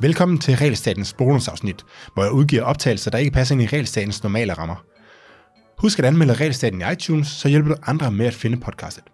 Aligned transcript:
Velkommen 0.00 0.38
til 0.38 0.56
Realstatens 0.56 1.12
bonusafsnit, 1.12 1.84
hvor 2.14 2.22
jeg 2.22 2.32
udgiver 2.32 2.62
optagelser, 2.62 3.10
der 3.10 3.18
ikke 3.18 3.30
passer 3.30 3.54
ind 3.54 3.62
i 3.62 3.66
Realstatens 3.66 4.22
normale 4.22 4.52
rammer. 4.52 4.84
Husk 5.78 5.98
at 5.98 6.04
anmelde 6.04 6.34
Realstaten 6.34 6.80
i 6.80 6.92
iTunes, 6.92 7.28
så 7.28 7.48
hjælper 7.48 7.74
du 7.74 7.76
andre 7.86 8.12
med 8.12 8.26
at 8.26 8.34
finde 8.34 8.56
podcastet. 8.60 9.04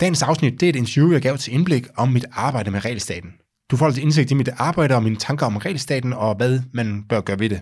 Dagens 0.00 0.22
afsnit 0.22 0.60
det 0.60 0.66
er 0.66 0.70
et 0.70 0.76
interview, 0.76 1.12
jeg 1.12 1.22
gav 1.22 1.36
til 1.36 1.54
indblik 1.54 1.86
om 1.96 2.08
mit 2.08 2.24
arbejde 2.32 2.70
med 2.70 2.84
Realstaten. 2.84 3.30
Du 3.70 3.76
får 3.76 3.86
altså 3.86 4.02
indsigt 4.02 4.30
i 4.30 4.34
mit 4.34 4.48
arbejde 4.56 4.94
og 4.94 5.02
mine 5.02 5.16
tanker 5.16 5.46
om 5.46 5.56
Realstaten 5.56 6.12
og 6.12 6.36
hvad 6.36 6.60
man 6.74 7.04
bør 7.08 7.20
gøre 7.20 7.38
ved 7.38 7.50
det. 7.50 7.60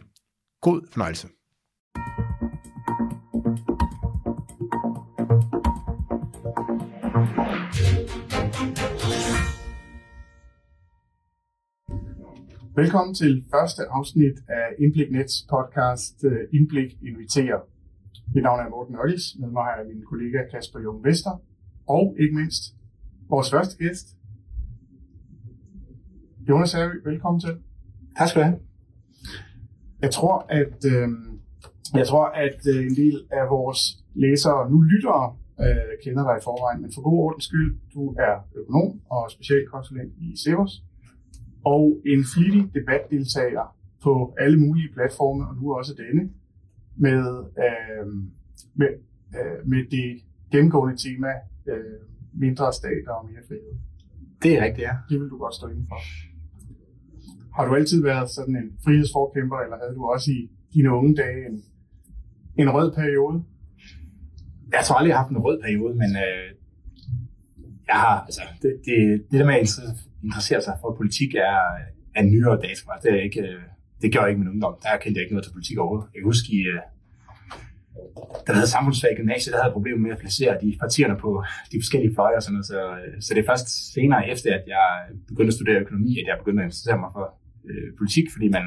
God 0.62 0.80
fornøjelse. 0.92 1.28
Velkommen 12.76 13.14
til 13.14 13.44
første 13.50 13.82
afsnit 13.90 14.36
af 14.48 14.66
Indblik 14.78 15.10
Nets 15.12 15.46
podcast 15.50 16.24
øh, 16.24 16.40
Indblik 16.52 16.90
Inviterer. 17.02 17.60
Mit 18.34 18.42
navn 18.42 18.60
er 18.60 18.68
Morten 18.68 18.96
Øllis, 19.04 19.36
med 19.40 19.48
mig 19.48 19.64
har 19.64 19.76
jeg 19.76 19.86
min 19.86 20.04
kollega 20.10 20.38
Kasper 20.52 20.80
Jung 20.80 21.04
Vester, 21.04 21.42
og 21.88 22.16
ikke 22.18 22.34
mindst 22.34 22.62
vores 23.28 23.50
første 23.50 23.76
gæst, 23.82 24.06
Jonas 26.48 26.72
Harry. 26.72 26.96
Velkommen 27.04 27.40
til. 27.40 27.54
Tak 28.18 28.28
skal 28.28 28.42
du 28.42 28.46
have. 28.46 28.60
Jeg 30.02 30.10
tror, 30.10 30.46
at, 30.48 30.78
øh, 30.92 31.08
jeg 31.94 32.06
tror, 32.06 32.26
at 32.44 32.60
øh, 32.74 32.86
en 32.90 32.96
del 33.02 33.16
af 33.30 33.44
vores 33.50 33.80
læsere, 34.14 34.70
nu 34.70 34.80
lyttere, 34.80 35.36
øh, 35.60 35.92
kender 36.04 36.22
dig 36.28 36.36
i 36.40 36.44
forvejen, 36.48 36.82
men 36.82 36.90
for 36.94 37.02
god 37.02 37.18
ordens 37.26 37.44
skyld, 37.44 37.70
du 37.94 38.02
er 38.26 38.34
økonom 38.58 39.00
og 39.10 39.30
specialkonsulent 39.30 40.12
i 40.18 40.36
Severs 40.44 40.74
og 41.64 42.00
en 42.06 42.24
flittig 42.34 42.74
debatdeltager 42.74 43.76
på 44.02 44.34
alle 44.38 44.60
mulige 44.60 44.92
platforme, 44.92 45.48
og 45.48 45.54
nu 45.56 45.74
også 45.74 45.94
denne, 46.02 46.30
med, 46.96 47.22
øh, 47.64 48.06
med, 48.74 48.88
øh, 49.38 49.68
med 49.68 49.82
det 49.90 50.22
gennemgående 50.52 50.96
tema 50.96 51.32
øh, 51.66 52.00
mindre 52.32 52.72
stater 52.72 53.12
og 53.12 53.28
mere 53.30 53.42
frihed. 53.48 53.74
Det 54.42 54.58
er 54.58 54.64
rigtigt, 54.64 54.86
ja. 54.88 54.94
Det 55.08 55.20
vil 55.20 55.28
du 55.28 55.38
godt 55.38 55.54
stå 55.54 55.66
indenfor. 55.68 56.00
Har 57.56 57.68
du 57.68 57.74
altid 57.74 58.02
været 58.02 58.30
sådan 58.30 58.56
en 58.56 58.68
frihedsforkæmper, 58.84 59.56
eller 59.56 59.76
havde 59.82 59.94
du 59.94 60.04
også 60.04 60.30
i 60.30 60.50
dine 60.74 60.90
unge 60.90 61.16
dage 61.16 61.46
en, 61.48 61.62
en 62.56 62.70
rød 62.70 62.92
periode? 62.92 63.44
Jeg 64.72 64.80
tror 64.84 64.96
aldrig, 64.96 65.08
jeg 65.08 65.16
har 65.16 65.22
haft 65.22 65.30
en 65.36 65.44
rød 65.46 65.60
periode, 65.62 65.94
men 65.94 66.10
øh, 66.24 66.48
jeg 67.86 67.98
har, 68.04 68.20
altså, 68.20 68.42
det, 68.62 68.72
det, 68.84 68.96
det 69.30 69.40
der 69.40 69.46
med 69.46 69.54
at 69.54 69.60
interessere 70.24 70.60
sig 70.66 70.74
for 70.80 70.94
politik 71.00 71.30
er, 71.34 71.58
er 72.18 72.22
nyere 72.22 72.56
dags. 72.64 72.80
Altså, 72.92 73.02
det, 73.02 73.10
er 73.18 73.22
ikke, 73.28 73.40
øh, 73.40 73.62
det 74.02 74.08
gør 74.12 74.20
jeg 74.20 74.30
ikke 74.30 74.42
min 74.42 74.52
ungdom. 74.54 74.74
Der 74.82 75.02
kendte 75.02 75.16
jeg 75.18 75.24
ikke 75.24 75.34
noget 75.34 75.46
til 75.46 75.56
politik 75.56 75.76
overhovedet. 75.78 76.08
Jeg 76.12 76.18
kan 76.20 76.30
huske, 76.32 76.48
i, 76.58 76.60
øh, 76.72 76.80
da 78.44 78.48
jeg 78.52 78.56
havde 78.60 78.74
samfundsfag 78.76 79.10
i 79.12 79.18
gymnasiet, 79.20 79.50
der 79.52 79.58
havde 79.58 79.70
jeg 79.70 79.78
problemer 79.78 80.00
med 80.04 80.12
at 80.16 80.22
placere 80.24 80.54
de 80.62 80.68
partierne 80.84 81.16
på 81.24 81.30
de 81.72 81.76
forskellige 81.82 82.14
fløje 82.14 82.36
og 82.38 82.42
sådan 82.42 82.54
noget. 82.56 82.66
Så, 82.72 82.80
øh, 82.98 83.14
så 83.24 83.28
det 83.34 83.40
er 83.40 83.50
først 83.52 83.68
senere 83.94 84.22
efter, 84.32 84.48
at 84.58 84.64
jeg 84.74 84.86
begyndte 85.30 85.52
at 85.52 85.58
studere 85.58 85.82
økonomi, 85.84 86.10
at 86.20 86.26
jeg 86.28 86.36
begyndte 86.42 86.60
at 86.62 86.68
interessere 86.68 86.98
mig 87.02 87.10
for 87.16 87.26
øh, 87.68 87.88
politik, 87.98 88.26
fordi 88.34 88.48
man, 88.56 88.64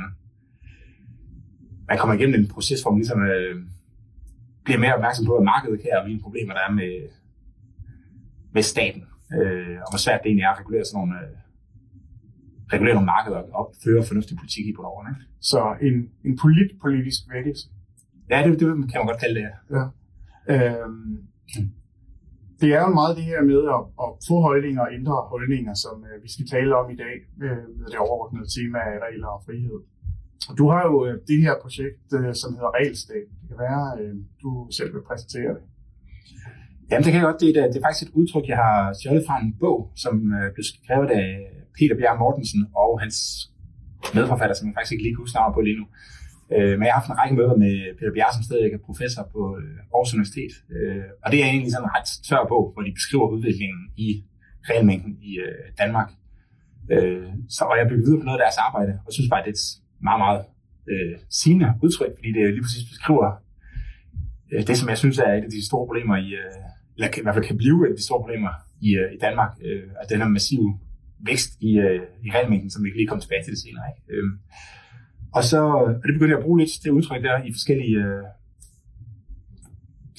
man 1.90 1.98
kommer 1.98 2.16
igennem 2.16 2.40
en 2.40 2.48
proces, 2.56 2.82
hvor 2.82 2.92
man 2.92 3.02
ligesom 3.04 3.22
øh, 3.34 3.56
bliver 4.66 4.80
mere 4.84 4.96
opmærksom 4.98 5.26
på, 5.26 5.36
at 5.40 5.50
markedet 5.54 5.82
kan 5.82 5.98
og 6.00 6.04
hvilke 6.06 6.24
problemer 6.28 6.54
der 6.54 6.64
er 6.68 6.74
med, 6.82 6.94
med 8.56 8.64
staten, 8.74 9.04
øh, 9.38 9.76
og 9.84 9.90
hvor 9.92 10.02
svært 10.06 10.20
det 10.22 10.30
egentlig 10.30 10.48
er 10.48 10.54
at 10.54 10.60
regulere 10.62 10.86
sådan 10.86 10.98
nogle, 11.00 11.16
øh, 11.22 11.36
regulere 12.74 12.96
nogle 12.98 13.12
markeder 13.16 13.42
og 13.60 13.66
føre 13.84 14.04
fornuftig 14.10 14.38
politik 14.42 14.66
i 14.68 14.74
på 14.78 14.82
lovene. 14.88 15.12
Så 15.52 15.60
en, 15.88 15.96
en 16.28 16.34
polit 16.44 16.72
politisk 16.86 17.22
vækkelse. 17.34 17.66
Ja, 18.32 18.38
det, 18.44 18.60
det 18.60 18.68
kan 18.92 18.98
man 19.02 19.10
godt 19.12 19.22
kalde 19.24 19.36
det. 19.40 19.46
Ja. 19.76 19.84
Øhm, 20.54 21.18
det 22.62 22.70
er 22.78 22.82
jo 22.88 22.92
meget 23.00 23.18
det 23.18 23.26
her 23.32 23.42
med 23.52 23.62
at, 23.76 23.82
at 24.04 24.10
få 24.28 24.36
holdninger 24.48 24.82
og 24.86 24.90
ændre 24.98 25.16
holdninger, 25.34 25.74
som 25.84 25.96
øh, 26.10 26.24
vi 26.24 26.30
skal 26.34 26.46
tale 26.56 26.72
om 26.80 26.88
i 26.96 26.98
dag 27.06 27.16
øh, 27.46 27.64
med 27.78 27.88
det 27.92 28.00
overordnede 28.06 28.48
tema 28.56 28.80
af 28.92 28.98
regler 29.06 29.30
og 29.36 29.44
frihed. 29.46 29.80
Du 30.60 30.66
har 30.74 30.84
jo 30.90 30.96
øh, 31.06 31.16
det 31.28 31.40
her 31.46 31.56
projekt, 31.64 32.08
øh, 32.18 32.34
som 32.42 32.50
hedder 32.58 32.72
Regelstat. 32.80 33.26
Det 33.40 33.48
kan 33.50 33.58
være, 33.68 33.84
øh, 34.02 34.16
du 34.44 34.50
selv 34.78 34.94
vil 34.94 35.04
præsentere 35.10 35.52
det. 35.58 35.66
Jamen, 36.90 37.04
det 37.04 37.12
kan 37.12 37.20
jeg 37.22 37.28
godt. 37.30 37.42
Det 37.42 37.50
er, 37.50 37.64
øh, 37.64 37.70
det 37.72 37.78
er 37.80 37.86
faktisk 37.88 38.06
et 38.08 38.14
udtryk, 38.20 38.46
jeg 38.54 38.60
har 38.66 38.80
stjålet 38.98 39.24
fra 39.28 39.36
en 39.44 39.52
bog, 39.64 39.80
som 40.04 40.14
øh, 40.38 40.48
blev 40.56 40.66
skrevet 40.72 41.10
af 41.22 41.28
Peter 41.78 41.96
Bjerg 42.00 42.18
Mortensen 42.22 42.62
og 42.84 42.92
hans 43.04 43.18
medforfatter, 44.16 44.56
som 44.56 44.68
jeg 44.68 44.74
faktisk 44.76 44.94
ikke 44.94 45.04
lige 45.06 45.16
kan 45.16 45.24
huske 45.26 45.40
på 45.56 45.62
lige 45.68 45.80
nu. 45.82 45.86
Øh, 46.56 46.74
men 46.78 46.84
jeg 46.86 46.94
har 46.94 47.00
haft 47.02 47.12
en 47.12 47.20
række 47.22 47.36
møder 47.40 47.56
med 47.66 47.76
Peter 47.98 48.14
Bjerg, 48.16 48.32
som 48.36 48.44
stadigvæk 48.48 48.74
er 48.76 48.88
professor 48.90 49.24
på 49.34 49.42
øh, 49.60 49.92
Aarhus 49.94 50.14
Universitet. 50.16 50.54
Øh, 50.76 51.08
og 51.24 51.28
det 51.32 51.38
er 51.44 51.48
egentlig 51.54 51.72
sådan 51.74 51.88
en 51.88 51.96
ret 51.98 52.10
tør 52.28 52.44
bog, 52.52 52.64
hvor 52.74 52.84
de 52.88 52.98
beskriver 53.00 53.26
udviklingen 53.36 53.84
i 54.06 54.10
realmængden 54.70 55.14
i 55.30 55.32
øh, 55.46 55.64
Danmark. 55.82 56.10
Øh, 56.94 57.30
så, 57.56 57.62
og 57.72 57.76
jeg 57.80 57.86
blev 57.90 58.00
videre 58.06 58.20
på 58.22 58.28
noget 58.28 58.40
af 58.40 58.44
deres 58.46 58.60
arbejde, 58.68 58.94
og 59.06 59.10
synes 59.14 59.30
bare, 59.32 59.42
at 59.42 59.46
det 59.48 59.54
er 59.56 59.60
et 59.62 59.68
meget, 60.08 60.20
meget 60.26 60.42
øh, 60.92 61.14
sigende 61.40 61.68
udtryk, 61.86 62.14
fordi 62.18 62.30
det 62.36 62.42
lige 62.56 62.66
præcis 62.66 62.86
beskriver 62.94 63.28
øh, 64.52 64.62
det, 64.68 64.76
som 64.80 64.90
jeg 64.92 64.98
synes 65.04 65.18
er 65.28 65.32
et 65.40 65.46
af 65.48 65.54
de 65.56 65.68
store 65.70 65.86
problemer 65.88 66.16
i, 66.28 66.30
øh, 66.42 66.58
eller 66.98 67.08
i 67.18 67.24
hvert 67.24 67.36
fald 67.36 67.46
kan 67.46 67.58
blive 67.58 67.78
et 67.86 67.92
af 67.92 67.98
de 67.98 68.06
store 68.08 68.22
problemer 68.24 68.54
i, 68.88 68.90
øh, 69.02 69.10
i 69.16 69.18
Danmark, 69.26 69.52
øh, 69.68 69.84
at 70.02 70.10
den 70.10 70.22
her 70.22 70.30
massive 70.38 70.80
vækst 71.30 71.52
i, 71.62 71.72
øh, 71.86 72.02
i 72.26 72.30
regelmængden, 72.36 72.70
som 72.72 72.84
vi 72.84 72.90
kan 72.90 72.98
lige 72.98 73.12
komme 73.12 73.24
tilbage 73.24 73.44
til 73.44 73.54
det 73.54 73.62
senere. 73.66 73.86
Ikke? 73.92 74.02
Øh, 74.14 74.30
og 75.38 75.44
så 75.52 75.60
og 76.02 76.04
det 76.08 76.14
begyndte 76.16 76.34
jeg 76.34 76.42
at 76.42 76.48
bruge 76.48 76.60
lidt 76.60 76.74
det 76.84 76.90
udtryk 76.98 77.24
der 77.24 77.44
i 77.50 77.52
forskellige 77.58 77.98
øh, 78.06 78.24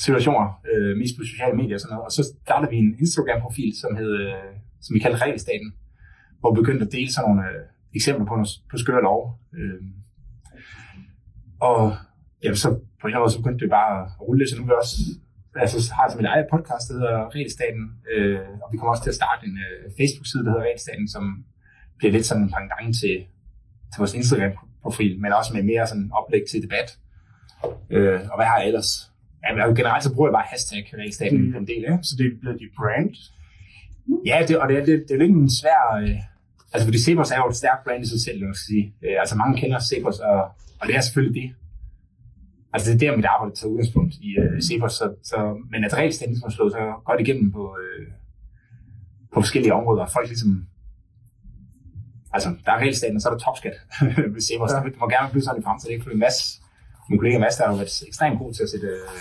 situationer, 0.05 0.47
øh, 0.73 0.93
mest 1.01 1.15
på 1.17 1.23
sociale 1.33 1.57
medier 1.61 1.77
og 1.77 1.81
sådan 1.81 1.93
noget. 1.95 2.07
Og 2.09 2.13
så 2.19 2.23
startede 2.45 2.71
vi 2.73 2.77
en 2.77 2.95
Instagram-profil, 3.03 3.71
som, 3.83 3.91
hed, 4.01 4.13
øh, 4.25 4.51
som 4.85 4.95
vi 4.95 5.01
kaldte 5.05 5.23
Regelstaten, 5.25 5.71
hvor 6.41 6.51
vi 6.51 6.61
begyndte 6.61 6.87
at 6.87 6.93
dele 6.97 7.11
sådan 7.13 7.25
nogle 7.27 7.43
øh, 7.49 7.63
eksempler 7.99 8.27
på, 8.27 8.35
på 8.71 8.77
skøre 8.83 9.03
lov. 9.09 9.21
Øh, 9.59 9.83
og 11.69 11.81
ja, 12.45 12.55
så 12.55 12.69
på 13.01 13.05
en 13.05 13.09
eller 13.09 13.17
anden 13.17 13.25
måde, 13.25 13.33
så 13.33 13.43
begyndte 13.43 13.63
det 13.65 13.71
bare 13.79 13.93
at 14.01 14.21
rulle 14.27 14.39
lidt, 14.39 14.51
så 14.51 14.57
nu 14.57 14.63
er 14.63 14.67
vi 14.67 14.83
også 14.83 14.97
altså, 15.63 15.93
har 15.97 16.07
som 16.11 16.21
et 16.21 16.27
eget 16.33 16.47
podcast, 16.55 16.85
der 16.89 16.95
hedder 16.95 17.35
Regelstaten, 17.35 17.85
øh, 18.13 18.41
og 18.63 18.69
vi 18.73 18.77
kommer 18.79 18.93
også 18.95 19.05
til 19.05 19.15
at 19.15 19.21
starte 19.21 19.43
en 19.49 19.57
øh, 19.67 19.81
Facebook-side, 19.99 20.43
der 20.45 20.51
hedder 20.51 20.67
Regelstaten, 20.69 21.09
som 21.15 21.25
bliver 21.99 22.13
lidt 22.13 22.27
sådan 22.27 22.43
en 22.43 22.71
gang 22.75 22.85
til, 23.01 23.17
til 23.91 23.99
vores 24.03 24.15
Instagram-profil, 24.15 25.13
men 25.23 25.33
også 25.33 25.51
med 25.55 25.63
mere 25.63 25.87
sådan 25.87 26.11
oplæg 26.19 26.43
til 26.51 26.63
debat. 26.67 26.89
Øh, 27.95 28.21
og 28.31 28.37
hvad 28.39 28.47
har 28.51 28.59
jeg 28.59 28.67
ellers? 28.71 28.91
Ja, 29.45 29.51
generelt 29.81 30.05
så 30.05 30.15
bruger 30.15 30.29
jeg 30.29 30.37
bare 30.39 30.49
hashtag 30.53 30.85
Regelstaten 31.01 31.41
mm. 31.51 31.57
en 31.57 31.67
del. 31.67 31.83
Ja. 31.89 31.95
Så 32.03 32.13
det 32.19 32.27
er 32.27 32.31
blevet 32.41 32.61
dit 32.61 32.73
brand? 32.79 33.11
Ja, 34.31 34.39
det, 34.49 34.59
og 34.59 34.69
det, 34.69 34.87
det, 34.87 34.95
det 35.09 35.13
er 35.17 35.23
ikke 35.23 35.35
en 35.47 35.57
svær... 35.61 35.83
Øh, 36.03 36.19
altså, 36.73 36.85
fordi 36.89 36.99
Cepos 37.05 37.31
er 37.31 37.41
jo 37.43 37.49
et 37.49 37.57
stærkt 37.63 37.85
brand 37.85 38.05
i 38.05 38.09
sig 38.09 38.21
selv, 38.27 38.39
jeg 38.39 38.55
skal 38.55 38.69
sige. 38.75 38.87
Øh, 39.05 39.17
altså, 39.23 39.35
mange 39.43 39.55
kender 39.61 39.81
Cepos, 39.91 40.19
og, 40.19 40.41
og 40.81 40.85
det 40.87 40.95
er 40.97 41.01
selvfølgelig 41.01 41.43
det. 41.43 41.49
Altså 42.73 42.93
det 42.93 43.03
er 43.03 43.11
der, 43.11 43.17
mit 43.17 43.25
arbejde 43.35 43.55
tager 43.55 43.71
udgangspunkt 43.73 44.15
i 44.15 44.29
uh, 44.41 44.61
Cepos, 44.67 44.93
så, 44.93 45.07
så, 45.31 45.39
men 45.71 45.85
at 45.85 45.95
regelstændigt 45.95 46.35
ligesom 46.35 46.51
slået 46.51 46.73
så 46.73 46.83
godt 47.05 47.21
igennem 47.21 47.53
på, 47.53 47.63
uh, 47.83 48.07
på 49.33 49.41
forskellige 49.41 49.75
områder, 49.75 50.03
og 50.03 50.11
folk 50.17 50.29
ligesom, 50.29 50.51
altså 52.35 52.49
der 52.65 52.73
er 52.73 52.79
regelstaten, 52.79 53.17
og 53.17 53.23
så 53.23 53.29
er 53.29 53.35
der 53.35 53.45
topskat 53.47 53.77
ved 54.35 54.43
Cepos, 54.49 54.71
ja. 54.73 54.77
det 54.85 55.01
må 55.01 55.09
gerne 55.09 55.31
blive 55.31 55.45
sådan 55.45 55.61
i 55.61 55.65
fremtiden, 55.65 55.93
ikke? 55.95 56.05
For 56.05 56.11
en 56.11 56.25
masse, 56.27 56.43
min 57.11 57.19
kollega 57.19 57.39
Mads, 57.39 57.57
der 57.57 57.65
har 57.67 57.77
været 57.81 58.03
ekstremt 58.11 58.39
god 58.43 58.51
til 58.55 58.63
at 58.67 58.71
sætte, 58.75 58.91
uh, 59.07 59.21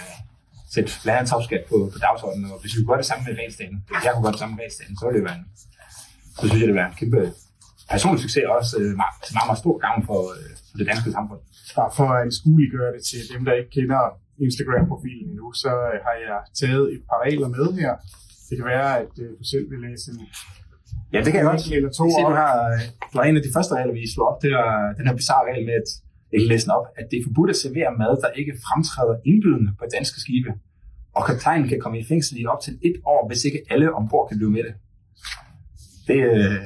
sætte 0.73 0.89
blandt 1.03 1.17
andet 1.17 1.29
topskat 1.33 1.63
på, 1.71 1.77
på 1.93 1.97
dagsordenen, 2.05 2.51
og 2.53 2.57
hvis 2.61 2.71
vi 2.73 2.77
kunne 2.79 2.91
gøre 2.93 3.03
det 3.03 3.09
samme 3.11 3.23
med 3.27 3.33
regelstaten, 3.41 3.77
hvis 3.87 4.03
jeg 4.05 4.11
kunne 4.13 4.25
gøre 4.25 4.35
det 4.35 4.41
samme 4.43 4.53
med 4.55 4.61
regelstaten, 4.63 4.93
så 4.97 5.03
ville 5.05 5.17
det 5.19 5.25
være 5.29 5.37
en, 5.39 5.45
så 6.35 6.41
synes 6.41 6.51
jeg, 6.53 6.59
det 6.61 6.67
ville 6.67 6.81
være 6.81 6.89
en 6.93 6.97
kæmpe 7.01 7.21
personlig 7.93 8.21
succes, 8.25 8.43
og 8.49 8.53
også 8.59 8.73
uh, 8.81 8.91
meget, 9.01 9.15
meget, 9.35 9.47
meget 9.49 9.61
stor 9.63 9.75
gang 9.85 9.97
for, 10.09 10.19
uh, 10.33 10.47
for 10.69 10.75
det 10.79 10.85
danske 10.91 11.11
samfund 11.17 11.41
bare 11.79 11.91
for 11.97 12.07
at 12.13 12.19
anskueliggøre 12.25 12.91
det 12.95 13.03
til 13.11 13.21
dem, 13.33 13.41
der 13.47 13.53
ikke 13.59 13.71
kender 13.77 14.01
Instagram-profilen 14.45 15.27
endnu, 15.31 15.47
så 15.63 15.71
har 16.05 16.15
jeg 16.27 16.37
taget 16.61 16.85
et 16.95 17.01
par 17.09 17.19
regler 17.25 17.49
med 17.57 17.67
her. 17.81 17.93
Det 18.47 18.55
kan 18.59 18.65
være, 18.75 18.91
at 19.03 19.13
øh, 19.23 19.29
du 19.39 19.43
selv 19.53 19.65
vil 19.71 19.79
læse 19.87 20.05
en 20.11 20.19
Ja, 21.13 21.19
det 21.23 21.29
kan 21.31 21.39
jeg 21.41 21.47
godt. 21.51 21.63
Eller 21.77 21.91
to 21.99 22.05
du, 22.29 22.35
har, 22.41 22.53
du 23.11 23.15
har 23.19 23.25
en 23.29 23.37
af 23.39 23.43
de 23.47 23.51
første 23.55 23.73
regler, 23.77 23.93
vi 23.99 24.13
slår 24.13 24.27
op. 24.31 24.39
Det 24.43 24.51
er 24.63 24.71
den 24.97 25.05
her 25.07 25.15
bizarre 25.21 25.45
regel 25.49 25.65
med, 25.69 25.75
at 25.81 25.89
jeg 26.31 26.37
kan 26.41 26.49
læse 26.53 26.65
den 26.65 26.73
op, 26.77 26.85
at 26.99 27.05
det 27.09 27.17
er 27.19 27.23
forbudt 27.27 27.49
at 27.53 27.57
servere 27.63 27.91
mad, 28.01 28.13
der 28.23 28.29
ikke 28.41 28.53
fremtræder 28.65 29.15
indbydende 29.29 29.71
på 29.79 29.83
danske 29.97 30.17
skibe. 30.23 30.49
Og 31.17 31.21
kaptajnen 31.29 31.67
kan 31.71 31.79
komme 31.83 31.97
i 32.01 32.05
fængsel 32.11 32.33
i 32.41 32.45
op 32.53 32.61
til 32.65 32.73
et 32.89 32.97
år, 33.13 33.21
hvis 33.29 33.41
ikke 33.47 33.59
alle 33.71 33.87
ombord 33.99 34.25
kan 34.29 34.37
blive 34.39 34.53
med 34.57 34.63
det. 34.67 34.73
Det, 36.09 36.19
øh, 36.33 36.61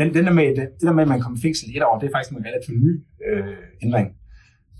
den, 0.00 0.08
den 0.16 0.24
der 0.28 0.34
med, 0.40 0.46
det, 0.58 0.64
det 0.78 0.86
der 0.88 0.96
med, 0.98 1.02
at 1.06 1.12
man 1.14 1.20
kommer 1.22 1.38
i 1.38 1.42
fængsel 1.46 1.66
et 1.76 1.82
år, 1.88 1.94
det 1.98 2.06
er 2.06 2.14
faktisk 2.16 2.32
en 2.32 2.46
relativt 2.48 2.78
ny 2.86 2.92
øh, 3.28 3.56
ændring. 3.84 4.08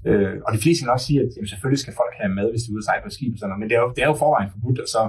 Øh, 0.09 0.35
og 0.47 0.51
de 0.55 0.61
fleste 0.65 0.81
vil 0.85 0.91
også 0.97 1.07
sige, 1.11 1.21
at 1.25 1.31
jamen, 1.37 1.49
selvfølgelig 1.53 1.81
skal 1.85 1.95
folk 2.03 2.15
have 2.21 2.33
mad, 2.39 2.49
hvis 2.53 2.63
de 2.65 2.69
er 2.71 2.75
ude 2.75 2.83
at 2.85 2.89
sejle 2.89 3.03
på 3.07 3.11
skib 3.17 3.31
og 3.35 3.39
sådan 3.39 3.49
noget, 3.51 3.61
men 3.63 3.69
det 3.71 3.77
er 3.79 3.83
jo, 3.85 3.89
det 3.97 4.03
er 4.05 4.09
jo 4.13 4.17
forvejen 4.25 4.51
forbudt 4.55 4.79
at 4.85 4.89
så 4.97 5.03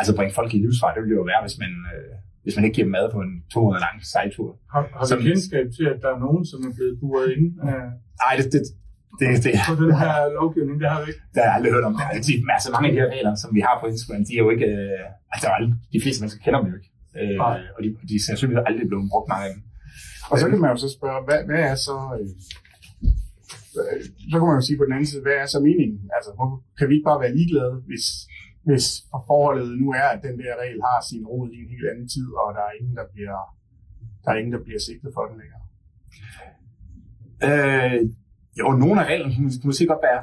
altså 0.00 0.12
bringe 0.18 0.32
folk 0.38 0.50
i 0.56 0.58
livsfart. 0.64 0.94
Det 0.96 1.02
ville 1.04 1.16
jo 1.20 1.24
være, 1.32 1.40
hvis 1.46 1.56
man, 1.62 1.72
øh, 1.92 2.12
hvis 2.44 2.54
man 2.56 2.64
ikke 2.66 2.76
giver 2.76 2.86
dem 2.88 2.94
mad 2.98 3.06
på 3.14 3.18
en 3.26 3.32
to 3.52 3.58
måneder 3.64 3.82
lang 3.86 3.96
sejltur. 4.14 4.48
Har, 4.72 4.82
har 4.98 5.04
Som- 5.06 5.18
vi 5.18 5.24
kendskab 5.30 5.66
til, 5.78 5.86
at 5.92 5.98
der 6.04 6.10
er 6.14 6.20
nogen, 6.26 6.42
som 6.50 6.58
er 6.68 6.72
blevet 6.78 6.94
buret 7.02 7.28
ind 7.36 7.46
øh, 7.68 7.88
Nej, 8.22 8.32
det, 8.38 8.46
det, 8.54 8.62
det, 9.20 9.26
det, 9.44 9.52
på 9.70 9.74
den 9.82 9.92
her 10.02 10.14
lovgivning? 10.38 10.76
Det 10.82 10.88
har 10.92 10.98
vi 11.02 11.06
ikke. 11.10 11.22
det 11.32 11.38
har 11.42 11.46
jeg 11.50 11.56
aldrig 11.58 11.72
hørt 11.76 11.84
om. 11.88 11.92
Det 12.12 12.18
er, 12.18 12.24
de, 12.28 12.32
altså, 12.56 12.68
mange 12.74 12.86
af 12.88 12.92
de 12.94 13.00
her 13.02 13.10
regler, 13.14 13.32
som 13.42 13.50
vi 13.56 13.60
har 13.68 13.74
på 13.82 13.86
Instagram, 13.92 14.22
de 14.28 14.32
er 14.38 14.42
jo 14.44 14.48
ikke... 14.54 14.68
Øh, 14.80 15.34
altså, 15.34 15.48
de 15.94 15.98
fleste 16.04 16.18
mennesker 16.22 16.40
kender 16.44 16.58
dem 16.60 16.68
jo 16.72 16.76
ikke. 16.80 16.89
Øh, 17.18 17.38
og 17.74 17.78
de, 17.84 17.88
de 18.08 18.14
er 18.18 18.24
sandsynligvis 18.26 18.68
aldrig 18.68 18.86
blevet 18.90 19.10
brugt 19.12 19.28
mange 19.32 19.46
af 19.48 19.52
dem. 19.54 19.62
Og 20.30 20.36
så 20.40 20.44
kan 20.50 20.60
man 20.60 20.70
jo 20.74 20.78
så 20.84 20.90
spørge, 20.98 21.20
hvad, 21.26 21.40
hvad 21.48 21.62
er 21.72 21.76
så... 21.88 21.96
Øh, 22.16 22.28
så 24.30 24.34
kan 24.38 24.46
man 24.48 24.58
jo 24.60 24.66
sige 24.68 24.78
på 24.78 24.86
den 24.86 24.94
anden 24.96 25.10
side, 25.10 25.22
hvad 25.26 25.36
er 25.42 25.48
så 25.54 25.58
meningen? 25.68 26.00
Altså, 26.16 26.30
hvorfor 26.36 26.58
kan 26.78 26.86
vi 26.88 26.94
ikke 26.96 27.08
bare 27.10 27.22
være 27.24 27.36
ligeglade, 27.38 27.74
hvis, 27.88 28.06
hvis 28.68 28.86
forholdet 29.12 29.70
nu 29.82 29.86
er, 30.02 30.08
at 30.14 30.20
den 30.26 30.36
der 30.42 30.52
regel 30.62 30.80
har 30.88 30.98
sin 31.10 31.24
rod 31.32 31.48
i 31.56 31.58
en 31.64 31.70
helt 31.74 31.88
anden 31.92 32.08
tid, 32.14 32.28
og 32.42 32.48
der 32.56 32.62
er 32.68 32.72
ingen, 32.80 32.94
der 33.00 33.06
bliver, 33.14 33.38
der 34.22 34.30
er 34.32 34.38
ingen, 34.40 34.54
der 34.56 34.62
bliver 34.66 34.80
sigtet 34.88 35.10
for 35.16 35.24
den 35.30 35.36
længere? 35.42 35.64
Øh, 37.48 37.98
jo, 38.60 38.66
nogle 38.82 38.96
af 39.02 39.06
reglerne 39.10 39.34
kunne, 39.36 39.50
kunne 39.60 39.70
måske 39.72 39.86
godt 39.92 40.02
være 40.08 40.18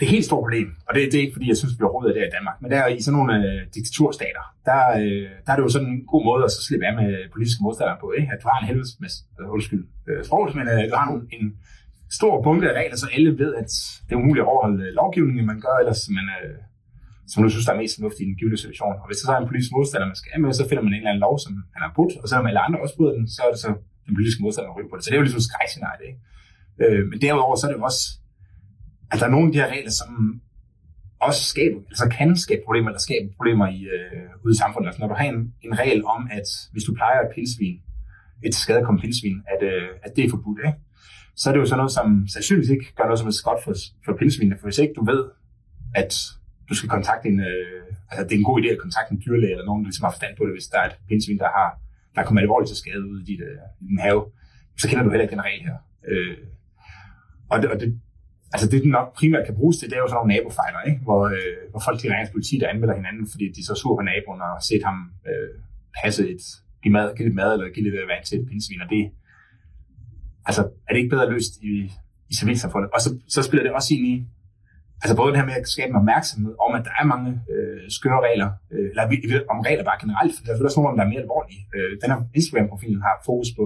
det 0.00 0.08
helt 0.14 0.26
store 0.28 0.42
problem, 0.44 0.68
og 0.86 0.92
det, 0.94 1.00
det 1.10 1.16
er 1.18 1.24
ikke 1.26 1.36
fordi, 1.36 1.48
jeg 1.52 1.60
synes, 1.60 1.74
vi 1.78 1.82
overhovedet 1.84 2.10
er 2.12 2.20
der 2.20 2.28
i 2.30 2.34
Danmark, 2.36 2.56
men 2.62 2.68
der 2.72 2.78
er 2.84 2.88
i 2.88 3.00
sådan 3.04 3.16
nogle 3.18 3.32
øh, 3.38 3.60
diktaturstater, 3.76 4.44
der, 4.68 4.80
øh, 5.02 5.28
der 5.44 5.50
er 5.52 5.56
det 5.56 5.64
jo 5.66 5.74
sådan 5.76 5.90
en 5.94 6.00
god 6.12 6.22
måde 6.28 6.42
at 6.46 6.52
så 6.56 6.60
slippe 6.66 6.84
af 6.88 6.94
med 7.00 7.10
politiske 7.34 7.62
modstandere 7.64 7.98
på, 8.02 8.06
ikke? 8.18 8.30
at 8.34 8.38
du 8.42 8.46
har 8.50 8.58
en 8.58 8.68
helvedes 8.70 8.94
masse, 9.02 9.18
øh, 9.38 9.46
undskyld, 9.54 9.82
øh, 10.08 10.20
sproget, 10.28 10.54
men 10.58 10.66
øh, 10.72 10.82
du 10.90 10.94
har 11.00 11.06
en, 11.14 11.20
en 11.36 11.44
stor 12.18 12.32
bunke 12.46 12.64
af 12.70 12.74
regler, 12.80 12.96
så 12.96 13.08
alle 13.16 13.30
ved, 13.42 13.50
at 13.62 13.70
det 14.06 14.12
er 14.14 14.20
umuligt 14.22 14.44
at 14.44 14.50
overholde 14.52 14.80
øh, 14.86 14.90
lovgivningen, 15.00 15.46
man 15.52 15.60
gør 15.64 15.74
ellers, 15.82 16.02
men 16.16 16.26
øh, 16.36 16.56
som 17.30 17.38
du 17.42 17.48
synes, 17.50 17.66
der 17.66 17.72
er 17.74 17.82
mest 17.82 17.94
fornuftigt 17.98 18.24
i 18.26 18.28
den 18.30 18.38
givende 18.40 18.60
situation. 18.64 18.94
Og 19.02 19.06
hvis 19.08 19.18
der 19.20 19.26
så 19.26 19.32
er 19.36 19.40
en 19.40 19.50
politisk 19.50 19.72
modstander, 19.76 20.06
man 20.12 20.20
skal 20.20 20.30
af 20.34 20.40
med, 20.40 20.52
så 20.60 20.64
finder 20.68 20.82
man 20.84 20.92
en 20.92 21.00
eller 21.00 21.12
anden 21.12 21.26
lov, 21.28 21.34
som 21.44 21.52
han 21.74 21.82
har 21.86 21.92
brudt, 21.96 22.14
og 22.22 22.26
selvom 22.28 22.46
alle 22.50 22.62
andre 22.66 22.78
også 22.84 22.96
bryder 22.98 23.14
den, 23.18 23.26
så 23.34 23.40
er 23.46 23.50
det 23.54 23.60
så 23.66 23.70
den 24.06 24.12
politiske 24.16 24.42
modstander, 24.44 24.68
der 24.68 24.76
ryger 24.78 24.90
på 24.90 24.96
det. 24.96 25.02
Så 25.02 25.08
det 25.08 25.16
er 25.16 25.22
jo 25.22 25.28
ligesom 25.28 25.44
skrækscenariet, 25.48 26.04
ikke? 26.10 26.20
Øh, 26.82 27.02
men 27.10 27.16
derudover 27.24 27.54
så 27.56 27.64
er 27.66 27.70
det 27.70 27.78
jo 27.80 27.86
også, 27.90 28.02
at 29.12 29.20
der 29.20 29.26
er 29.26 29.30
nogle 29.30 29.46
af 29.46 29.52
de 29.52 29.58
her 29.58 29.70
regler, 29.74 29.90
som 29.90 30.40
også 31.20 31.42
skaber, 31.52 31.78
altså 31.92 32.06
kan 32.18 32.36
skabe 32.36 32.62
problemer, 32.66 32.88
eller 32.88 33.06
skabe 33.08 33.26
problemer 33.36 33.66
i, 33.68 33.80
øh, 33.94 34.44
ude 34.44 34.52
i 34.54 34.60
samfundet. 34.62 34.88
Altså 34.88 35.00
når 35.00 35.08
du 35.08 35.14
har 35.14 35.24
en, 35.24 35.54
en 35.66 35.78
regel 35.78 36.00
om, 36.04 36.28
at 36.38 36.48
hvis 36.72 36.84
du 36.84 36.92
plejer 36.94 37.18
et 37.20 37.30
pilsvin, 37.34 37.76
et 38.46 38.54
skadekommet 38.54 39.02
pilsvin, 39.02 39.38
at, 39.52 39.60
øh, 39.70 39.88
at 40.02 40.10
det 40.16 40.24
er 40.24 40.30
forbudt, 40.30 40.60
ikke? 40.66 40.78
så 41.40 41.44
er 41.48 41.52
det 41.52 41.60
jo 41.60 41.66
sådan 41.66 41.80
noget, 41.82 41.92
som 41.98 42.08
sandsynligvis 42.34 42.70
ikke 42.70 42.86
gør 42.96 43.04
noget 43.04 43.18
som 43.18 43.28
er 43.28 43.48
godt 43.48 43.60
for, 43.64 43.74
for 44.04 44.12
pilsvinene. 44.20 44.56
For 44.58 44.66
hvis 44.66 44.78
ikke 44.84 44.94
du 45.00 45.04
ved, 45.12 45.22
at 46.02 46.12
du 46.68 46.74
skal 46.74 46.88
kontakte 46.96 47.28
en, 47.28 47.40
øh, 47.50 47.82
altså 48.10 48.22
det 48.26 48.32
er 48.34 48.40
en 48.42 48.50
god 48.50 48.58
idé 48.60 48.68
at 48.76 48.82
kontakte 48.84 49.10
en 49.14 49.22
dyrlæge, 49.24 49.52
eller 49.54 49.66
nogen, 49.68 49.82
der 49.82 49.88
ligesom 49.88 50.04
har 50.04 50.12
forstand 50.14 50.36
på 50.36 50.44
det, 50.46 50.52
hvis 50.56 50.68
der 50.72 50.78
er 50.82 50.86
et 50.90 50.96
pindsvin, 51.08 51.38
der 51.44 51.50
har 51.58 51.68
der 52.14 52.20
er 52.20 52.26
kommet 52.26 52.42
alvorligt 52.42 52.68
til 52.68 52.76
skade 52.76 53.04
ude 53.10 53.22
i, 53.22 53.24
dit, 53.24 53.40
øh, 53.40 53.58
i 53.80 53.84
din 53.90 53.98
have, 53.98 54.22
så 54.78 54.88
kender 54.88 55.04
du 55.04 55.10
heller 55.10 55.26
ikke 55.26 55.36
den 55.36 55.44
regel 55.44 55.62
her. 55.68 55.76
Øh, 56.10 56.36
og 57.50 57.62
det, 57.62 57.70
og 57.70 57.80
det, 57.80 58.00
altså 58.54 58.66
det, 58.70 58.82
den 58.82 58.90
nok 58.98 59.08
primært 59.18 59.46
kan 59.46 59.58
bruges 59.60 59.76
til, 59.76 59.88
det 59.90 59.96
er 59.96 60.02
jo 60.04 60.08
sådan 60.08 60.18
nogle 60.18 60.32
nabofejler, 60.34 60.80
ikke? 60.90 61.00
Hvor, 61.06 61.22
øh, 61.36 61.56
hvor 61.70 61.82
folk 61.86 61.96
de 62.00 62.06
ringer 62.10 62.24
til 62.24 62.32
politi, 62.36 62.54
der 62.60 62.68
anmelder 62.68 63.00
hinanden, 63.00 63.26
fordi 63.32 63.44
de 63.54 63.60
er 63.62 63.68
så 63.70 63.76
sur 63.82 63.94
på 63.96 64.04
naboen 64.10 64.40
og 64.44 64.48
har 64.54 64.62
set 64.70 64.82
ham 64.88 64.98
øh, 65.30 65.50
passe 65.98 66.22
et, 66.34 66.44
give, 66.82 66.92
mad, 66.96 67.06
give 67.16 67.26
lidt 67.28 67.38
mad 67.40 67.50
eller 67.52 67.74
give 67.74 67.84
lidt 67.86 67.98
øh, 68.00 68.08
vand 68.12 68.24
til 68.24 68.38
et 68.38 68.46
pindsvin, 68.48 68.84
og 68.84 68.88
det, 68.94 69.02
altså 70.48 70.62
er 70.86 70.90
det 70.92 71.00
ikke 71.00 71.14
bedre 71.14 71.32
løst 71.34 71.54
i, 71.70 71.72
i 72.30 72.34
civilsamfundet? 72.40 72.88
Og 72.94 73.00
så, 73.04 73.10
så 73.34 73.40
spiller 73.48 73.64
det 73.66 73.72
også 73.78 73.90
ind 73.96 74.04
i, 74.14 74.16
altså 75.02 75.14
både 75.20 75.30
det 75.32 75.38
her 75.40 75.48
med 75.50 75.56
at 75.60 75.68
skabe 75.76 75.90
en 75.94 76.00
opmærksomhed 76.02 76.54
om, 76.64 76.70
at 76.78 76.84
der 76.88 76.94
er 77.00 77.06
mange 77.14 77.30
øh, 77.52 77.82
skøre 77.98 78.20
regler, 78.28 78.50
øh, 78.72 78.86
eller 78.90 79.02
om 79.52 79.58
regler 79.68 79.84
bare 79.90 80.02
generelt, 80.04 80.32
for 80.34 80.40
der 80.42 80.50
er 80.52 80.64
også 80.68 80.80
nogle, 80.80 80.98
der 80.98 81.04
er 81.04 81.12
mere 81.12 81.24
alvorlige. 81.26 81.62
Øh, 81.76 81.90
den 82.02 82.08
her 82.12 82.18
Instagram-profil 82.38 82.96
har 83.08 83.14
fokus 83.28 83.50
på 83.58 83.64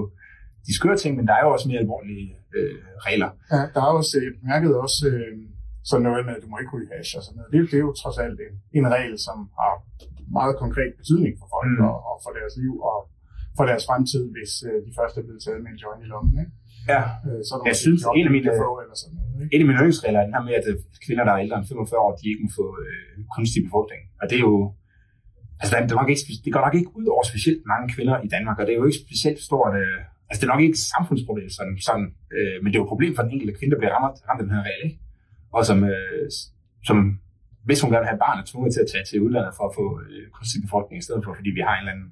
de 0.66 0.72
skøre 0.80 0.96
ting, 1.02 1.12
men 1.18 1.24
der 1.28 1.34
er 1.38 1.42
jo 1.46 1.50
også 1.56 1.66
mere 1.70 1.80
alvorlige 1.84 2.26
øh, 2.56 2.78
regler. 3.08 3.30
Ja, 3.52 3.60
der 3.74 3.80
er 3.86 3.90
også 4.00 4.14
øh, 4.22 4.30
mærket 4.50 4.70
også 4.84 5.00
øh, 5.12 5.32
sådan 5.90 6.02
noget 6.08 6.22
med, 6.26 6.34
at 6.36 6.42
du 6.44 6.48
må 6.52 6.56
ikke 6.62 6.72
ryge 6.76 6.88
hash 6.92 7.10
og 7.18 7.22
sådan 7.24 7.36
noget. 7.38 7.50
Det, 7.52 7.58
det 7.70 7.76
er 7.80 7.84
jo 7.88 7.92
trods 8.02 8.18
alt 8.24 8.38
en, 8.46 8.54
en 8.78 8.86
regel, 8.96 9.14
som 9.26 9.36
har 9.60 9.72
meget 10.38 10.54
konkret 10.64 10.90
betydning 11.00 11.32
for 11.40 11.46
folk 11.54 11.68
Mm. 11.72 11.84
og, 11.88 11.96
og 12.10 12.14
for 12.24 12.30
deres 12.38 12.54
liv 12.62 12.74
og 12.90 12.98
for 13.56 13.64
deres 13.70 13.84
fremtid, 13.88 14.22
hvis 14.34 14.52
øh, 14.68 14.76
de 14.86 14.90
først 14.98 15.14
er 15.18 15.24
blevet 15.26 15.42
taget 15.46 15.60
med 15.64 15.70
en 15.74 15.80
joint 15.84 16.02
i 16.06 16.08
lommen. 16.12 16.34
Ikke? 16.42 16.52
Ja. 16.92 17.02
Øh, 17.26 17.40
så 17.48 17.54
Jeg 17.70 17.76
synes, 17.84 18.00
job, 18.04 18.12
en 18.18 18.26
af 18.28 18.32
mine- 18.36 18.52
få 18.62 18.70
eller 18.84 18.96
sådan 19.02 19.14
noget. 19.18 19.30
Ikke? 19.42 19.50
En 19.54 19.60
af 19.62 19.66
mine 19.68 19.78
yndlingsregler 19.80 20.18
er 20.20 20.26
den 20.28 20.34
her 20.36 20.44
med, 20.48 20.54
at 20.60 20.66
øh, 20.70 20.76
kvinder, 21.06 21.24
der 21.28 21.32
er 21.36 21.40
ældre 21.44 21.56
end 21.60 21.66
45 21.72 22.00
år, 22.06 22.12
de 22.20 22.24
ikke 22.32 22.42
må 22.46 22.50
få 22.60 22.66
øh, 22.86 23.12
kunstig 23.34 23.60
befrugtning. 23.66 24.00
Og 24.20 24.24
det 24.30 24.36
er 24.40 24.44
jo, 24.50 24.56
altså 25.60 25.70
der 25.74 25.80
er, 25.82 26.00
nok 26.02 26.10
ikke, 26.12 26.22
det 26.44 26.50
går 26.54 26.62
nok 26.66 26.74
ikke 26.80 26.90
ud 27.00 27.06
over 27.14 27.22
specielt 27.32 27.60
mange 27.72 27.86
kvinder 27.94 28.14
i 28.26 28.28
Danmark, 28.34 28.56
og 28.60 28.64
det 28.66 28.72
er 28.74 28.78
jo 28.82 28.86
ikke 28.88 29.00
specielt 29.06 29.40
stort, 29.48 29.72
øh, 29.82 30.00
altså 30.28 30.38
det 30.40 30.46
er 30.46 30.52
nok 30.54 30.62
ikke 30.62 30.76
et 30.78 30.86
samfundsproblem 30.94 31.48
sådan, 31.58 31.76
sådan 31.88 32.06
øh, 32.36 32.56
men 32.60 32.66
det 32.68 32.76
er 32.76 32.82
jo 32.82 32.88
et 32.88 32.92
problem 32.94 33.12
for 33.16 33.22
den 33.22 33.32
enkelte 33.34 33.54
kvinde, 33.58 33.72
der 33.74 33.80
bliver 33.80 33.94
ramt, 33.96 34.18
ramt 34.28 34.40
af 34.40 34.46
den 34.46 34.54
her 34.56 34.64
regel, 34.68 34.82
ikke? 34.88 34.98
Og 35.56 35.62
som, 35.68 35.78
øh, 35.92 36.24
som 36.88 36.96
hvis 37.66 37.80
hun 37.80 37.90
gerne 37.90 38.04
vil 38.04 38.12
have 38.14 38.24
barn, 38.26 38.38
er 38.42 38.46
tvunget 38.52 38.70
til 38.74 38.82
at 38.84 38.90
tage 38.92 39.04
til 39.10 39.22
udlandet 39.24 39.52
for 39.58 39.64
at 39.68 39.74
få 39.78 39.84
øh, 40.04 40.24
kunstig 40.36 40.58
befrugtning 40.64 40.98
i 41.02 41.04
stedet 41.06 41.22
for, 41.24 41.32
fordi 41.38 41.50
vi 41.58 41.62
har 41.66 41.74
en 41.74 41.82
eller 41.82 41.94
anden, 41.94 42.08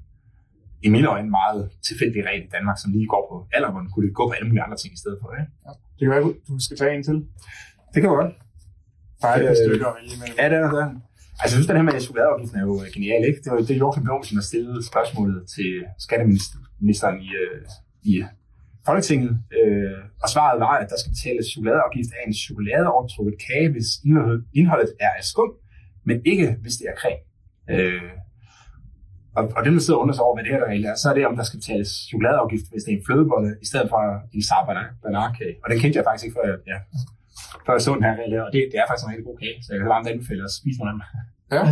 i 0.87 0.89
mine 0.95 1.09
øjne, 1.15 1.31
meget 1.41 1.61
tilfældig 1.89 2.21
regel 2.29 2.43
i 2.49 2.51
Danmark, 2.57 2.77
som 2.83 2.89
lige 2.97 3.09
går 3.15 3.23
på 3.31 3.37
alder, 3.57 3.71
hvor 3.73 3.83
kunne 3.95 4.13
gå 4.21 4.25
på 4.29 4.35
alle 4.37 4.49
mulige 4.49 4.65
andre 4.67 4.79
ting 4.83 4.93
i 4.95 5.01
stedet 5.03 5.19
for. 5.21 5.29
Ikke? 5.41 5.53
Det 5.97 6.03
kan 6.05 6.11
være, 6.15 6.25
du 6.49 6.55
skal 6.67 6.77
tage 6.81 6.93
en 6.97 7.03
til. 7.09 7.19
Det 7.93 7.99
kan 8.03 8.11
godt. 8.21 8.33
Der 9.21 9.29
er 9.29 9.37
et 9.39 9.47
par 9.49 9.57
Øh, 9.57 9.63
stykker 9.65 9.87
at 9.91 9.95
vælge 9.99 10.13
imellem. 10.17 10.37
Ja, 10.41 10.47
det 10.53 10.59
er 10.59 10.71
der. 10.77 10.87
Altså, 11.43 11.55
jeg 11.57 11.57
synes, 11.57 11.67
den 11.71 11.77
her 11.79 11.85
med 11.89 12.01
chokoladeafgiften 12.07 12.57
er 12.61 12.65
jo 12.71 12.75
øh, 12.83 12.89
genial, 12.95 13.23
ikke? 13.29 13.39
Det 13.43 13.49
var 13.53 13.59
det, 13.59 13.75
er 13.77 13.81
Joachim 13.85 14.05
B. 14.07 14.09
Olsen 14.17 14.37
har 14.41 14.47
stillet 14.51 14.79
spørgsmålet 14.91 15.41
til 15.55 15.71
skatteministeren 16.07 17.17
i, 17.27 17.29
øh, 17.43 17.59
i 18.03 18.25
Folketinget. 18.87 19.33
Øh, 19.59 19.99
og 20.23 20.29
svaret 20.35 20.61
var, 20.67 20.75
at 20.83 20.89
der 20.91 20.99
skal 21.01 21.13
betales 21.17 21.47
chokoladeafgift 21.53 22.11
af 22.17 22.23
en 22.27 22.35
chokoladeovertrukket 22.45 23.37
kage, 23.47 23.69
hvis 23.75 23.89
indholdet, 24.59 24.91
er 25.07 25.13
af 25.19 25.25
skum, 25.33 25.51
men 26.09 26.17
ikke 26.33 26.49
hvis 26.63 26.75
det 26.81 26.87
er 26.93 26.97
creme. 27.01 27.23
Øh, 27.75 28.11
og, 29.39 29.43
og 29.57 29.61
dem, 29.67 29.73
der 29.77 29.83
sidder 29.83 29.99
og 29.99 30.03
undrer 30.03 30.17
sig 30.17 30.25
over, 30.27 30.35
hvad 30.37 30.45
det 30.45 30.53
her 30.57 30.65
regel 30.71 30.85
er, 30.91 30.95
så 31.03 31.07
er 31.11 31.15
det, 31.17 31.25
om 31.31 31.37
der 31.39 31.45
skal 31.49 31.59
betales 31.63 31.91
chokoladeafgift, 32.09 32.67
hvis 32.73 32.83
det 32.85 32.91
er 32.93 32.99
en 33.01 33.07
flødebolle, 33.09 33.51
i 33.65 33.67
stedet 33.71 33.89
for 33.93 34.01
en 34.37 34.43
sarbanarkage. 34.49 35.55
Og 35.63 35.67
den 35.71 35.79
kendte 35.83 35.97
jeg 35.99 36.07
faktisk 36.09 36.25
ikke, 36.27 36.37
før 36.39 36.47
jeg, 36.51 36.59
ja, 36.73 36.79
før 37.65 37.73
jeg 37.77 37.83
så 37.85 37.91
den 37.99 38.05
her 38.09 38.15
regel. 38.21 38.33
Og 38.47 38.51
det, 38.55 38.61
det 38.73 38.77
er 38.81 38.87
faktisk 38.89 39.05
en 39.05 39.11
rigtig 39.13 39.27
god 39.31 39.39
kage, 39.45 39.57
så 39.65 39.69
jeg 39.73 39.79
kan 39.81 39.89
varmt 39.95 40.09
anbefale 40.13 40.43
at 40.49 40.53
spise 40.61 40.79
nogle 40.79 40.91
af 40.93 40.97
dem. 40.97 41.03
Ja. 41.57 41.63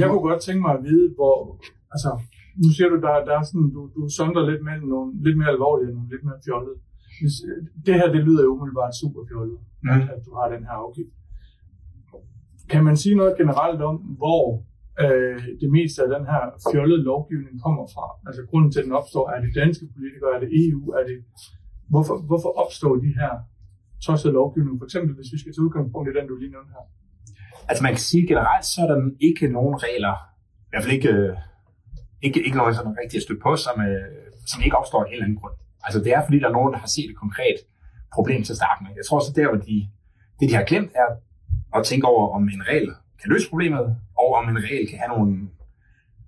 Jeg 0.00 0.06
kunne 0.10 0.24
godt 0.30 0.40
tænke 0.46 0.60
mig 0.66 0.72
at 0.78 0.82
vide, 0.88 1.06
hvor, 1.18 1.36
altså, 1.94 2.10
nu 2.62 2.68
siger 2.76 2.88
du, 2.92 2.96
der, 3.06 3.12
der 3.28 3.34
er 3.38 3.44
sådan, 3.50 3.68
du, 3.76 3.80
du 3.96 4.02
sondrer 4.18 4.44
lidt 4.50 4.62
mellem 4.68 4.86
nogle 4.94 5.08
lidt 5.26 5.36
mere 5.40 5.50
alvorlige 5.56 5.88
og 5.90 5.94
nogle 5.96 6.10
lidt 6.14 6.24
mere 6.28 6.40
fjollede. 6.46 6.76
Hvis, 7.20 7.36
øh, 7.48 7.58
det 7.86 7.94
her, 7.98 8.08
det 8.16 8.22
lyder 8.28 8.42
jo 8.46 8.50
umiddelbart 8.56 8.94
super 9.02 9.22
fjollet, 9.30 9.58
Mm. 9.86 9.90
at 10.14 10.20
du 10.26 10.30
har 10.38 10.46
den 10.54 10.62
her 10.68 10.76
afgift. 10.84 11.14
Kan 12.72 12.82
man 12.88 12.96
sige 13.02 13.16
noget 13.20 13.34
generelt 13.40 13.80
om, 13.90 13.96
hvor 14.20 14.42
øh, 15.04 15.38
det 15.62 15.68
meste 15.76 15.98
af 16.04 16.08
den 16.16 16.24
her 16.32 16.42
fjollede 16.72 17.02
lovgivning 17.10 17.54
kommer 17.66 17.84
fra? 17.94 18.06
Altså 18.28 18.42
grunden 18.50 18.70
til, 18.72 18.78
at 18.80 18.84
den 18.88 18.94
opstår, 19.00 19.24
er 19.34 19.40
det 19.44 19.52
danske 19.62 19.84
politikere, 19.94 20.30
er 20.36 20.40
det 20.44 20.50
EU, 20.62 20.82
er 20.98 21.04
det... 21.10 21.16
Hvorfor, 21.92 22.16
hvorfor 22.28 22.50
opstår 22.62 22.94
de 23.06 23.12
her 23.20 23.32
tossede 24.06 24.32
lovgivning? 24.40 24.74
For 24.80 24.86
eksempel, 24.88 25.12
hvis 25.18 25.32
vi 25.32 25.38
skal 25.40 25.52
tage 25.52 25.64
udgangspunkt 25.66 26.06
i 26.08 26.12
den, 26.18 26.26
du 26.30 26.34
lige 26.36 26.52
nævnte 26.56 26.72
her. 26.76 26.84
Altså 27.68 27.82
man 27.86 27.92
kan 27.96 28.04
sige 28.10 28.24
generelt, 28.32 28.64
så 28.72 28.76
er 28.84 28.88
der 28.92 28.98
ikke 29.28 29.46
nogen 29.58 29.74
regler, 29.86 30.14
i 30.66 30.68
hvert 30.70 30.82
fald 30.84 30.94
ikke, 30.98 31.12
øh, 31.18 31.32
ikke, 32.26 32.38
ikke 32.46 32.56
nogen, 32.56 32.74
sådan 32.74 32.96
rigtig 33.02 33.16
at 33.18 33.22
støtte 33.26 33.42
på, 33.46 33.56
som, 33.56 33.76
øh, 33.88 34.08
som 34.50 34.62
ikke 34.62 34.76
opstår 34.80 35.00
af 35.02 35.06
en 35.06 35.12
eller 35.12 35.26
anden 35.26 35.40
grund. 35.40 35.56
Altså 35.86 35.98
det 36.04 36.10
er 36.16 36.24
fordi, 36.24 36.38
der 36.38 36.48
er 36.48 36.58
nogen, 36.58 36.72
der 36.74 36.80
har 36.84 36.90
set 36.96 37.10
et 37.10 37.16
konkret 37.24 37.58
problem 38.16 38.40
til 38.44 38.52
at 38.52 38.60
starte 38.62 38.80
med. 38.84 38.90
Jeg 39.00 39.04
tror 39.06 39.20
så 39.20 39.32
der, 39.38 39.48
hvor 39.48 39.60
de, 39.68 39.76
det 40.38 40.50
de 40.50 40.54
har 40.60 40.64
glemt, 40.70 40.92
er 41.02 41.08
at 41.78 41.86
tænke 41.90 42.06
over, 42.12 42.34
om 42.36 42.42
en 42.56 42.68
regel 42.70 42.88
kan 43.20 43.28
løse 43.32 43.50
problemet, 43.50 43.84
og 44.22 44.28
om 44.38 44.48
en 44.48 44.64
regel 44.68 44.88
kan 44.90 44.98
have 44.98 45.12
nogle 45.16 45.48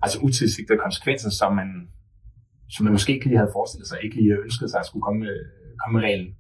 altså 0.03 0.19
utilsigtede 0.27 0.79
konsekvenser, 0.79 1.31
som 1.31 1.51
man, 1.61 1.69
som 2.75 2.85
man 2.85 2.93
måske 2.93 3.15
ikke 3.15 3.27
lige 3.27 3.39
havde 3.39 3.55
forestillet 3.57 3.89
sig, 3.89 3.99
ikke 4.05 4.17
lige 4.17 4.43
ønskede 4.45 4.71
sig 4.71 4.81
at 4.81 4.87
skulle 4.87 5.03
komme 5.03 5.21
med, 5.21 5.37
komme 5.81 5.95
med 5.99 6.09
reglen. 6.09 6.31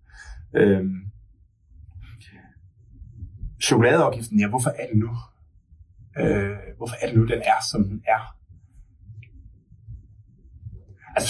Øhm, 0.61 0.99
chokoladeafgiften, 3.63 4.41
ja, 4.41 4.49
hvorfor 4.49 4.71
er 4.71 4.87
det 4.91 4.99
nu? 5.05 5.11
Øh, 6.21 6.57
hvorfor 6.77 6.97
er 7.03 7.07
det 7.09 7.17
nu, 7.19 7.25
den 7.25 7.43
er, 7.53 7.59
som 7.71 7.85
den 7.85 8.03
er? 8.15 8.37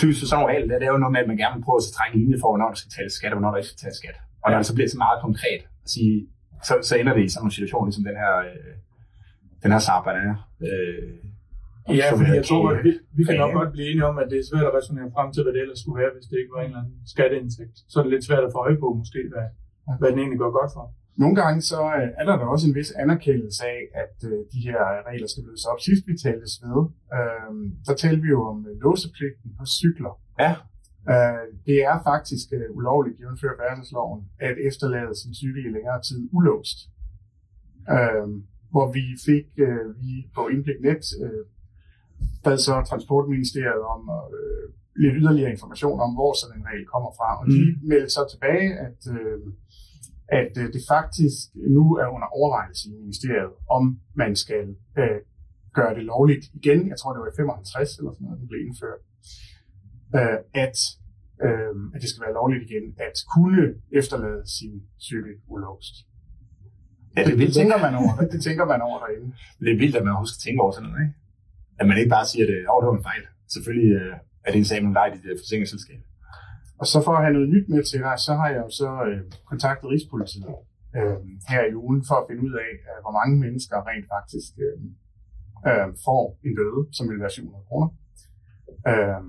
Typisk 0.00 0.18
for 0.22 0.28
sådan 0.32 0.46
regler, 0.52 0.78
det 0.80 0.86
er 0.88 0.92
jo 0.96 1.02
noget 1.04 1.14
med, 1.14 1.20
at 1.24 1.28
man 1.32 1.38
gerne 1.42 1.54
vil 1.56 1.64
prøve 1.66 1.80
at 1.82 1.86
trække 1.98 2.12
en 2.16 2.20
linje 2.22 2.38
for, 2.42 2.48
hvornår 2.52 2.68
der 2.72 2.78
skal 2.82 2.92
tale 2.98 3.10
skat, 3.18 3.30
og 3.32 3.36
hvornår 3.36 3.50
der 3.52 3.60
ikke 3.62 3.72
skal 3.72 3.82
tale 3.86 3.96
skat. 4.00 4.16
Og 4.42 4.46
når 4.50 4.58
det 4.60 4.66
så 4.70 4.74
bliver 4.76 4.90
så 4.94 4.98
meget 5.04 5.18
konkret 5.26 5.60
at 5.84 5.90
sige, 5.94 6.16
så, 6.68 6.74
så 6.88 6.92
ender 7.00 7.12
det 7.16 7.22
i 7.24 7.28
sådan 7.34 7.46
en 7.46 7.56
situation, 7.58 7.82
ligesom 7.88 8.04
den 8.10 8.16
her, 8.22 8.32
øh, 8.48 8.74
den 9.62 9.70
her 9.74 9.80
Saab 9.86 10.06
er. 10.06 10.36
Øh, 10.68 11.14
Ja, 12.00 12.06
hedder 12.18 12.34
jeg 12.40 12.44
tror, 12.50 12.64
at 12.74 12.80
vi, 12.86 12.92
vi 13.18 13.22
kan 13.28 13.36
nok 13.42 13.52
godt 13.60 13.70
blive 13.74 13.86
enige 13.90 14.06
om, 14.10 14.16
at 14.22 14.28
det 14.32 14.38
er 14.38 14.46
svært 14.50 14.66
at 14.70 14.74
resonere 14.78 15.08
frem 15.16 15.28
til, 15.32 15.40
hvad 15.42 15.52
det 15.54 15.60
ellers 15.64 15.80
skulle 15.82 15.98
være, 16.02 16.12
hvis 16.14 16.26
det 16.30 16.36
ikke 16.42 16.52
var 16.56 16.62
en 16.62 16.70
eller 16.70 16.82
anden 16.82 16.96
skatteindtægt. 17.14 17.76
Så 17.90 17.94
er 17.98 18.02
det 18.04 18.12
lidt 18.14 18.24
svært 18.28 18.44
at 18.46 18.52
få 18.54 18.58
øje 18.66 18.78
på, 18.82 18.88
måske, 19.00 19.20
hvad, 19.32 19.46
hvad 20.00 20.08
den 20.12 20.18
egentlig 20.22 20.40
går 20.44 20.52
godt 20.60 20.72
for. 20.76 20.84
Nogle 21.22 21.36
gange 21.42 21.60
så 21.70 21.80
øh, 21.98 22.08
er 22.18 22.24
der 22.28 22.36
da 22.40 22.44
også 22.54 22.68
en 22.68 22.74
vis 22.74 22.90
anerkendelse 23.02 23.64
af, 23.74 23.80
at 24.02 24.16
øh, 24.30 24.38
de 24.52 24.60
her 24.66 24.80
regler 25.08 25.28
skal 25.32 25.42
blødes 25.44 25.64
op. 25.70 25.80
Sidst 25.86 26.02
vi 26.08 26.14
talte 26.26 26.46
ved, 26.66 26.82
øh, 27.18 27.52
der 27.86 27.94
talte 28.02 28.20
vi 28.24 28.28
jo 28.36 28.40
om 28.52 28.58
øh, 28.70 28.74
låsepligten 28.84 29.50
på 29.58 29.64
cykler. 29.80 30.14
Ja. 30.44 30.52
Øh, 31.12 31.46
det 31.66 31.78
er 31.90 31.96
faktisk 32.10 32.46
øh, 32.58 32.68
ulovligt, 32.78 33.20
jævnfør 33.20 33.54
færdselsloven, 33.62 34.20
at 34.48 34.56
efterlade 34.68 35.12
sin 35.22 35.34
cykel 35.40 35.62
i 35.68 35.70
længere 35.76 36.00
tid 36.08 36.20
ulåst. 36.36 36.78
Øh, 37.96 38.28
hvor 38.72 38.86
vi 38.96 39.04
fik, 39.28 39.46
øh, 39.66 39.86
vi 40.02 40.12
på 40.36 40.42
Indblik 40.54 40.80
Net, 40.86 41.04
øh, 41.24 41.44
bad 42.44 42.58
så 42.66 42.74
Transportministeriet 42.90 43.84
om 43.94 44.02
øh, 44.38 44.64
lidt 45.02 45.14
yderligere 45.22 45.50
information 45.56 45.98
om, 46.06 46.10
hvor 46.18 46.32
sådan 46.40 46.56
en 46.60 46.66
regel 46.70 46.86
kommer 46.94 47.10
fra. 47.18 47.28
Og 47.40 47.44
de 47.54 47.60
Mm. 47.64 47.88
meldte 47.90 48.10
så 48.18 48.22
tilbage, 48.32 48.68
at, 48.86 49.00
øh, 49.16 49.36
at 50.28 50.52
øh, 50.58 50.72
det 50.74 50.82
faktisk 50.88 51.38
nu 51.78 51.84
er 52.02 52.08
under 52.14 52.28
overvejelse 52.38 52.88
i 52.88 52.92
ministeriet, 52.92 53.52
om 53.70 54.00
man 54.14 54.36
skal 54.36 54.64
øh, 54.98 55.20
gøre 55.74 55.94
det 55.94 56.04
lovligt 56.04 56.44
igen. 56.54 56.88
Jeg 56.88 56.98
tror, 56.98 57.12
det 57.12 57.20
var 57.20 57.30
i 57.32 57.36
55 57.36 57.98
eller 57.98 58.12
sådan 58.12 58.24
noget, 58.24 58.40
den 58.40 58.48
blev 58.48 58.60
indført. 58.66 59.00
Øh, 60.18 60.38
at, 60.64 60.76
øh, 61.46 61.74
at 61.94 61.98
det 62.02 62.08
skal 62.10 62.22
være 62.26 62.38
lovligt 62.40 62.62
igen 62.68 62.84
at 63.06 63.16
kunne 63.34 63.64
efterlade 64.00 64.42
sin 64.58 64.74
cykel 65.08 65.34
ulåst. 65.52 65.94
Ja, 67.16 67.20
det 67.20 67.30
det, 67.30 67.38
vildt, 67.38 67.54
det 67.54 67.60
tænker 67.60 67.78
man 67.86 67.94
over. 68.00 68.12
Det 68.34 68.40
tænker 68.48 68.64
man 68.72 68.80
over 68.88 68.98
derinde. 69.04 69.28
Det 69.64 69.70
er 69.74 69.78
vildt, 69.82 69.96
at 70.00 70.04
man 70.08 70.14
husker 70.22 70.36
at 70.38 70.42
tænke 70.46 70.58
over 70.64 70.72
sådan 70.76 70.88
noget, 70.88 71.02
ikke? 71.06 71.14
At 71.80 71.86
man 71.88 71.96
ikke 72.00 72.12
bare 72.16 72.26
siger, 72.32 72.44
at 72.44 72.64
oh, 72.70 72.78
det 72.80 72.86
var 72.90 72.96
en 73.00 73.08
fejl. 73.10 73.22
Selvfølgelig 73.54 73.90
øh, 74.00 74.14
er 74.44 74.50
det 74.52 74.58
en 74.58 74.70
sag, 74.70 74.78
man 74.86 74.92
leger 74.98 75.14
i 75.14 75.20
det 75.24 75.32
forsikringsselskab. 75.42 76.00
Og 76.80 76.86
så 76.92 76.98
for 77.06 77.12
at 77.16 77.22
have 77.24 77.36
noget 77.36 77.48
nyt 77.54 77.66
med 77.74 77.82
til 77.90 78.00
dig, 78.06 78.16
så 78.26 78.32
har 78.40 78.48
jeg 78.54 78.60
jo 78.66 78.70
så 78.82 78.90
øh, 79.08 79.22
kontaktet 79.50 79.90
Rigspolitiet 79.90 80.46
øh, 80.96 81.18
her 81.52 81.62
i 81.70 81.74
ugen 81.82 82.00
for 82.08 82.16
at 82.20 82.26
finde 82.28 82.42
ud 82.46 82.54
af, 82.64 82.70
øh, 82.88 82.98
hvor 83.04 83.14
mange 83.18 83.34
mennesker 83.44 83.76
rent 83.90 84.06
faktisk 84.14 84.50
øh, 84.66 84.78
øh, 85.68 85.88
får 86.06 86.22
en 86.46 86.54
bøde, 86.58 86.82
som 86.96 87.04
vil 87.10 87.20
være 87.22 87.30
700 87.30 87.64
kroner, 87.68 87.88
øh, 88.90 89.22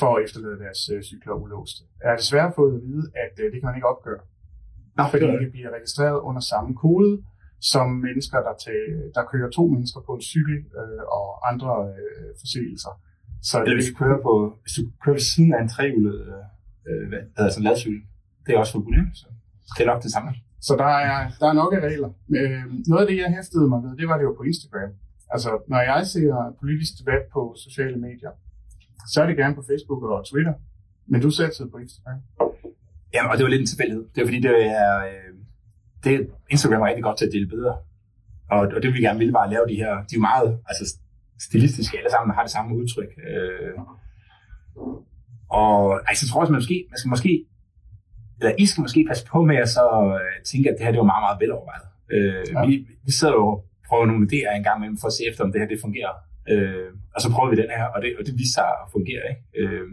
for 0.00 0.10
at 0.16 0.22
efterlade 0.24 0.58
deres 0.64 0.80
øh, 0.92 1.00
cykler 1.10 1.34
ulåste. 1.42 1.82
Jeg 2.02 2.08
har 2.12 2.18
desværre 2.22 2.52
fået 2.58 2.72
at 2.78 2.82
vide, 2.88 3.04
at 3.24 3.34
øh, 3.42 3.46
det 3.52 3.58
kan 3.58 3.68
man 3.70 3.78
ikke 3.78 3.92
opgøre, 3.94 4.22
Nå, 4.96 5.02
fordi 5.12 5.26
det 5.42 5.50
bliver 5.54 5.70
registreret 5.78 6.18
under 6.28 6.42
samme 6.52 6.70
kode 6.84 7.12
som 7.72 7.88
mennesker, 8.06 8.38
der, 8.46 8.54
til, 8.64 8.80
der 9.16 9.22
kører 9.32 9.50
to 9.50 9.64
mennesker 9.74 10.00
på 10.06 10.12
en 10.18 10.24
cykel 10.32 10.58
øh, 10.80 11.02
og 11.18 11.26
andre 11.50 11.72
øh, 12.00 12.28
forseelser. 12.40 12.92
Så 13.48 13.56
Eller 13.62 13.76
hvis 13.76 13.88
du 13.90 13.96
kører, 14.02 14.20
på, 14.26 14.32
hvis 14.62 14.74
du 14.78 14.82
kører 15.02 15.16
ved 15.18 15.26
siden 15.34 15.52
af 15.56 15.60
en 15.62 15.70
trehjulet 15.74 16.18
øh, 16.32 16.44
sådan 17.36 17.62
en 17.62 17.64
ladcykel, 17.64 18.00
det 18.46 18.54
er 18.54 18.58
også 18.58 18.72
forbudt, 18.72 18.96
ikke? 18.96 19.10
Så 19.14 19.26
det 19.76 19.82
er 19.82 19.90
nok 19.92 20.02
det 20.02 20.12
samme. 20.12 20.30
Så 20.60 20.72
der 20.82 20.90
er, 21.08 21.30
der 21.40 21.46
er 21.48 21.52
nok 21.52 21.72
af 21.74 21.80
regler. 21.88 22.10
Øh, 22.36 22.64
noget 22.90 23.02
af 23.04 23.08
det, 23.10 23.16
jeg 23.22 23.30
hæftede 23.36 23.68
mig 23.68 23.82
ved, 23.84 23.96
det 23.96 24.08
var 24.08 24.16
det 24.18 24.24
jo 24.24 24.34
på 24.38 24.42
Instagram. 24.42 24.92
Altså, 25.34 25.50
når 25.68 25.80
jeg 25.80 26.06
ser 26.06 26.56
politisk 26.60 26.92
debat 26.98 27.22
på 27.32 27.54
sociale 27.64 27.98
medier, 28.06 28.32
så 29.12 29.22
er 29.22 29.26
det 29.26 29.36
gerne 29.36 29.54
på 29.54 29.64
Facebook 29.70 30.02
og 30.02 30.26
Twitter. 30.30 30.54
Men 31.06 31.20
du 31.20 31.30
sætter 31.30 31.66
på 31.72 31.78
Instagram. 31.78 32.20
Jamen, 33.14 33.30
og 33.30 33.36
det 33.36 33.44
var 33.44 33.50
lidt 33.50 33.60
en 33.60 33.66
tilfældighed. 33.66 34.04
Det 34.14 34.20
er 34.20 34.26
fordi, 34.26 34.40
det 34.40 34.66
er, 34.66 34.92
øh, 35.10 35.32
det, 36.04 36.30
Instagram 36.50 36.82
er 36.82 36.86
rigtig 36.86 37.04
godt 37.04 37.18
til 37.18 37.26
at 37.26 37.32
dele 37.32 37.48
billeder. 37.48 37.76
Og, 38.50 38.60
og 38.76 38.82
det 38.82 38.94
vi 38.94 39.00
gerne 39.00 39.18
ville, 39.18 39.32
var 39.32 39.44
at 39.44 39.50
lave 39.50 39.66
de 39.68 39.74
her, 39.74 39.92
de 40.08 40.14
er 40.14 40.20
jo 40.20 40.20
meget 40.20 40.58
altså, 40.68 40.84
stilistiske 41.40 41.98
alle 41.98 42.10
sammen, 42.10 42.34
har 42.34 42.42
det 42.42 42.50
samme 42.50 42.76
udtryk. 42.76 43.12
Øh, 43.30 43.72
og 45.50 45.76
altså, 46.08 46.20
jeg 46.24 46.28
tror 46.30 46.40
også, 46.42 46.52
man, 46.52 46.60
måske, 46.62 46.78
man 46.92 46.98
skal 46.98 47.08
måske, 47.16 47.32
eller 48.40 48.52
I 48.62 48.64
skal 48.66 48.80
måske 48.86 49.00
passe 49.10 49.24
på 49.32 49.38
med 49.50 49.56
at 49.64 49.68
så 49.78 49.84
øh, 50.20 50.36
tænke, 50.50 50.66
at 50.70 50.76
det 50.76 50.84
her 50.84 50.92
det 50.94 51.02
var 51.04 51.12
meget, 51.12 51.24
meget 51.26 51.38
velovervejet. 51.42 51.86
Øh, 52.14 52.44
Ja. 52.54 52.66
vi, 52.66 52.74
vi 53.06 53.12
sidder 53.18 53.34
jo 53.40 53.46
og 53.52 53.56
prøver 53.88 54.06
nogle 54.10 54.22
idéer 54.28 54.50
en 54.56 54.64
gang 54.68 54.76
imellem 54.78 54.98
for 55.02 55.08
at 55.10 55.16
se 55.18 55.22
efter, 55.30 55.40
om 55.44 55.50
det 55.52 55.60
her 55.60 55.68
det 55.72 55.78
fungerer. 55.86 56.14
Øh, 56.52 56.88
og 57.14 57.20
så 57.24 57.28
prøver 57.34 57.48
vi 57.52 57.56
den 57.62 57.70
her, 57.78 57.84
og 57.94 57.98
det, 58.02 58.10
og 58.18 58.22
det 58.26 58.34
viste 58.40 58.54
sig 58.58 58.68
at 58.82 58.86
fungere. 58.96 59.24
Ikke? 59.32 59.42
Øh, 59.60 59.86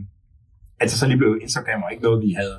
altså 0.81 0.95
så 0.99 1.03
lige 1.07 1.21
blev 1.21 1.31
Instagram 1.45 1.83
og 1.85 1.89
ikke 1.93 2.03
noget, 2.07 2.19
vi 2.27 2.31
havde 2.41 2.57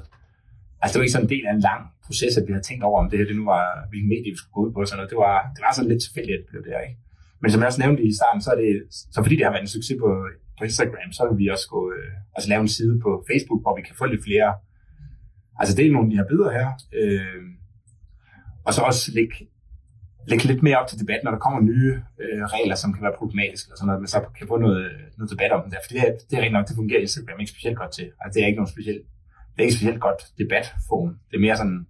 Altså, 0.81 0.93
det 0.93 0.99
var 1.01 1.07
ikke 1.07 1.17
sådan 1.17 1.29
en 1.29 1.35
del 1.37 1.45
af 1.51 1.55
en 1.59 1.65
lang 1.71 1.83
proces, 2.07 2.33
at 2.39 2.45
vi 2.47 2.53
havde 2.55 2.67
tænkt 2.69 2.83
over, 2.89 2.99
om 3.03 3.09
det 3.11 3.17
her 3.19 3.27
det 3.31 3.37
nu 3.41 3.47
var, 3.55 3.65
hvilken 3.91 4.09
medie 4.15 4.31
vi 4.35 4.39
skulle 4.41 4.55
gå 4.57 4.61
ud 4.67 4.73
på. 4.75 4.81
Sådan 4.85 4.97
noget. 4.99 5.11
Det, 5.13 5.19
var, 5.27 5.37
det 5.55 5.61
var 5.67 5.73
sådan 5.77 5.91
lidt 5.93 6.03
tilfældigt, 6.07 6.37
at 6.39 6.43
det 6.45 6.51
blev 6.53 6.63
der, 6.69 6.81
ikke? 6.87 6.97
Men 7.41 7.49
som 7.51 7.59
jeg 7.61 7.69
også 7.71 7.83
nævnte 7.85 8.03
i 8.11 8.13
starten, 8.21 8.41
så 8.45 8.51
er 8.55 8.59
det, 8.65 8.73
så 9.15 9.19
fordi 9.25 9.37
det 9.39 9.45
har 9.47 9.55
været 9.55 9.67
en 9.69 9.75
succes 9.77 9.97
på, 10.05 10.09
på 10.59 10.65
Instagram, 10.65 11.11
så 11.13 11.23
vil 11.29 11.39
vi 11.43 11.49
også 11.55 11.69
gå, 11.75 11.81
øh, 11.97 12.13
altså 12.37 12.49
lave 12.49 12.61
en 12.61 12.75
side 12.79 12.95
på 13.05 13.11
Facebook, 13.31 13.61
hvor 13.63 13.77
vi 13.77 13.83
kan 13.83 13.97
få 14.01 14.05
lidt 14.07 14.25
flere, 14.29 14.51
altså 15.61 15.73
dele 15.77 15.93
nogle 15.93 16.07
af 16.07 16.11
de 16.11 16.19
her 16.21 16.29
billeder 16.31 16.53
her, 16.59 16.69
øh, 17.01 17.45
og 18.67 18.75
så 18.75 18.81
også 18.91 19.03
lægge, 19.19 19.37
lægge 20.31 20.45
lidt 20.45 20.63
mere 20.63 20.79
op 20.81 20.89
til 20.89 21.01
debat, 21.03 21.21
når 21.25 21.31
der 21.31 21.45
kommer 21.45 21.61
nye 21.61 21.93
øh, 22.23 22.43
regler, 22.55 22.77
som 22.83 22.93
kan 22.95 23.03
være 23.03 23.19
problematiske, 23.21 23.73
og 23.73 23.77
sådan 23.79 23.87
noget, 23.87 24.01
men 24.03 24.09
så 24.15 24.19
kan 24.39 24.49
få 24.49 24.57
noget, 24.67 24.91
noget 25.19 25.31
debat 25.35 25.53
om 25.53 25.63
det 25.65 25.73
der, 25.73 25.81
for 25.85 25.91
det 25.93 26.01
er, 26.07 26.11
det 26.29 26.35
er 26.37 26.43
rigtig 26.45 26.57
nok, 26.59 26.69
det 26.69 26.77
fungerer 26.81 27.01
Instagram 27.01 27.41
ikke 27.41 27.55
specielt 27.55 27.79
godt 27.83 27.93
til. 27.99 28.07
Altså, 28.21 28.35
det 28.35 28.43
er 28.43 28.47
ikke 28.47 28.61
nogen 28.61 28.75
specielt 28.77 29.05
det 29.59 29.63
er 29.63 29.67
ikke 29.69 29.79
specielt 29.81 30.01
godt 30.01 30.21
debatform. 30.39 31.11
Det 31.29 31.37
er 31.37 31.45
mere 31.47 31.57
sådan, 31.57 31.87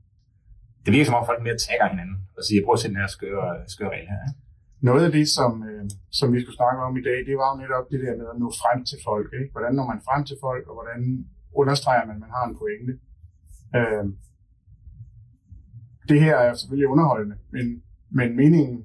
det 0.84 0.90
virker 0.92 1.06
som 1.06 1.14
om 1.20 1.26
folk 1.26 1.42
mere 1.42 1.58
tagger 1.66 1.88
hinanden 1.92 2.16
og 2.36 2.42
siger, 2.46 2.64
prøv 2.64 2.74
at 2.74 2.80
se 2.80 2.88
den 2.88 2.96
her 3.02 3.06
skøre, 3.16 3.46
skøre 3.74 3.90
regel 3.94 4.08
her. 4.12 4.20
ikke? 4.28 4.40
Noget 4.80 5.04
af 5.04 5.12
det, 5.12 5.28
som, 5.28 5.62
øh, 5.68 5.84
som 6.10 6.32
vi 6.32 6.40
skulle 6.40 6.56
snakke 6.56 6.82
om 6.82 6.96
i 6.96 7.02
dag, 7.02 7.18
det 7.26 7.36
var 7.36 7.48
jo 7.52 7.60
netop 7.62 7.84
det 7.90 8.00
der 8.00 8.16
med 8.16 8.26
at 8.32 8.38
nå 8.38 8.48
frem 8.62 8.84
til 8.84 8.98
folk. 9.08 9.28
Ikke? 9.40 9.52
Hvordan 9.52 9.74
når 9.74 9.86
man 9.86 10.00
frem 10.08 10.24
til 10.24 10.36
folk, 10.40 10.64
og 10.68 10.74
hvordan 10.74 11.00
understreger 11.54 12.04
man, 12.06 12.14
at 12.16 12.20
man 12.20 12.30
har 12.36 12.44
en 12.46 12.58
pointe. 12.62 12.92
Øh, 13.78 14.04
det 16.08 16.20
her 16.20 16.36
er 16.36 16.54
selvfølgelig 16.54 16.88
underholdende, 16.88 17.36
men, 17.50 17.82
men 18.10 18.36
meningen, 18.36 18.84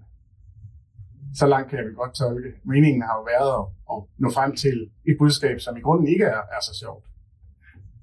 så 1.36 1.48
langt 1.48 1.70
kan 1.70 1.88
vi 1.88 1.94
godt 1.94 2.16
tolke, 2.16 2.52
meningen 2.64 3.02
har 3.02 3.16
jo 3.20 3.24
været 3.34 3.52
at, 3.60 3.66
at 3.92 4.00
nå 4.18 4.28
frem 4.38 4.56
til 4.56 4.78
et 5.10 5.16
budskab, 5.20 5.60
som 5.60 5.78
i 5.78 5.82
grunden 5.82 6.08
ikke 6.08 6.26
er, 6.26 6.42
er 6.56 6.62
så 6.62 6.74
sjovt. 6.82 7.06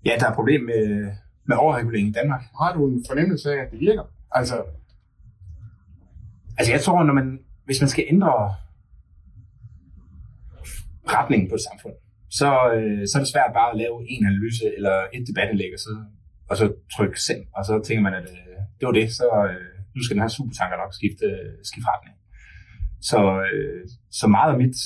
Ja, 0.04 0.12
der 0.18 0.26
er 0.26 0.30
et 0.30 0.40
problem 0.40 0.62
med, 0.62 1.12
med 1.44 1.56
overregulering 1.56 2.09
i 2.09 2.12
Danmark. 2.12 2.42
Har 2.61 2.75
du 2.76 2.88
en 2.88 3.04
fornemmelse 3.09 3.52
af, 3.52 3.59
at 3.64 3.70
det 3.70 3.80
virker? 3.80 4.04
Altså, 4.30 4.64
Altså 6.61 6.73
jeg 6.73 6.80
tror, 6.80 7.02
når 7.02 7.14
man, 7.14 7.38
hvis 7.70 7.82
man 7.84 7.92
skal 7.94 8.04
ændre 8.14 8.34
retningen 11.16 11.46
på 11.48 11.54
et 11.58 11.66
samfund, 11.68 11.96
så, 12.38 12.50
øh, 12.76 13.02
så 13.08 13.12
er 13.16 13.22
det 13.22 13.32
svært 13.34 13.52
bare 13.58 13.70
at 13.72 13.78
lave 13.82 13.96
en 14.12 14.22
analyse 14.30 14.66
eller 14.76 14.96
et 15.16 15.22
debatindlæg, 15.28 15.72
og 15.76 15.80
så, 15.86 15.92
og 16.50 16.54
så 16.60 16.66
trykke 16.94 17.18
send, 17.26 17.42
og 17.56 17.62
så 17.68 17.74
tænker 17.86 18.02
man, 18.08 18.14
at 18.20 18.28
øh, 18.36 18.58
det 18.78 18.84
var 18.88 18.94
det, 19.00 19.06
så 19.20 19.26
øh, 19.50 19.70
nu 19.94 20.00
skal 20.02 20.14
den 20.16 20.24
her 20.24 20.36
supertanker 20.38 20.76
nok 20.82 20.92
skifte, 20.98 21.26
skifte 21.70 21.90
retning. 21.92 22.16
Så, 23.10 23.20
øh, 23.46 23.82
så 24.20 24.26
meget 24.36 24.50
af 24.52 24.58
mit, 24.62 24.78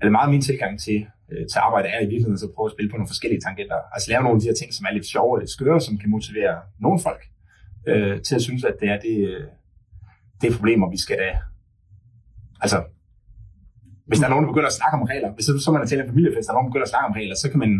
eller 0.00 0.12
meget 0.16 0.28
af 0.28 0.32
min 0.34 0.46
tilgang 0.48 0.72
til, 0.86 0.98
øh, 1.30 1.44
til 1.50 1.58
arbejde 1.66 1.88
er 1.94 2.00
i 2.02 2.10
virkeligheden 2.12 2.38
så 2.42 2.46
at 2.48 2.54
prøve 2.56 2.68
at 2.70 2.74
spille 2.76 2.90
på 2.90 2.96
nogle 2.96 3.12
forskellige 3.12 3.42
tangenter. 3.46 3.80
Altså 3.94 4.06
lave 4.10 4.22
nogle 4.24 4.36
af 4.36 4.40
de 4.42 4.50
her 4.50 4.58
ting, 4.60 4.70
som 4.74 4.86
er 4.88 4.92
lidt 4.96 5.10
sjove 5.14 5.32
og 5.34 5.40
lidt 5.42 5.56
skøre, 5.56 5.80
som 5.86 5.98
kan 6.00 6.10
motivere 6.16 6.56
nogle 6.84 6.98
folk 7.06 7.22
øh, 7.90 8.16
til 8.26 8.34
at 8.38 8.44
synes, 8.48 8.62
at 8.70 8.76
det 8.80 8.88
er 8.94 8.98
det, 9.06 9.16
øh, 9.32 9.44
det 10.40 10.46
er 10.48 10.56
problemer, 10.58 10.86
vi 10.96 11.00
skal 11.06 11.18
da... 11.24 11.30
Altså, 12.64 12.78
hvis 14.08 14.18
der 14.18 14.26
er 14.26 14.32
nogen, 14.32 14.44
der 14.44 14.52
begynder 14.52 14.72
at 14.72 14.78
snakke 14.80 14.94
om 14.98 15.04
regler, 15.12 15.30
hvis 15.36 15.46
så 15.64 15.70
man 15.72 15.82
er 15.82 15.86
til 15.86 16.00
en 16.00 16.12
familiefest, 16.12 16.46
der 16.46 16.52
er 16.52 16.56
nogen, 16.56 16.66
der 16.68 16.72
begynder 16.72 16.88
at 16.88 16.94
snakke 16.94 17.08
om 17.10 17.16
regler, 17.20 17.36
så 17.42 17.48
kan 17.50 17.58
man 17.64 17.72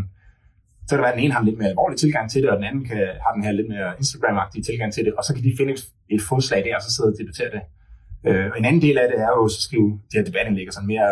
så 0.86 0.90
kan 0.90 0.98
det 0.98 1.06
være, 1.06 1.14
at 1.14 1.18
den 1.18 1.24
ene 1.24 1.34
har 1.34 1.40
en 1.42 1.48
lidt 1.50 1.58
mere 1.60 1.72
alvorlig 1.74 1.98
tilgang 1.98 2.26
til 2.30 2.40
det, 2.42 2.50
og 2.50 2.56
den 2.60 2.68
anden 2.70 2.84
kan, 2.90 3.02
har 3.24 3.32
den 3.36 3.42
her 3.46 3.52
lidt 3.58 3.68
mere 3.74 3.88
Instagram-agtige 4.02 4.62
tilgang 4.68 4.90
til 4.92 5.04
det, 5.06 5.12
og 5.18 5.22
så 5.26 5.30
kan 5.34 5.44
de 5.46 5.52
finde 5.58 5.72
et, 5.76 5.82
et 6.14 6.22
fodslag 6.28 6.60
der, 6.64 6.76
og 6.78 6.82
så 6.82 6.90
sidde 6.94 7.08
og 7.12 7.16
debattere 7.20 7.50
det. 7.56 7.62
Øh, 8.28 8.46
og 8.50 8.58
en 8.58 8.68
anden 8.68 8.82
del 8.86 8.96
af 8.98 9.06
det 9.10 9.18
er 9.26 9.30
jo 9.38 9.48
så 9.48 9.60
skrive 9.66 9.90
de 10.08 10.14
her 10.16 10.24
debatindlæg 10.28 10.66
og 10.68 10.74
sådan 10.74 10.92
mere 10.94 11.10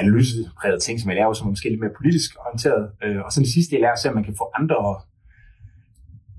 analysepræget 0.00 0.82
ting, 0.82 1.00
som 1.00 1.10
jeg 1.10 1.16
laver, 1.20 1.32
som 1.32 1.46
er 1.46 1.52
måske 1.54 1.68
lidt 1.70 1.82
mere 1.84 1.98
politisk 2.00 2.30
orienteret. 2.44 2.82
Øh, 3.04 3.20
og 3.24 3.28
så 3.32 3.38
den 3.40 3.50
sidste 3.54 3.70
del 3.74 3.84
er 3.84 3.92
at 3.92 3.98
se, 3.98 4.08
at 4.08 4.14
man 4.18 4.26
kan 4.28 4.36
få 4.40 4.46
andre, 4.58 4.78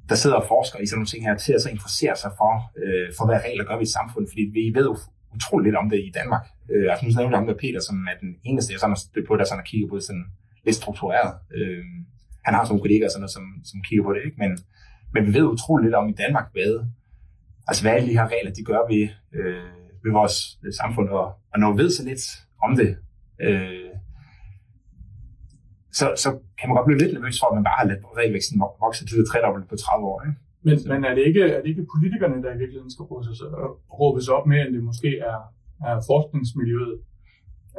der 0.10 0.16
sidder 0.16 0.38
og 0.42 0.48
forsker 0.54 0.80
i 0.80 0.86
sådan 0.86 0.98
nogle 1.00 1.12
ting 1.14 1.22
her, 1.28 1.36
til 1.46 1.54
at 1.54 1.62
så 1.62 1.70
interessere 1.76 2.16
sig 2.24 2.32
for, 2.40 2.54
øh, 2.82 3.08
for 3.18 3.26
hvad 3.28 3.40
regler 3.48 3.64
gør 3.70 3.78
vi 3.82 3.86
i 3.90 3.96
samfundet, 3.98 4.30
fordi 4.32 4.44
vi 4.58 4.64
ved 4.78 4.86
jo 4.92 4.98
utroligt 5.38 5.68
lidt 5.68 5.82
om 5.82 5.90
det 5.94 6.00
i 6.10 6.12
Danmark. 6.20 6.44
Øh, 6.74 6.86
altså 6.92 7.04
nu 7.04 7.10
nævnte 7.10 7.34
jeg 7.34 7.42
ham 7.42 7.50
der 7.50 7.64
Peter, 7.64 7.82
som 7.88 7.98
er 8.12 8.16
den 8.24 8.32
eneste, 8.50 8.74
jeg 8.74 8.80
sådan 8.80 8.96
har 8.96 9.02
stødt 9.06 9.28
på, 9.28 9.34
der 9.36 9.46
sådan 9.46 9.62
har 9.62 9.70
kigget 9.72 9.90
på 9.90 9.96
det 9.98 10.06
sådan 10.10 10.28
lidt 10.66 10.78
struktureret. 10.82 11.32
Øh, 11.58 11.84
han 12.46 12.52
har 12.54 12.62
sådan 12.62 12.72
nogle 12.74 12.86
kollegaer, 12.86 13.10
sådan 13.10 13.24
noget, 13.24 13.38
som, 13.38 13.46
som 13.70 13.78
kigger 13.88 14.04
på 14.06 14.14
det, 14.14 14.22
ikke? 14.28 14.38
Men, 14.44 14.52
men 15.14 15.22
vi 15.26 15.32
ved 15.38 15.44
utroligt 15.56 15.86
lidt 15.88 16.00
om 16.02 16.10
i 16.14 16.20
Danmark, 16.24 16.48
hvad, 16.56 16.74
altså 17.68 17.82
hvad 17.84 17.92
alle 17.96 18.08
de 18.10 18.18
her 18.20 18.28
regler, 18.34 18.52
de 18.58 18.64
gør 18.70 18.82
ved, 18.94 19.06
øh, 19.38 19.72
ved 20.04 20.12
vores 20.20 20.36
øh, 20.66 20.74
samfund, 20.82 21.08
og, 21.10 21.26
og 21.54 21.58
når 21.62 21.70
vi 21.72 21.78
ved 21.84 21.90
så 21.98 22.04
lidt 22.10 22.24
om 22.66 22.72
det, 22.82 22.90
øh, 23.46 23.92
så, 26.00 26.06
så 26.24 26.30
kan 26.58 26.66
man 26.68 26.76
godt 26.76 26.88
blive 26.88 27.02
lidt 27.02 27.14
nervøs 27.14 27.40
for, 27.40 27.48
at 27.48 27.56
man 27.58 27.68
bare 27.68 27.80
har 27.80 27.88
ladet 27.88 28.04
regelvæksten 28.22 28.56
vokse 28.84 29.06
til 29.06 29.18
det 29.20 29.28
tredobbelt 29.32 29.70
på 29.70 29.76
30 29.76 30.06
år. 30.12 30.18
Ikke? 30.28 30.40
Men, 30.64 30.78
men 30.88 31.06
er, 31.06 31.16
det 31.16 31.24
ikke, 31.30 31.42
er 31.42 31.62
det 31.62 31.70
ikke 31.70 31.86
politikerne, 31.96 32.44
der 32.44 32.52
i 32.54 32.58
virkeligheden 32.58 32.92
skal 32.92 33.04
råbes, 33.04 33.42
råbes 34.00 34.28
op 34.28 34.46
mere, 34.48 34.68
end 34.68 34.74
det 34.76 34.84
måske 34.84 35.10
er, 35.32 35.40
er 35.90 35.96
forskningsmiljøet? 36.12 36.96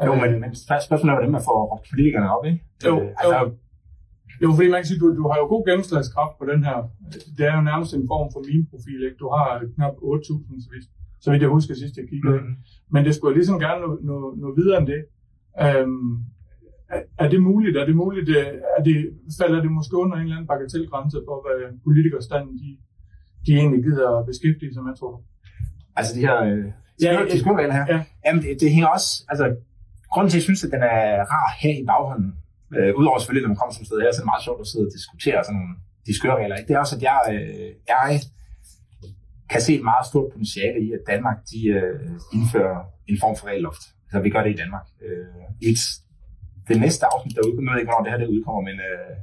Jo, 0.06 0.14
men, 0.14 0.40
men 0.40 0.50
spørgsmålet 0.54 1.12
er, 1.12 1.16
hvordan 1.16 1.32
man 1.32 1.44
får 1.48 1.56
råbt 1.70 1.86
politikerne 1.90 2.28
op, 2.36 2.44
ikke? 2.50 2.60
Jo, 2.86 2.94
Øh, 3.00 3.08
altså, 3.22 3.38
jo. 3.44 3.50
Jo, 4.42 4.48
fordi 4.56 4.68
man 4.70 4.78
kan 4.80 4.88
sige, 4.90 5.00
du, 5.02 5.06
du 5.20 5.24
har 5.30 5.36
jo 5.42 5.46
god 5.54 5.62
gennemslagskraft 5.68 6.34
på 6.40 6.44
den 6.52 6.60
her. 6.68 6.76
Det 7.36 7.44
er 7.50 7.54
jo 7.58 7.62
nærmest 7.70 7.90
en 7.94 8.06
form 8.12 8.28
for 8.34 8.40
meme-profil, 8.48 9.00
ikke? 9.06 9.18
Du 9.22 9.28
har 9.34 9.46
knap 9.74 9.94
8.000, 9.94 10.64
så 10.64 10.68
vidt, 10.72 10.86
så 11.22 11.30
vidt 11.30 11.42
jeg 11.42 11.50
husker 11.56 11.74
sidst, 11.74 11.96
jeg 12.00 12.06
kiggede. 12.12 12.40
Mm. 12.40 12.54
Men 12.92 13.04
det 13.06 13.14
skulle 13.14 13.34
ligesom 13.38 13.58
gerne 13.66 13.80
nå, 13.84 13.90
nå, 14.08 14.16
nå 14.42 14.48
videre 14.60 14.78
end 14.80 14.88
det. 14.94 15.02
Øhm, 15.64 16.12
er, 16.94 17.00
er 17.24 17.28
det 17.32 17.40
muligt? 17.50 17.76
Er 17.76 17.84
det 17.86 17.96
muligt? 17.96 18.28
øh, 18.28 18.46
Er 18.78 18.82
det, 18.88 18.96
falder 19.40 19.60
det 19.64 19.70
måske 19.78 19.94
under 20.02 20.16
en 20.16 20.22
eller 20.22 20.36
anden 20.36 20.48
bagatelgrænse 20.52 21.18
for, 21.28 21.36
hvad 21.44 21.58
politikerstanden 21.86 22.54
de, 22.62 22.70
de 23.46 23.50
egentlig 23.60 23.80
gider 23.86 24.08
at 24.18 24.26
beskæftige 24.30 24.72
sig 24.74 24.82
med, 24.86 24.94
tror 24.98 25.10
du? 25.14 25.18
Altså 25.98 26.10
de 26.16 26.20
her 26.20 26.36
øh, 26.50 26.64
Ja, 27.02 27.12
ja, 27.12 27.20
ja, 27.20 27.26
de 27.32 27.38
skoleregler 27.44 27.74
her. 27.78 27.86
ja. 27.94 27.98
Jamen, 28.26 28.40
det, 28.42 28.50
det, 28.60 28.68
hænger 28.74 28.88
også, 28.96 29.10
altså, 29.32 29.44
grunden 30.12 30.30
til, 30.30 30.36
at 30.36 30.40
jeg 30.40 30.46
synes, 30.48 30.64
at 30.66 30.70
den 30.74 30.82
er 30.82 31.04
rar 31.32 31.48
her 31.62 31.74
i 31.82 31.84
baghånden, 31.90 32.30
øh, 32.76 32.90
udover 33.00 33.18
selvfølgelig, 33.18 33.44
når 33.46 33.52
man 33.54 33.60
kommer 33.60 33.74
som 33.74 33.84
sted 33.88 33.98
her, 34.04 34.12
så 34.12 34.18
er 34.20 34.24
det 34.24 34.32
meget 34.34 34.44
sjovt 34.46 34.60
at 34.64 34.68
sidde 34.72 34.86
og 34.88 34.92
diskutere 34.98 35.38
sådan 35.44 35.56
nogle, 35.58 35.74
de 36.06 36.12
skøre 36.20 36.36
regler. 36.40 36.56
Ikke? 36.56 36.68
Det 36.68 36.74
er 36.76 36.82
også, 36.84 36.96
at 36.98 37.02
jeg, 37.10 37.18
øh, 37.34 37.70
jeg 37.92 38.06
kan 39.52 39.60
se 39.66 39.72
et 39.78 39.84
meget 39.92 40.04
stort 40.10 40.26
potentiale 40.34 40.78
i, 40.86 40.88
at 40.98 41.02
Danmark 41.12 41.38
de, 41.50 41.60
øh, 41.78 42.00
indfører 42.36 42.78
en 43.10 43.16
form 43.22 43.34
for 43.38 43.46
regelloft. 43.50 43.82
Altså, 44.06 44.18
vi 44.26 44.30
gør 44.34 44.42
det 44.46 44.52
i 44.56 44.60
Danmark. 44.62 44.86
Øh, 45.06 45.42
et, 45.70 45.80
det 46.68 46.76
næste 46.84 47.04
afsnit, 47.12 47.34
der 47.36 47.42
udkommer, 47.48 47.70
jeg 47.70 47.74
ved 47.74 47.82
ikke, 47.82 47.90
hvornår 47.90 48.04
det 48.04 48.12
her 48.12 48.22
det 48.24 48.34
udkommer, 48.34 48.62
men 48.68 48.76
øh, 48.88 49.14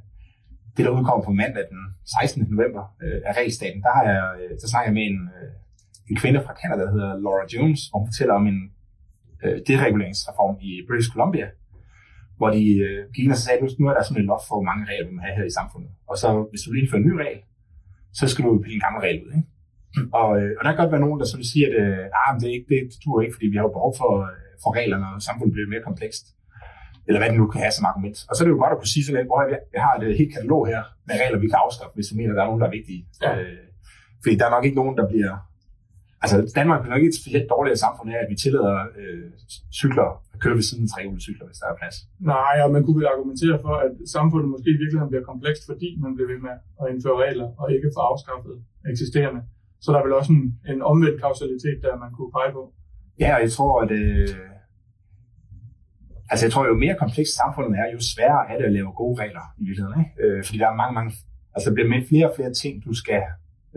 det, 0.76 0.82
der 0.86 0.92
udkommer 0.98 1.24
på 1.26 1.34
mandag 1.42 1.64
den 1.74 1.82
16. 2.20 2.48
november 2.56 2.84
øh, 3.04 3.20
af 3.30 3.34
regelstaten, 3.40 3.82
der, 3.86 3.92
har 3.98 4.04
jeg, 4.12 4.22
øh, 4.40 4.52
der 4.62 4.68
snakker 4.72 4.88
jeg 4.90 4.98
med 5.00 5.06
en, 5.12 5.20
øh, 5.38 5.52
en 6.10 6.16
kvinde 6.22 6.40
fra 6.46 6.54
Canada, 6.62 6.82
der 6.88 6.94
hedder 6.96 7.12
Laura 7.24 7.46
Jones, 7.54 7.82
og 7.92 7.96
hun 8.00 8.08
fortæller 8.10 8.36
om 8.40 8.46
en 8.52 8.60
øh, 9.44 9.58
dereguleringsreform 9.68 10.56
i 10.70 10.72
British 10.88 11.10
Columbia, 11.14 11.48
hvor 12.38 12.50
de 12.56 12.64
øh, 12.88 13.02
gik 13.14 13.24
ind 13.26 13.36
og 13.38 13.42
sagde, 13.44 13.58
at 13.58 13.80
nu 13.80 13.86
er 13.90 13.96
der 13.96 14.04
sådan 14.04 14.22
et 14.22 14.30
loft 14.32 14.46
for, 14.48 14.56
hvor 14.58 14.70
mange 14.70 14.84
regler 14.90 15.08
vi 15.10 15.16
må 15.16 15.22
have 15.28 15.38
her 15.40 15.48
i 15.52 15.58
samfundet. 15.60 15.92
Og 16.12 16.16
så 16.22 16.28
hvis 16.52 16.62
du 16.64 16.68
vil 16.72 16.82
indføre 16.82 17.02
en 17.02 17.10
ny 17.10 17.16
regel, 17.24 17.42
så 18.20 18.24
skal 18.32 18.42
du 18.46 18.52
pille 18.64 18.78
en 18.80 18.86
gammel 18.86 19.02
regel 19.06 19.20
ud. 19.26 19.32
Ikke? 19.38 19.50
Og, 20.20 20.30
øh, 20.40 20.52
og 20.58 20.62
der 20.64 20.70
kan 20.72 20.82
godt 20.84 20.94
være 20.96 21.06
nogen, 21.06 21.20
der 21.22 21.28
så 21.32 21.38
vil 21.40 21.52
sige, 21.54 21.66
at 21.68 21.76
øh, 21.82 22.18
ah, 22.20 22.30
men 22.32 22.40
det, 22.42 22.48
er 22.50 22.56
ikke, 22.58 22.70
det, 22.72 22.80
det 22.92 23.00
duer 23.04 23.22
ikke, 23.22 23.36
fordi 23.38 23.48
vi 23.54 23.58
har 23.58 23.66
jo 23.68 23.78
behov 23.78 23.94
for, 24.02 24.12
øh, 24.30 24.38
for 24.64 24.70
reglerne, 24.80 25.06
og 25.16 25.22
samfundet 25.28 25.54
bliver 25.56 25.74
mere 25.74 25.88
komplekst. 25.90 26.26
Eller 27.08 27.20
hvad 27.20 27.30
det 27.30 27.38
nu 27.42 27.48
kan 27.52 27.62
have 27.66 27.76
som 27.78 27.90
argument. 27.92 28.18
Og 28.30 28.34
så 28.34 28.40
er 28.42 28.46
det 28.46 28.56
jo 28.56 28.62
godt 28.64 28.74
at 28.76 28.80
kunne 28.82 28.94
sige 28.96 29.06
sådan 29.06 29.18
lidt, 29.20 29.30
hvor 29.32 29.40
jeg, 29.42 29.60
jeg 29.76 29.82
har 29.86 29.94
et 29.94 30.18
helt 30.22 30.34
katalog 30.36 30.62
her 30.72 30.82
med 31.08 31.16
regler, 31.22 31.40
vi 31.44 31.50
kan 31.52 31.60
afskaffe, 31.66 31.96
hvis 31.98 32.08
du 32.12 32.16
mener, 32.20 32.34
der 32.34 32.42
er 32.44 32.50
nogen, 32.52 32.62
der 32.62 32.70
er 32.70 32.78
vigtige. 32.80 33.02
Ja. 33.24 33.32
Øh, 33.40 33.66
fordi 34.22 34.36
der 34.40 34.46
er 34.48 34.54
nok 34.56 34.66
ikke 34.68 34.80
nogen, 34.82 34.96
der 35.00 35.06
bliver... 35.12 35.34
Altså, 36.24 36.38
Danmark 36.60 36.78
bliver 36.80 36.94
nok 36.94 37.04
ikke 37.04 37.14
et 37.16 37.22
specielt 37.24 37.48
dårligere 37.56 37.84
samfund 37.86 38.08
af, 38.14 38.18
at 38.24 38.30
vi 38.32 38.36
tillader 38.44 38.78
øh, 39.02 39.28
cykler 39.82 40.08
at 40.34 40.38
køre 40.44 40.56
ved 40.60 40.66
siden 40.70 40.84
af 40.86 40.90
trehjulscykler, 40.92 41.46
hvis 41.48 41.60
der 41.62 41.68
er 41.72 41.78
plads. 41.82 41.98
Nej, 42.34 42.56
og 42.66 42.70
man 42.76 42.82
kunne 42.84 42.98
vel 43.00 43.14
argumentere 43.14 43.58
for, 43.66 43.74
at 43.86 43.92
samfundet 44.18 44.48
måske 44.54 44.70
i 44.76 44.80
virkeligheden 44.82 45.12
bliver 45.12 45.26
komplekst, 45.32 45.64
fordi 45.72 45.90
man 46.04 46.12
bliver 46.16 46.30
ved 46.34 46.40
med 46.48 46.56
at 46.82 46.86
indføre 46.92 47.18
regler, 47.26 47.48
og 47.62 47.66
ikke 47.76 47.90
få 47.96 48.02
afskaffet 48.12 48.56
eksisterende. 48.94 49.42
Så 49.84 49.88
der 49.92 49.98
er 50.00 50.06
vel 50.08 50.20
også 50.20 50.32
en, 50.38 50.44
en 50.74 50.80
omvendt 50.92 51.18
kausalitet, 51.26 51.78
der 51.86 52.02
man 52.04 52.12
kunne 52.16 52.32
pege 52.38 52.52
på. 52.58 52.64
Ja, 53.24 53.30
og 53.36 53.42
jeg 53.46 53.52
tror, 53.58 53.74
at... 53.84 53.92
Øh, 54.02 54.30
altså, 56.30 56.46
jeg 56.46 56.52
tror, 56.52 56.68
jo 56.68 56.78
mere 56.86 56.96
komplekst 57.04 57.34
samfundet 57.42 57.80
er, 57.80 57.88
jo 57.94 58.00
sværere 58.14 58.44
er 58.52 58.58
det 58.58 58.66
at 58.66 58.76
lave 58.78 58.92
gode 59.02 59.22
regler 59.22 59.46
i 59.60 59.64
virkeligheden. 59.68 60.00
Ikke? 60.04 60.14
Øh, 60.24 60.44
fordi 60.46 60.58
der 60.58 60.70
er 60.70 60.76
mange, 60.82 60.94
mange... 60.94 61.12
Altså, 61.56 61.70
der 61.70 61.76
bliver 61.76 61.90
med 61.90 62.08
flere 62.10 62.30
og 62.30 62.36
flere 62.36 62.54
ting, 62.54 62.74
du 62.86 62.94
skal 63.02 63.22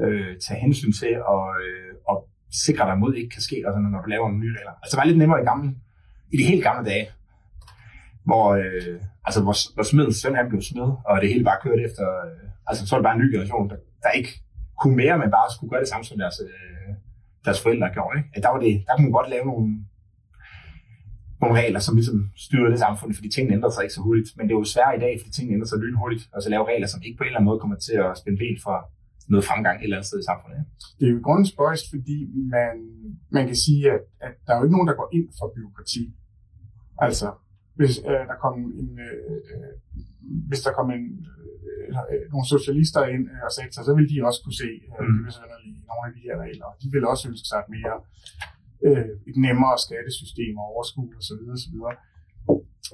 øh, 0.03 0.33
tage 0.45 0.61
hensyn 0.61 0.93
til 1.01 1.23
og, 1.35 1.43
øh, 1.65 1.93
og 2.11 2.17
sikre 2.65 2.85
dig 2.91 2.99
mod 2.99 3.15
ikke 3.15 3.31
kan 3.37 3.43
ske, 3.49 3.57
og 3.67 3.71
sådan, 3.73 3.91
når 3.95 4.03
du 4.03 4.09
laver 4.09 4.27
nogle 4.29 4.45
nye 4.45 4.57
regler. 4.59 4.75
Altså, 4.83 4.93
det 4.95 5.01
var 5.01 5.09
lidt 5.11 5.19
nemmere 5.23 5.41
i, 5.43 5.45
gamle, 5.51 5.69
i 6.33 6.37
de 6.41 6.45
helt 6.51 6.65
gamle 6.69 6.91
dage, 6.91 7.07
hvor, 8.29 8.47
øh, 8.61 8.97
altså, 9.27 9.41
hvor, 9.47 9.57
hvor 9.75 9.87
smedens 9.91 10.17
søn 10.17 10.35
han 10.41 10.49
blev 10.49 10.63
smed, 10.63 10.91
og 11.09 11.15
det 11.21 11.29
hele 11.33 11.45
bare 11.45 11.63
kørte 11.63 11.83
efter... 11.89 12.05
Øh, 12.27 12.49
altså, 12.69 12.87
så 12.87 12.95
er 12.95 12.99
det 12.99 13.07
bare 13.09 13.17
en 13.17 13.23
ny 13.25 13.29
generation, 13.35 13.71
der, 13.71 13.77
der 14.05 14.11
ikke 14.11 14.33
kunne 14.81 14.97
mere, 14.97 15.19
men 15.19 15.31
bare 15.31 15.55
skulle 15.55 15.71
gøre 15.71 15.81
det 15.85 15.89
samme, 15.89 16.05
som 16.05 16.19
deres, 16.19 16.37
øh, 16.47 16.95
deres 17.45 17.63
forældre 17.63 17.89
gjorde. 17.97 18.19
Ikke? 18.19 18.31
At 18.35 18.43
der, 18.43 18.51
var 18.55 18.61
det, 18.67 18.75
der 18.87 18.93
kunne 18.95 19.07
man 19.09 19.19
godt 19.19 19.31
lave 19.35 19.47
nogle, 19.51 19.67
nogle 21.43 21.55
regler, 21.61 21.81
som 21.87 21.95
ligesom 22.01 22.19
styrede 22.47 22.71
det 22.75 22.79
samfund, 22.87 23.11
fordi 23.19 23.29
tingene 23.37 23.55
ændrer 23.57 23.71
sig 23.75 23.83
ikke 23.85 23.95
så 23.99 24.03
hurtigt. 24.09 24.29
Men 24.37 24.43
det 24.47 24.53
er 24.55 24.59
jo 24.63 24.65
svært 24.77 24.95
i 24.99 25.01
dag, 25.07 25.15
fordi 25.21 25.31
tingene 25.37 25.55
ændrer 25.57 25.71
sig 25.73 25.79
lynhurtigt, 25.85 26.25
og 26.35 26.39
så 26.43 26.49
lave 26.55 26.65
regler, 26.73 26.89
som 26.93 27.01
ikke 27.07 27.17
på 27.19 27.23
en 27.25 27.29
eller 27.29 27.39
anden 27.41 27.51
måde 27.51 27.61
kommer 27.63 27.77
til 27.87 27.97
at 28.07 28.11
spænde 28.21 28.39
ben 28.43 28.59
for 28.67 28.77
noget 29.33 29.45
fremgang 29.51 29.77
et 29.77 29.83
eller 29.85 29.97
andet 29.97 30.09
sted 30.11 30.19
i 30.25 30.29
samfundet. 30.31 30.61
Det 30.99 31.05
er 31.07 31.13
jo 31.15 31.21
grunden 31.29 31.47
spøjst, 31.53 31.87
fordi 31.95 32.17
man, 32.57 32.75
man 33.37 33.45
kan 33.51 33.59
sige, 33.67 33.83
at, 33.95 34.03
at 34.27 34.33
der 34.45 34.51
er 34.53 34.59
jo 34.59 34.65
ikke 34.67 34.77
nogen, 34.77 34.89
der 34.91 34.97
går 35.01 35.09
ind 35.17 35.27
for 35.39 35.47
byråkrati. 35.57 36.05
Altså, 37.07 37.29
hvis 37.79 37.95
øh, 38.11 38.23
der 38.31 38.37
kom 38.45 38.55
en, 38.81 38.91
øh, 39.07 39.17
øh, 39.53 39.73
hvis 40.49 40.61
der 40.67 40.73
kom 40.79 40.89
en, 40.97 41.05
øh, 41.33 41.89
øh, 42.13 42.23
nogle 42.33 42.47
socialister 42.55 43.03
ind 43.15 43.25
øh, 43.35 43.47
og 43.47 43.53
satte 43.57 43.73
sig, 43.75 43.83
så 43.89 43.93
ville 43.97 44.11
de 44.13 44.17
også 44.29 44.41
kunne 44.45 44.59
se 44.65 44.71
øh, 44.87 45.07
Mm. 45.07 45.15
mm. 45.15 45.69
i 45.69 45.71
nogle 45.91 46.05
af 46.09 46.13
de 46.17 46.23
her 46.27 46.37
regler. 46.47 46.69
De 46.83 46.87
ville 46.95 47.07
også 47.13 47.25
ønske 47.31 47.47
sig 47.51 47.59
et 47.65 47.71
mere 47.77 47.97
øh, 48.87 49.09
et 49.31 49.37
nemmere 49.47 49.77
skattesystem 49.87 50.55
og 50.61 50.67
overskud 50.73 51.11
og 51.19 51.25
så 51.29 51.35
videre, 51.39 51.57
og 51.59 51.63
så 51.67 51.71
videre. 51.75 51.95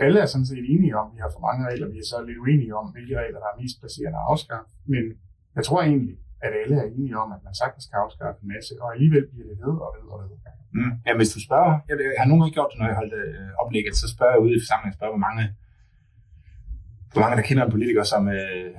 Alle 0.04 0.18
er 0.24 0.28
sådan 0.32 0.48
set 0.50 0.64
enige 0.74 0.94
om, 1.00 1.06
at 1.08 1.12
vi 1.14 1.20
har 1.24 1.30
for 1.36 1.42
mange 1.48 1.62
regler. 1.68 1.86
Vi 1.94 1.98
er 2.02 2.08
så 2.12 2.18
lidt 2.28 2.38
uenige 2.44 2.74
om, 2.80 2.86
hvilke 2.94 3.14
regler, 3.22 3.38
der 3.42 3.48
er 3.52 3.60
mest 3.62 3.76
placerende 3.82 4.18
at 4.20 4.26
afskaffe. 4.32 4.70
Men 4.92 5.04
jeg 5.56 5.64
tror 5.68 5.80
egentlig, 5.90 6.16
at 6.46 6.52
alle 6.60 6.76
er 6.84 6.88
enige 6.96 7.16
om, 7.22 7.28
at 7.36 7.40
man 7.46 7.54
sagtens 7.62 7.84
kan 7.90 7.98
afskaffe 8.04 8.38
en 8.42 8.48
masse, 8.54 8.72
og 8.82 8.88
alligevel 8.94 9.24
bliver 9.30 9.46
det 9.50 9.56
ved 9.62 9.74
og 9.84 9.90
ved 9.96 10.06
og 10.14 10.18
ved. 10.22 10.38
Mm. 10.78 10.92
Ja, 11.06 11.12
hvis 11.20 11.30
du 11.34 11.40
spørger, 11.48 11.72
jeg, 11.88 11.96
jeg 12.16 12.20
har 12.22 12.28
nogen 12.30 12.40
gange 12.42 12.54
gjort 12.58 12.70
det, 12.72 12.78
når 12.80 12.88
jeg 12.90 12.98
holdt 13.00 13.14
øh, 13.22 13.48
oplægget, 13.62 13.94
så 14.02 14.06
spørger 14.14 14.32
jeg 14.34 14.42
ude 14.44 14.54
i 14.56 14.60
forsamlingen, 14.64 14.96
spørger, 14.98 15.14
hvor 15.16 15.24
mange, 15.28 15.42
hvor 17.12 17.20
mange 17.24 17.36
der 17.38 17.46
kender 17.48 17.62
en 17.64 17.74
politiker, 17.76 18.04
som, 18.12 18.22
øh, 18.36 18.70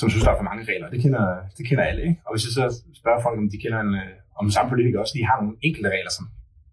som 0.00 0.06
synes, 0.10 0.24
der 0.24 0.32
er 0.32 0.40
for 0.40 0.48
mange 0.50 0.64
regler. 0.70 0.88
Det 0.94 1.00
kender, 1.04 1.24
det 1.56 1.64
kender 1.68 1.84
alle, 1.90 2.02
ikke? 2.08 2.18
Og 2.26 2.30
hvis 2.34 2.44
jeg 2.46 2.52
så 2.58 2.64
spørger 3.00 3.20
folk, 3.26 3.36
om 3.42 3.48
de 3.54 3.58
kender 3.64 3.80
en, 3.86 3.94
øh, 4.02 4.12
om 4.40 4.44
samme 4.56 4.68
politiker 4.72 4.98
også 5.04 5.14
lige 5.16 5.30
har 5.30 5.38
nogle 5.42 5.56
enkelte 5.66 5.88
regler, 5.96 6.12
som 6.18 6.24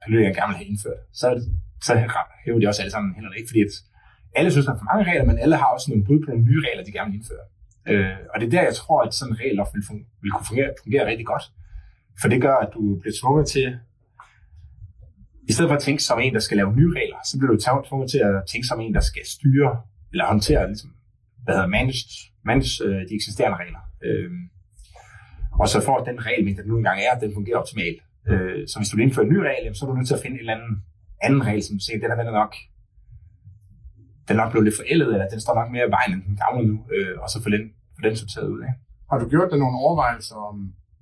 politikere 0.03 0.33
gerne 0.39 0.51
vil 0.51 0.59
have 0.61 0.69
indført, 0.71 1.01
så, 1.19 1.27
så 1.87 1.91
hæver 2.43 2.59
de 2.59 2.67
også 2.71 2.81
alle 2.81 2.93
sammen 2.95 3.15
hænderne, 3.15 3.35
ikke? 3.39 3.49
Fordi 3.51 3.61
at 3.67 3.73
alle 4.37 4.51
synes, 4.51 4.65
der 4.65 4.73
er 4.73 4.81
for 4.81 4.89
mange 4.91 5.03
regler, 5.09 5.25
men 5.29 5.37
alle 5.43 5.55
har 5.61 5.69
også 5.75 5.87
nogle 5.91 6.05
bud 6.07 6.19
på 6.21 6.27
nogle 6.31 6.45
nye 6.49 6.61
regler, 6.67 6.83
de 6.83 6.91
gerne 6.97 7.09
vil 7.11 7.19
indføre. 7.19 7.45
Øh, 7.91 8.17
og 8.31 8.35
det 8.39 8.45
er 8.47 8.53
der, 8.55 8.63
jeg 8.69 8.75
tror, 8.81 8.99
at 9.05 9.13
sådan 9.13 9.33
en 9.33 9.39
regel 9.39 9.57
vil, 9.73 9.83
fun- 9.89 10.07
vil 10.21 10.31
kunne 10.31 10.47
fungere, 10.49 10.69
fungere 10.83 11.05
rigtig 11.11 11.25
godt. 11.25 11.45
For 12.21 12.27
det 12.27 12.41
gør, 12.41 12.55
at 12.65 12.69
du 12.73 12.81
bliver 13.01 13.15
tvunget 13.21 13.45
til, 13.47 13.67
i 15.49 15.53
stedet 15.53 15.69
for 15.69 15.75
at 15.75 15.83
tænke 15.87 16.03
som 16.03 16.19
en, 16.19 16.33
der 16.33 16.39
skal 16.39 16.57
lave 16.57 16.75
nye 16.75 16.93
regler, 16.99 17.19
så 17.29 17.33
bliver 17.37 17.51
du 17.53 17.59
tvunget 17.89 18.11
til 18.11 18.21
at 18.29 18.35
tænke 18.51 18.67
som 18.67 18.79
en, 18.79 18.93
der 18.93 19.03
skal 19.11 19.23
styre, 19.35 19.71
eller 20.11 20.25
håndtere, 20.25 20.67
ligesom, 20.67 20.91
hvad 21.43 21.55
hedder, 21.55 21.67
manage, 21.67 22.03
manage 22.45 22.83
øh, 22.85 23.01
de 23.09 23.15
eksisterende 23.19 23.57
regler. 23.63 23.81
Øh, 24.05 24.31
og 25.61 25.67
så 25.69 25.81
for 25.87 25.95
at 25.97 26.05
den 26.09 26.25
regelmængde, 26.25 26.61
der 26.61 26.67
nu 26.67 26.77
engang 26.77 26.99
er, 26.99 27.19
den 27.19 27.33
fungerer 27.33 27.57
optimalt. 27.57 27.99
Øh, 28.29 28.67
så 28.69 28.75
hvis 28.79 28.89
du 28.89 28.95
vil 28.95 29.05
indføre 29.05 29.25
en 29.25 29.33
ny 29.35 29.39
regel, 29.49 29.75
så 29.75 29.85
er 29.85 29.89
du 29.89 29.95
nødt 29.95 30.07
til 30.07 30.19
at 30.19 30.23
finde 30.23 30.35
en 30.35 30.39
eller 30.39 30.55
anden 30.57 30.73
anden 31.25 31.41
regel, 31.49 31.63
som 31.63 31.79
siger, 31.79 31.99
den 31.99 32.11
er, 32.11 32.17
den 32.21 32.27
er 32.27 32.37
nok 32.43 32.53
den 34.27 34.33
er 34.35 34.41
nok 34.43 34.51
blevet 34.51 34.65
lidt 34.67 34.79
forældet, 34.81 35.09
eller 35.15 35.27
den 35.33 35.41
står 35.45 35.55
nok 35.59 35.69
mere 35.75 35.87
i 35.87 35.95
vejen, 35.97 36.11
end 36.13 36.23
den 36.27 36.35
gavner 36.43 36.63
nu, 36.71 36.75
øh, 36.95 37.15
og 37.23 37.27
så 37.33 37.37
få 37.45 37.49
den, 37.55 37.63
få 37.95 38.01
den 38.07 38.15
sorteret 38.21 38.49
ud. 38.55 38.61
Ikke? 38.67 38.79
Har 39.09 39.17
du 39.21 39.25
gjort 39.33 39.49
dig 39.51 39.59
nogle 39.63 39.77
overvejelser 39.83 40.37
om, 40.49 40.55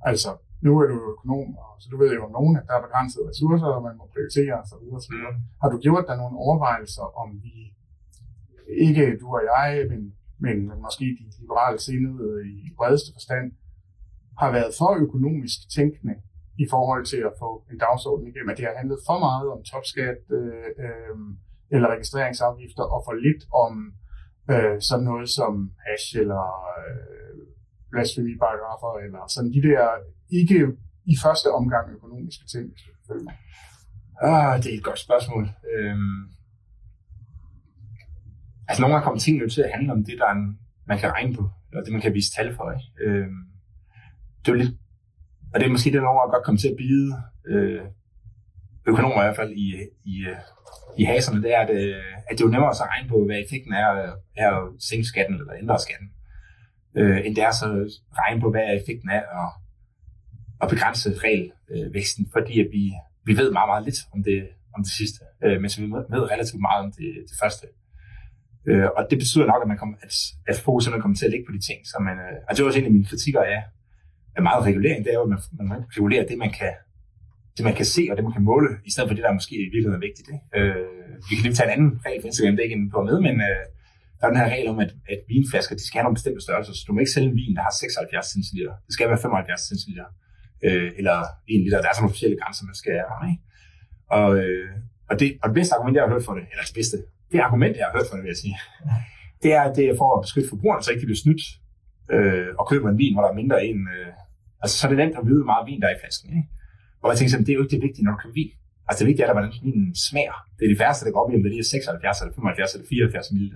altså 0.09 0.29
nu 0.65 0.71
er 0.81 0.87
du 0.91 0.97
økonom, 1.11 1.49
og 1.63 1.71
så 1.81 1.87
du 1.91 1.97
ved 2.01 2.11
jo 2.17 2.21
om 2.27 2.33
nogen, 2.37 2.53
at 2.59 2.65
der 2.67 2.75
er 2.77 2.83
begrænsede 2.87 3.23
ressourcer, 3.29 3.69
og 3.77 3.81
man 3.87 3.95
må 3.99 4.03
prioritere 4.13 4.53
osv. 4.61 4.85
osv. 4.97 5.15
Mm. 5.15 5.37
Har 5.61 5.69
du 5.73 5.77
gjort 5.85 6.05
dig 6.09 6.17
nogle 6.21 6.35
overvejelser 6.45 7.05
om 7.21 7.29
vi, 7.45 7.53
ikke 8.85 9.05
du 9.21 9.27
og 9.37 9.43
jeg, 9.51 9.69
men, 9.91 10.01
men 10.45 10.55
måske 10.85 11.05
de 11.19 11.25
liberale 11.43 11.79
sindede 11.87 12.29
i 12.55 12.57
bredeste 12.79 13.09
forstand, 13.17 13.47
har 14.41 14.49
været 14.57 14.71
for 14.79 14.91
økonomisk 15.05 15.59
tænkende 15.75 16.15
i 16.59 16.65
forhold 16.69 17.05
til 17.05 17.21
at 17.29 17.33
få 17.39 17.49
en 17.71 17.77
dagsorden 17.77 18.27
igennem, 18.27 18.49
at 18.49 18.57
det 18.57 18.65
har 18.65 18.75
handlet 18.81 18.99
for 19.07 19.19
meget 19.19 19.47
om 19.55 19.63
topskat 19.63 20.21
øh, 20.39 20.67
øh, 20.85 21.15
eller 21.73 21.87
registreringsafgifter, 21.95 22.83
og 22.83 22.99
for 23.07 23.13
lidt 23.27 23.43
om 23.63 23.73
øh, 24.53 24.81
sådan 24.89 25.05
noget 25.05 25.29
som 25.29 25.53
hash 25.85 26.17
eller 26.23 26.45
øh, 26.79 27.41
blasfemiparagrafer, 27.91 28.93
eller 29.05 29.21
sådan 29.27 29.51
de 29.55 29.61
der 29.67 29.83
ikke 30.39 30.59
i 31.13 31.15
første 31.23 31.47
omgang 31.59 31.85
økonomiske 31.97 32.45
ting. 32.53 32.65
Ah, 34.21 34.63
det 34.63 34.69
er 34.73 34.77
et 34.77 34.83
godt 34.83 34.99
spørgsmål. 34.99 35.43
Øhm, 35.73 36.21
altså 38.67 38.81
nogle 38.81 38.93
gange 38.93 39.05
kommer 39.05 39.19
tingene 39.19 39.43
jo 39.43 39.49
til 39.49 39.61
at 39.61 39.71
handle 39.75 39.91
om 39.91 40.03
det, 40.05 40.15
der 40.19 40.25
er 40.25 40.31
en, 40.31 40.59
man 40.87 40.99
kan 40.99 41.11
regne 41.11 41.35
på, 41.35 41.43
eller 41.69 41.83
det, 41.83 41.93
man 41.93 42.01
kan 42.01 42.13
vise 42.13 42.31
tal 42.35 42.55
for. 42.55 42.71
Ikke? 42.71 42.87
Øhm, 43.05 43.41
det 44.39 44.47
er 44.47 44.55
jo 44.55 44.63
lidt, 44.63 44.75
og 45.53 45.59
det 45.59 45.65
er 45.65 45.71
måske 45.75 45.91
den 45.91 46.11
over 46.11 46.23
at 46.23 46.31
godt 46.33 46.45
komme 46.45 46.57
til 46.57 46.69
at 46.69 46.77
bide 46.77 47.07
øh, 47.51 47.81
økonomer 48.87 49.21
i 49.21 49.25
hvert 49.25 49.35
fald 49.41 49.51
i, 49.51 49.67
i, 50.05 50.15
øh, 50.29 50.37
i 50.97 51.03
haserne, 51.03 51.43
det 51.43 51.53
er, 51.55 51.59
at, 51.65 51.69
øh, 51.69 52.03
at 52.27 52.31
det 52.31 52.41
er 52.41 52.47
jo 52.47 52.55
nemmere 52.55 52.69
at 52.69 52.81
regne 52.93 53.09
på, 53.09 53.25
hvad 53.25 53.39
effekten 53.45 53.73
er, 53.73 53.89
øh, 54.01 54.13
er 54.43 54.49
at 54.57 54.63
sænke 54.89 55.07
skatten 55.11 55.35
eller 55.35 55.53
ændre 55.61 55.79
skatten, 55.79 56.09
øh, 56.99 57.19
end 57.25 57.35
det 57.35 57.43
er 57.43 57.51
så 57.51 57.65
at 57.65 58.17
regne 58.21 58.41
på, 58.41 58.49
hvad 58.51 58.65
effekten 58.79 59.09
er 59.09 59.23
at, 59.41 59.49
at 60.61 60.67
begrænse 60.73 61.09
regelvæksten, 61.25 62.23
fordi 62.35 62.53
at 62.63 62.69
vi, 62.75 62.83
vi 63.27 63.33
ved 63.41 63.51
meget, 63.51 63.69
meget 63.71 63.85
lidt 63.87 63.99
om 64.13 64.23
det, 64.23 64.39
om 64.75 64.83
det 64.83 64.93
sidste, 64.99 65.19
øh, 65.43 65.61
mens 65.61 65.79
vi 65.79 65.83
ved 66.15 66.23
relativt 66.33 66.61
meget 66.67 66.79
om 66.85 66.91
det, 66.97 67.09
det 67.29 67.37
første. 67.41 67.65
Øh, 68.69 68.87
og 68.97 69.01
det 69.09 69.17
betyder 69.21 69.45
nok, 69.51 69.61
at, 69.63 69.67
man 69.71 69.77
kommer, 69.81 69.95
at, 70.05 70.13
at 70.47 70.55
fokus 70.65 70.83
simpelthen 70.83 71.03
kommer 71.03 71.17
til 71.17 71.27
at 71.27 71.33
ligge 71.33 71.47
på 71.47 71.53
de 71.57 71.61
ting, 71.69 71.79
som 71.91 72.01
man... 72.09 72.17
Øh, 72.25 72.37
og 72.47 72.51
det 72.51 72.59
var 72.61 72.69
også 72.69 72.79
en 72.79 72.89
af 72.89 72.95
mine 72.97 73.09
kritikker 73.11 73.43
af, 73.53 73.59
af 74.37 74.41
meget 74.43 74.65
regulering, 74.65 74.99
det 75.05 75.11
er 75.13 75.17
jo, 75.21 75.25
at 75.27 75.29
man, 75.33 75.39
man 75.71 75.83
regulerer 75.89 76.25
det, 76.27 76.37
man 76.37 76.51
kan 76.59 76.73
det, 77.57 77.63
man 77.69 77.75
kan 77.79 77.87
se, 77.95 78.03
og 78.09 78.15
det, 78.17 78.23
man 78.27 78.33
kan 78.37 78.43
måle, 78.51 78.69
i 78.87 78.91
stedet 78.91 79.07
for 79.09 79.15
det, 79.15 79.23
der 79.25 79.39
måske 79.39 79.55
i 79.55 79.69
virkeligheden 79.73 79.99
er 79.99 80.07
vigtigt. 80.09 80.27
Ikke? 80.35 80.45
Øh, 80.57 80.85
vi 81.27 81.33
kan 81.35 81.43
lige 81.45 81.57
tage 81.57 81.67
en 81.69 81.75
anden 81.75 81.91
regel 82.05 82.19
for 82.21 82.27
Instagram, 82.29 82.53
det 82.55 82.61
er 82.61 82.67
ikke 82.69 82.79
en 82.81 82.93
på 82.95 82.99
med, 83.09 83.17
men 83.27 83.35
øh, 83.49 83.63
der 84.17 84.23
er 84.25 84.31
den 84.31 84.41
her 84.41 84.49
regel 84.55 84.67
om, 84.73 84.79
at, 84.85 84.91
at 85.13 85.19
vinflasker, 85.31 85.73
de 85.79 85.85
skal 85.87 85.97
have 85.97 86.07
nogle 86.07 86.19
bestemte 86.19 86.41
størrelser, 86.47 86.73
så 86.73 86.83
du 86.87 86.91
må 86.93 86.99
ikke 87.03 87.15
sælge 87.15 87.29
en 87.31 87.37
vin, 87.41 87.55
der 87.57 87.63
har 87.67 87.73
76 87.79 88.27
cm. 88.33 88.57
Det 88.87 88.93
skal 88.95 89.05
være 89.11 89.21
75 89.25 89.61
cm. 89.69 89.91
Øh, 90.67 90.89
eller 90.99 91.17
1 91.53 91.63
liter. 91.63 91.77
Der 91.83 91.89
er 91.89 91.95
sådan 91.95 92.03
nogle 92.03 92.15
forskellige 92.15 92.41
grænser, 92.41 92.63
man 92.71 92.77
skal 92.81 92.93
have. 92.99 93.23
Ikke? 93.31 93.41
Og, 94.17 94.27
øh, 94.41 94.69
og, 95.09 95.15
det, 95.19 95.27
og 95.41 95.45
det 95.49 95.55
bedste 95.59 95.73
argument, 95.75 95.95
jeg 95.95 96.03
har 96.05 96.13
hørt 96.15 96.25
for 96.27 96.35
det, 96.37 96.45
eller 96.51 96.65
det 96.69 96.77
bedste, 96.79 96.95
det 97.31 97.39
argument, 97.47 97.73
jeg 97.77 97.85
har 97.87 97.93
hørt 97.97 98.07
for 98.09 98.15
det, 98.15 98.23
vil 98.25 98.33
jeg 98.35 98.41
sige, 98.45 98.57
det 99.43 99.49
er, 99.57 99.63
at 99.67 99.73
det 99.77 99.85
er 99.89 99.95
for 100.01 100.09
at 100.15 100.21
beskytte 100.25 100.49
forbrugerne, 100.53 100.81
så 100.83 100.89
ikke 100.91 101.03
de 101.03 101.09
bliver 101.09 101.23
snydt 101.25 101.43
øh, 102.15 102.51
og 102.59 102.63
køber 102.71 102.87
en 102.89 102.99
vin, 103.01 103.13
hvor 103.13 103.23
der 103.23 103.31
er 103.33 103.39
mindre 103.41 103.57
end... 103.69 103.81
Øh, 103.95 104.11
altså, 104.61 104.75
så 104.77 104.81
er 104.85 104.89
det 104.91 104.99
nemt 105.03 105.15
at 105.19 105.25
vide, 105.29 105.41
hvor 105.41 105.51
meget 105.53 105.67
vin 105.69 105.81
der 105.81 105.87
er 105.89 105.95
i 105.95 106.01
flasken. 106.03 106.29
Ikke? 106.37 106.49
Og 107.01 107.07
jeg 107.09 107.17
tænkte 107.17 107.45
det 107.47 107.53
er 107.53 107.57
jo 107.59 107.63
ikke 107.65 107.75
det 107.75 107.83
vigtige, 107.87 108.03
når 108.05 108.13
du 108.15 108.19
køber 108.23 108.37
vin. 108.41 108.51
Altså 108.87 108.99
det 109.01 109.07
vigtige 109.09 109.25
er, 109.25 109.33
hvordan 109.37 109.53
vinen 109.65 109.87
smager. 110.07 110.37
Det 110.57 110.63
er 110.65 110.71
de 110.73 110.79
færreste, 110.83 111.03
der 111.05 111.11
går 111.13 111.21
op 111.23 111.31
i, 111.31 111.35
om 111.37 111.43
det 111.43 111.51
er 111.51 111.63
76 111.63 112.21
eller 112.21 112.33
75 112.35 112.73
eller 112.75 112.87
74 112.89 113.31
ml. 113.35 113.55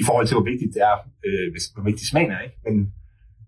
I 0.00 0.02
forhold 0.08 0.26
til, 0.26 0.34
hvor 0.36 0.46
vigtigt 0.52 0.70
det 0.76 0.82
er, 0.90 0.96
øh, 1.26 1.46
hvis, 1.52 1.64
hvor 1.74 1.84
vigtigt 1.90 2.08
smagen 2.12 2.30
er. 2.36 2.40
Ikke? 2.46 2.56
Men, 2.66 2.74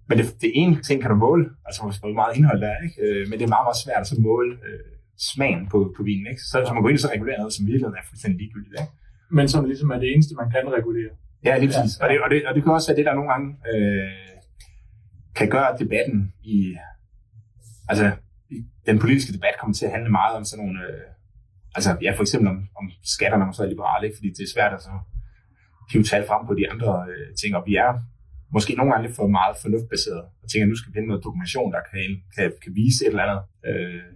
men 0.08 0.14
det, 0.18 0.26
det, 0.42 0.50
ene 0.60 0.74
ting 0.88 0.98
kan 1.02 1.10
du 1.12 1.18
måle, 1.26 1.44
altså 1.66 1.78
hvor 1.82 2.18
meget 2.22 2.32
indhold 2.38 2.60
der 2.64 2.70
er, 2.76 2.80
ikke? 2.86 2.98
Øh, 3.04 3.22
men 3.28 3.34
det 3.38 3.44
er 3.48 3.52
meget, 3.56 3.66
meget 3.68 3.80
svært 3.84 4.02
at 4.04 4.08
så 4.12 4.16
måle 4.28 4.52
øh, 4.68 4.90
smagen 5.30 5.62
på, 5.72 5.78
på 5.96 6.00
vinen. 6.08 6.26
Ikke? 6.32 6.42
Så, 6.50 6.56
så 6.66 6.70
man 6.74 6.82
går 6.82 6.90
ind 6.90 6.98
og 7.00 7.04
så 7.06 7.10
regulerer 7.16 7.38
noget, 7.42 7.54
som 7.56 7.62
virkelig 7.70 7.86
er 8.00 8.06
fuldstændig 8.10 8.38
ligegyldigt. 8.42 8.74
Ikke? 8.82 8.92
Men 9.36 9.44
som 9.52 9.60
ligesom 9.70 9.88
er 9.94 9.98
det 10.02 10.08
eneste, 10.14 10.32
man 10.42 10.48
kan 10.54 10.64
regulere. 10.78 11.12
Ja, 11.46 11.52
lige 11.62 11.70
præcis. 11.70 11.92
Ja. 11.96 12.02
Og, 12.02 12.06
det, 12.10 12.16
og, 12.24 12.28
det, 12.32 12.38
og 12.48 12.52
det 12.54 12.60
kan 12.62 12.72
også 12.76 12.88
være 12.88 12.98
det, 13.00 13.06
der 13.08 13.14
nogle 13.18 13.30
gange 13.32 13.48
øh, 13.72 14.35
kan 15.36 15.48
gøre 15.50 15.78
debatten 15.78 16.32
i... 16.42 16.76
Altså, 17.88 18.06
den 18.86 18.98
politiske 18.98 19.32
debat 19.32 19.54
kommer 19.60 19.74
til 19.74 19.86
at 19.86 19.92
handle 19.92 20.10
meget 20.10 20.36
om 20.36 20.44
sådan 20.44 20.64
nogle, 20.64 20.78
øh, 20.86 21.06
altså 21.76 21.90
ja, 22.02 22.10
for 22.16 22.22
eksempel 22.22 22.48
om, 22.48 22.58
om 22.80 22.90
skatterne, 23.14 23.40
når 23.40 23.46
man 23.46 23.54
så 23.54 23.62
er 23.62 23.68
liberale, 23.74 24.06
ikke? 24.06 24.16
fordi 24.18 24.28
det 24.36 24.42
er 24.44 24.54
svært 24.54 24.72
at 24.74 24.82
så 24.82 24.92
hive 25.92 26.04
tal 26.10 26.26
frem 26.26 26.46
på 26.46 26.54
de 26.54 26.70
andre 26.72 26.90
øh, 27.10 27.28
ting, 27.40 27.56
og 27.56 27.62
vi 27.66 27.74
er 27.86 27.90
måske 28.56 28.74
nogle 28.74 28.92
gange 28.92 29.06
lidt 29.06 29.16
for 29.16 29.26
meget 29.38 29.56
fornuftbaseret, 29.62 30.24
og 30.42 30.46
tænker, 30.48 30.64
at 30.66 30.68
nu 30.72 30.76
skal 30.76 30.90
vi 30.90 30.96
finde 30.96 31.08
noget 31.08 31.24
dokumentation, 31.26 31.72
der 31.76 31.82
kan, 31.90 31.98
kan, 32.34 32.46
kan 32.62 32.72
vise 32.80 33.00
et 33.04 33.10
eller 33.12 33.24
andet, 33.26 33.40
øh, 33.68 34.10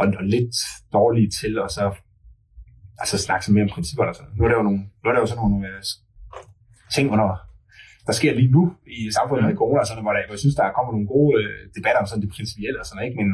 og, 0.00 0.06
og 0.18 0.24
lidt 0.34 0.56
dårlige 0.96 1.30
til 1.40 1.52
og 1.64 1.70
så 1.70 1.84
altså 2.98 3.18
snakke 3.18 3.44
så 3.44 3.52
mere 3.52 3.64
om 3.64 3.70
principper. 3.76 4.04
og 4.04 4.14
sådan 4.14 4.32
Nu 4.36 4.44
er 4.44 4.48
der 4.48 4.56
jo, 4.56 4.62
nogle, 4.62 4.78
nu 4.78 5.06
er 5.08 5.12
der 5.14 5.20
jo 5.20 5.26
sådan 5.26 5.42
nogle 5.44 5.68
øh, 5.68 5.82
ting 6.94 7.10
under 7.14 7.45
der 8.06 8.12
sker 8.12 8.32
lige 8.34 8.52
nu 8.56 8.62
i 8.86 9.10
samfundet 9.18 9.44
med 9.46 9.56
corona, 9.62 9.84
sådan, 9.84 10.02
hvor, 10.04 10.12
der, 10.12 10.26
hvor 10.26 10.36
jeg 10.36 10.44
synes, 10.44 10.56
der 10.60 10.76
kommer 10.76 10.92
nogle 10.92 11.08
gode 11.14 11.32
øh, 11.40 11.60
debatter 11.76 12.00
om 12.02 12.06
sådan 12.08 12.22
det 12.24 12.34
principielle 12.36 12.78
og 12.80 12.86
sådan, 12.86 13.04
ikke? 13.06 13.16
Men 13.20 13.28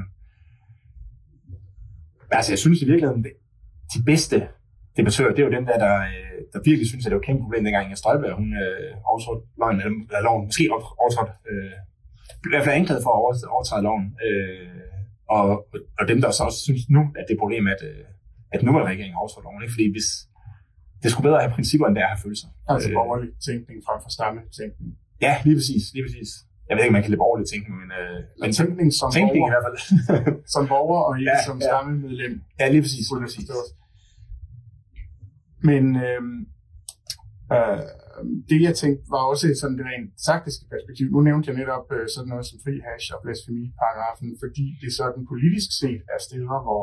altså, 2.38 2.50
jeg 2.54 2.60
synes 2.64 2.78
i 2.82 2.88
virkeligheden, 2.90 3.24
de 3.94 4.00
bedste 4.10 4.36
debattører, 4.96 5.32
det 5.34 5.40
er 5.42 5.48
jo 5.48 5.56
dem 5.58 5.66
der, 5.70 5.78
der, 5.86 5.96
øh, 6.12 6.38
der 6.52 6.60
virkelig 6.68 6.88
synes, 6.88 7.02
at 7.04 7.10
det 7.10 7.16
var 7.16 7.22
et 7.24 7.28
kæmpe 7.28 7.42
problem, 7.44 7.64
dengang 7.64 7.90
jeg 7.90 7.98
Støjberg, 7.98 8.34
hun 8.42 8.50
øh, 8.64 8.90
overtrådte 9.10 9.42
loven, 9.60 9.76
eller, 9.80 9.94
eller 10.10 10.22
loven, 10.28 10.44
måske 10.48 10.64
overtrådte, 11.02 11.32
øh, 11.50 11.76
i 12.46 12.50
hvert 12.52 12.64
fald 12.64 12.80
anklaget 12.80 13.02
for 13.06 13.12
at 13.14 13.20
overtræde 13.54 13.82
loven. 13.88 14.06
Øh, 14.26 14.82
og, 15.36 15.44
og 15.98 16.04
dem, 16.10 16.18
der 16.22 16.30
så 16.30 16.42
også 16.48 16.60
synes 16.68 16.84
nu, 16.96 17.02
at 17.18 17.22
det 17.24 17.32
er 17.32 17.38
et 17.38 17.44
problem, 17.44 17.64
at, 17.74 17.80
øh, 17.90 18.04
at 18.54 18.62
nuværende 18.62 18.92
regeringen 18.92 19.16
overtrådte 19.20 19.46
loven. 19.46 19.62
Ikke? 19.62 19.74
Fordi 19.76 19.86
hvis, 19.94 20.08
det 21.02 21.08
skulle 21.10 21.26
bedre 21.28 21.38
at 21.40 21.44
have 21.46 21.54
principper, 21.58 21.86
end 21.86 21.94
det 21.96 22.02
er 22.02 22.08
at 22.10 22.14
have 22.14 22.22
følelser. 22.26 22.48
Altså 22.72 22.88
øh, 22.90 22.94
borgerlig 22.98 23.30
tænkning 23.48 23.78
frem 23.86 23.98
for 24.04 24.10
stamme-tænkning. 24.18 24.90
Ja, 25.26 25.32
lige 25.46 25.56
præcis, 25.60 25.84
lige 25.94 26.04
præcis. 26.06 26.30
Jeg 26.68 26.74
ved 26.74 26.82
ikke, 26.84 26.92
om 26.92 26.96
man 26.98 27.04
kan 27.06 27.12
lide 27.12 27.22
borgerlig 27.24 27.46
tænkning, 27.52 27.74
men... 27.82 27.90
Øh, 28.00 28.16
men 28.42 28.48
tænkning 28.60 28.88
som 29.00 29.08
tænkning 29.18 29.42
borger. 29.42 29.50
i 29.50 29.54
hvert 29.54 29.64
fald. 29.68 29.78
som 30.54 30.62
borger, 30.72 31.00
og 31.08 31.12
ikke 31.18 31.30
Ja, 31.30 31.38
som 31.48 31.56
ja. 31.60 31.66
stammemedlem. 31.68 32.34
ja, 32.60 32.66
lige 32.74 32.82
præcis. 32.86 33.06
Lige 33.12 33.22
præcis. 33.26 33.48
Men 35.70 35.84
øh, 36.06 36.22
øh, 37.54 37.80
det, 38.50 38.58
jeg 38.68 38.74
tænkte, 38.82 39.02
var 39.14 39.22
også 39.32 39.44
sådan 39.60 39.76
det 39.78 39.86
rent 39.90 40.08
taktiske 40.30 40.64
perspektiv. 40.74 41.06
Nu 41.14 41.18
nævnte 41.28 41.46
jeg 41.50 41.56
netop 41.62 41.86
øh, 41.96 42.04
sådan 42.14 42.28
noget 42.32 42.44
som 42.50 42.56
fri 42.64 42.74
hash 42.86 43.06
og 43.14 43.18
blasfemiparagrafen, 43.24 44.28
fordi 44.42 44.66
det 44.82 44.90
sådan 45.00 45.22
politisk 45.32 45.70
set 45.80 46.00
er 46.14 46.20
steder, 46.28 46.58
hvor 46.66 46.82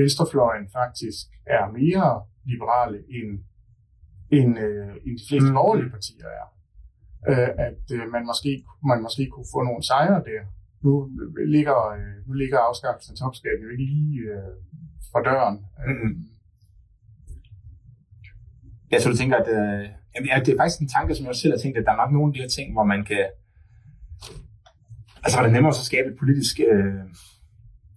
venstrefløjen 0.00 0.66
faktisk 0.78 1.24
er 1.56 1.64
mere 1.80 2.08
liberale 2.52 2.98
end, 3.18 3.30
end, 4.30 4.58
øh, 4.58 4.88
end 5.06 5.14
de 5.18 5.24
fleste 5.28 5.48
Mm. 5.50 5.54
borgerlige 5.58 5.90
partier 5.90 6.26
er. 6.40 6.46
Øh, 7.30 7.50
at 7.66 7.82
øh, 7.96 8.04
man, 8.14 8.22
måske, 8.30 8.64
man 8.90 9.02
måske 9.02 9.22
kunne 9.32 9.50
få 9.54 9.60
nogle 9.62 9.82
sejre 9.90 10.22
der. 10.30 10.40
Nu 10.84 10.92
ligger, 11.56 11.78
øh, 11.96 12.14
nu 12.26 12.32
ligger 12.32 12.58
afskaffelsen 12.58 13.12
af 13.14 13.18
topskatten 13.18 13.62
jo 13.64 13.68
ikke 13.70 13.84
lige 13.92 14.18
øh, 14.32 14.52
for 15.12 15.20
døren. 15.28 15.56
Mhm. 15.90 16.12
Jeg 18.90 19.02
tror, 19.02 19.10
du 19.10 19.16
tænker, 19.16 19.36
at 19.42 19.48
øh, 19.58 19.84
jamen, 20.14 20.28
ja, 20.30 20.36
det 20.44 20.50
er 20.52 20.58
faktisk 20.62 20.80
en 20.80 20.88
tanke, 20.96 21.14
som 21.14 21.22
jeg 21.24 21.30
også 21.30 21.42
selv 21.42 21.54
har 21.56 21.62
tænkt, 21.62 21.78
at 21.78 21.84
der 21.86 21.92
er 21.92 21.96
nok 22.02 22.12
nogle 22.12 22.28
af 22.30 22.34
de 22.34 22.40
her 22.40 22.48
ting, 22.48 22.72
hvor 22.72 22.84
man 22.92 23.04
kan... 23.04 23.24
Altså, 25.24 25.34
hvor 25.36 25.42
det 25.42 25.50
er 25.50 25.56
nemmere 25.58 25.74
at 25.76 25.88
skabe 25.92 26.08
et 26.12 26.18
politisk... 26.22 26.60
Øh, 26.72 27.02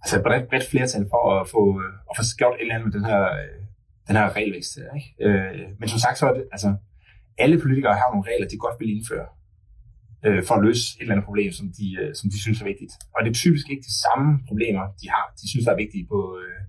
altså 0.01 0.13
et 0.17 0.23
bredt, 0.27 0.49
bredt 0.49 0.67
flertal 0.71 1.05
for 1.13 1.23
at 1.39 1.47
få, 1.53 1.63
øh, 1.83 1.93
at 2.09 2.13
få 2.17 2.23
gjort 2.37 2.55
et 2.55 2.61
eller 2.61 2.75
andet 2.75 2.87
med 2.87 2.95
den 2.97 3.05
her, 3.11 3.21
øh, 3.41 3.61
den 4.09 4.17
her 4.17 4.35
regelvækst. 4.37 4.71
her, 4.75 4.89
Ikke? 4.99 5.09
Øh, 5.25 5.65
men 5.79 5.87
som 5.93 5.99
sagt, 6.05 6.17
så 6.19 6.25
er 6.29 6.33
det... 6.37 6.43
Altså, 6.55 6.69
alle 7.43 7.57
politikere 7.63 7.95
har 8.01 8.09
nogle 8.11 8.27
regler, 8.29 8.47
de 8.47 8.63
godt 8.65 8.77
vil 8.79 8.89
indføre 8.95 9.27
øh, 10.25 10.41
for 10.47 10.53
at 10.55 10.63
løse 10.67 10.83
et 10.87 11.01
eller 11.01 11.13
andet 11.13 11.27
problem, 11.29 11.51
som 11.59 11.67
de, 11.79 11.87
øh, 12.01 12.11
som 12.19 12.25
de 12.33 12.37
synes 12.45 12.61
er 12.61 12.67
vigtigt. 12.71 12.93
Og 13.15 13.19
det 13.23 13.29
er 13.29 13.37
typisk 13.43 13.65
ikke 13.69 13.83
de 13.89 13.95
samme 14.05 14.27
problemer, 14.49 14.83
de 15.01 15.07
har, 15.13 15.23
de 15.41 15.45
synes 15.53 15.65
er 15.67 15.75
vigtige 15.83 16.05
på, 16.13 16.19
øh, 16.41 16.59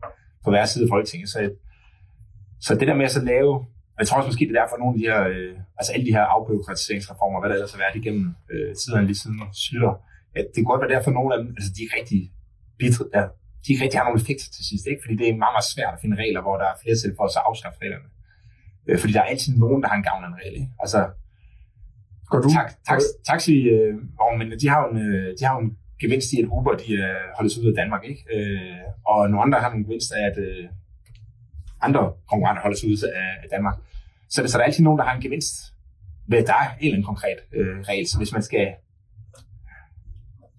på 0.44 0.48
hver 0.50 0.64
side 0.64 0.84
af 0.86 0.90
Folketinget. 0.94 1.28
Så, 1.34 1.38
så 2.66 2.70
det 2.78 2.88
der 2.88 2.96
med 3.00 3.04
at 3.10 3.16
så 3.18 3.22
lave 3.34 3.52
jeg 4.00 4.06
tror 4.06 4.18
også 4.18 4.30
måske, 4.30 4.44
det 4.48 4.54
er 4.56 4.60
derfor, 4.62 4.76
at 4.76 4.82
nogle 4.82 4.94
af 4.94 4.98
de 5.00 5.06
her, 5.10 5.20
øh, 5.32 5.54
altså 5.78 5.90
alle 5.94 6.06
de 6.08 6.16
her 6.16 6.24
afbyråkratiseringsreformer, 6.36 7.38
hvad 7.40 7.48
der 7.48 7.56
ellers 7.58 7.74
har 7.74 7.82
været 7.84 7.96
igennem 8.02 8.26
øh, 8.52 8.70
tiden 8.80 9.06
lige 9.08 9.20
siden 9.22 9.36
Slytter, 9.64 9.94
at 10.38 10.44
det 10.52 10.58
kan 10.60 10.70
godt 10.72 10.82
være 10.82 10.94
derfor, 10.94 11.10
at 11.10 11.18
nogle 11.20 11.30
af 11.34 11.38
dem, 11.40 11.48
altså 11.58 11.70
de 11.76 11.80
er 11.86 11.90
rigtig 11.98 12.20
bitre, 12.80 13.04
ja, 13.16 13.24
de 13.62 13.68
ikke 13.72 13.82
rigtig 13.84 13.98
har 14.00 14.06
nogen 14.08 14.20
effekt 14.22 14.40
til 14.56 14.64
sidst, 14.70 14.84
ikke? 14.90 15.02
Fordi 15.04 15.14
det 15.20 15.26
er 15.26 15.42
meget, 15.44 15.54
meget 15.56 15.70
svært 15.74 15.92
at 15.94 16.00
finde 16.02 16.16
regler, 16.22 16.40
hvor 16.46 16.56
der 16.60 16.66
er 16.72 16.76
flere 16.82 16.96
til 16.96 17.10
for 17.16 17.24
at 17.28 17.32
så 17.36 17.40
afskaffe 17.48 17.78
reglerne. 17.82 18.08
Øh, 18.88 18.98
fordi 19.00 19.12
der 19.12 19.22
er 19.22 19.30
altid 19.32 19.52
nogen, 19.64 19.80
der 19.82 19.88
har 19.90 19.96
en 20.00 20.06
gavn 20.10 20.24
af 20.24 20.28
en 20.28 20.38
regel, 20.40 20.54
ikke? 20.60 20.70
Altså, 20.84 21.00
Går 22.30 22.40
du? 22.44 22.48
tak, 22.88 23.00
taxi, 23.30 23.54
øh, 23.74 23.94
vognmændene, 24.20 24.60
de 24.62 24.68
har 24.68 24.78
jo 24.82 24.86
en, 24.92 24.98
øh, 25.08 25.28
de 25.38 25.44
har 25.44 25.54
jo 25.56 25.60
en 25.66 25.72
gevinst 26.02 26.32
i, 26.32 26.36
at 26.42 26.48
Uber 26.56 26.74
de, 26.82 26.92
øh, 26.92 27.26
holdes 27.36 27.58
ud 27.58 27.66
af 27.72 27.76
Danmark, 27.80 28.02
ikke? 28.10 28.22
Øh, 28.36 28.82
og 29.06 29.30
nogle 29.30 29.42
andre 29.44 29.58
har 29.60 29.70
en 29.70 29.84
gevinst 29.84 30.12
af, 30.12 30.22
at 30.30 30.38
øh, 30.46 30.64
andre 31.86 32.12
konkurrenter 32.30 32.62
holdes 32.62 32.84
ud 32.84 32.96
af, 33.22 33.30
af 33.42 33.48
Danmark. 33.54 33.76
Så, 34.28 34.38
så 34.46 34.58
der 34.58 34.62
er 34.62 34.66
altid 34.66 34.84
nogen, 34.84 34.98
der 34.98 35.04
har 35.04 35.14
en 35.16 35.22
gevinst 35.22 35.54
ved, 36.30 36.38
at 36.38 36.46
der 36.46 36.52
er 36.52 36.68
en 36.68 36.76
eller 36.80 36.94
anden 36.96 37.10
konkret 37.12 37.38
øh, 37.52 37.80
regel. 37.80 38.06
Så 38.08 38.16
hvis 38.18 38.32
man 38.32 38.42
skal... 38.42 38.66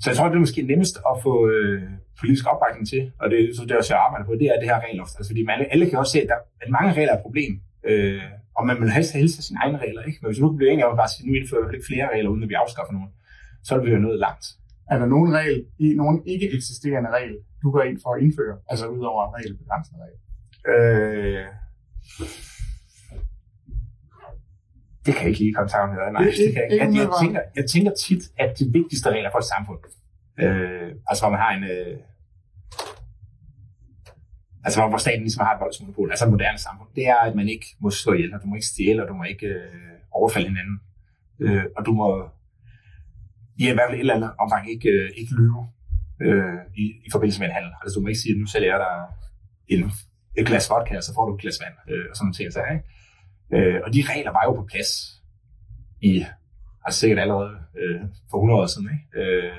Så 0.01 0.05
jeg 0.09 0.17
tror, 0.17 0.27
det 0.27 0.35
er 0.35 0.45
måske 0.47 0.61
nemmest 0.61 0.95
at 1.11 1.15
få 1.25 1.33
øh, 1.49 1.81
politisk 2.19 2.45
opbakning 2.51 2.87
til, 2.91 3.01
og 3.21 3.25
det, 3.31 3.39
så 3.55 3.61
det 3.63 3.71
er 3.71 3.77
også, 3.81 3.93
jeg 3.93 4.03
arbejder 4.05 4.25
på, 4.25 4.33
det 4.41 4.47
er 4.47 4.59
det 4.61 4.69
her 4.71 4.79
regelloft. 4.85 5.13
Altså, 5.17 5.29
fordi 5.31 5.43
man, 5.49 5.67
alle 5.73 5.89
kan 5.89 5.99
også 5.99 6.11
se, 6.11 6.21
at, 6.21 6.29
der, 6.31 6.39
at 6.63 6.69
mange 6.77 6.89
regler 6.97 7.13
er 7.13 7.17
et 7.17 7.25
problem. 7.27 7.51
Øh, 7.89 8.21
og 8.57 8.63
man 8.69 8.77
vil 8.81 8.91
helst, 8.97 9.13
have 9.13 9.27
sine 9.27 9.59
egne 9.63 9.77
regler, 9.85 10.01
ikke? 10.09 10.19
Men 10.21 10.27
hvis 10.27 10.37
vi 10.37 10.41
nu 10.43 10.49
kan 10.49 10.57
blive 10.57 10.71
enige 10.71 10.85
om 10.85 10.93
at 10.95 11.01
bare 11.03 11.11
sige, 11.13 11.27
nu 11.27 11.33
indfører 11.39 11.67
vi 11.67 11.75
ikke 11.75 11.89
flere 11.91 12.07
regler, 12.13 12.29
uden 12.33 12.43
at 12.43 12.49
vi 12.49 12.53
afskaffer 12.63 12.93
nogen, 12.93 13.11
så 13.63 13.71
er 13.75 13.81
vi 13.83 13.89
jo 13.95 13.99
nået 14.07 14.19
langt. 14.19 14.45
Er 14.91 14.97
der 15.01 15.05
nogen 15.05 15.31
regel, 15.39 15.57
i 15.79 15.87
nogen 16.01 16.17
ikke 16.33 16.47
eksisterende 16.57 17.09
regel, 17.17 17.35
du 17.63 17.71
går 17.71 17.81
ind 17.89 17.97
for 18.03 18.09
at 18.15 18.21
indføre, 18.23 18.55
altså 18.71 18.85
udover 18.87 19.21
en 19.27 19.33
regelbegrænsende 19.37 19.99
regel? 20.03 20.19
Øh, 20.71 21.45
det 25.05 25.13
kan 25.15 25.21
jeg 25.23 25.29
ikke 25.29 25.39
lige 25.39 25.53
komme 25.53 25.69
sammen 25.69 25.95
med. 25.95 26.01
Nej, 26.11 26.23
Det- 26.23 26.33
det 26.37 26.53
kan 26.53 26.61
jeg 26.63 26.71
ikke. 26.71 26.85
Jeg, 26.85 26.93
jeg, 26.95 27.09
tænker, 27.21 27.41
jeg 27.55 27.65
tænker 27.73 27.91
tit, 28.05 28.23
at 28.43 28.59
de 28.59 28.65
vigtigste 28.77 29.09
regler 29.09 29.31
for 29.31 29.37
et 29.43 29.49
samfund, 29.55 29.79
øh, 30.43 30.87
altså 31.09 31.21
hvor 31.23 31.31
man 31.35 31.39
har 31.45 31.51
en... 31.57 31.63
Øh, 31.63 31.97
altså 34.65 34.79
hvor, 34.79 34.89
hvor 34.89 34.97
staten 34.97 35.21
ligesom 35.21 35.45
har 35.45 35.53
et 35.55 35.61
voldsmonopol, 35.61 36.09
altså 36.11 36.25
et 36.25 36.31
moderne 36.31 36.57
samfund, 36.57 36.89
det 36.95 37.07
er, 37.07 37.15
at 37.27 37.35
man 37.35 37.47
ikke 37.49 37.65
må 37.83 37.89
slå 37.89 38.13
ihjel, 38.13 38.33
og 38.35 38.41
du 38.41 38.47
må 38.47 38.55
ikke 38.55 38.67
stjæle, 38.73 39.03
og 39.03 39.07
du 39.09 39.13
må 39.13 39.23
ikke 39.23 39.47
øh, 39.47 39.93
overfalde 40.11 40.47
hinanden. 40.47 40.77
Øh, 41.39 41.63
og 41.77 41.85
du 41.85 41.91
må 41.93 42.07
i 43.57 43.63
hvert 43.73 43.87
fald 43.89 43.97
et 43.97 43.99
eller 43.99 44.15
andet 44.15 44.31
omfang 44.43 44.63
ikke, 44.73 44.89
øh, 44.89 45.09
ikke 45.19 45.31
lyve 45.39 45.61
øh, 46.25 46.59
i, 46.75 46.85
i 47.05 47.09
forbindelse 47.11 47.39
med 47.41 47.47
en 47.47 47.53
handel. 47.57 47.71
Altså 47.81 47.93
du 47.95 48.01
må 48.01 48.07
ikke 48.07 48.19
sige, 48.23 48.33
at 48.35 48.39
nu 48.39 48.45
sælger 48.53 48.69
jeg 48.73 48.79
dig 48.85 48.95
en, 49.73 49.91
et 50.39 50.45
glas 50.47 50.69
vodka, 50.69 50.93
og 50.97 51.03
så 51.03 51.11
får 51.15 51.25
du 51.27 51.31
et 51.35 51.41
glas 51.41 51.57
vand, 51.63 51.75
øh, 51.91 52.05
og 52.09 52.13
sådan 52.15 52.23
nogle 52.25 52.37
ting. 52.39 52.47
Så, 52.53 52.59
ikke? 52.73 52.83
Øh, 53.55 53.77
og 53.85 53.89
de 53.95 54.01
regler 54.11 54.31
var 54.37 54.43
jo 54.47 54.53
på 54.59 54.65
plads 54.71 54.91
i, 56.09 56.11
altså 56.85 56.97
sikkert 56.99 57.19
allerede 57.19 57.53
øh, 57.79 58.01
for 58.29 58.37
100 58.37 58.61
år 58.61 58.67
siden. 58.73 58.87
Ikke? 58.95 59.07
Øh, 59.21 59.53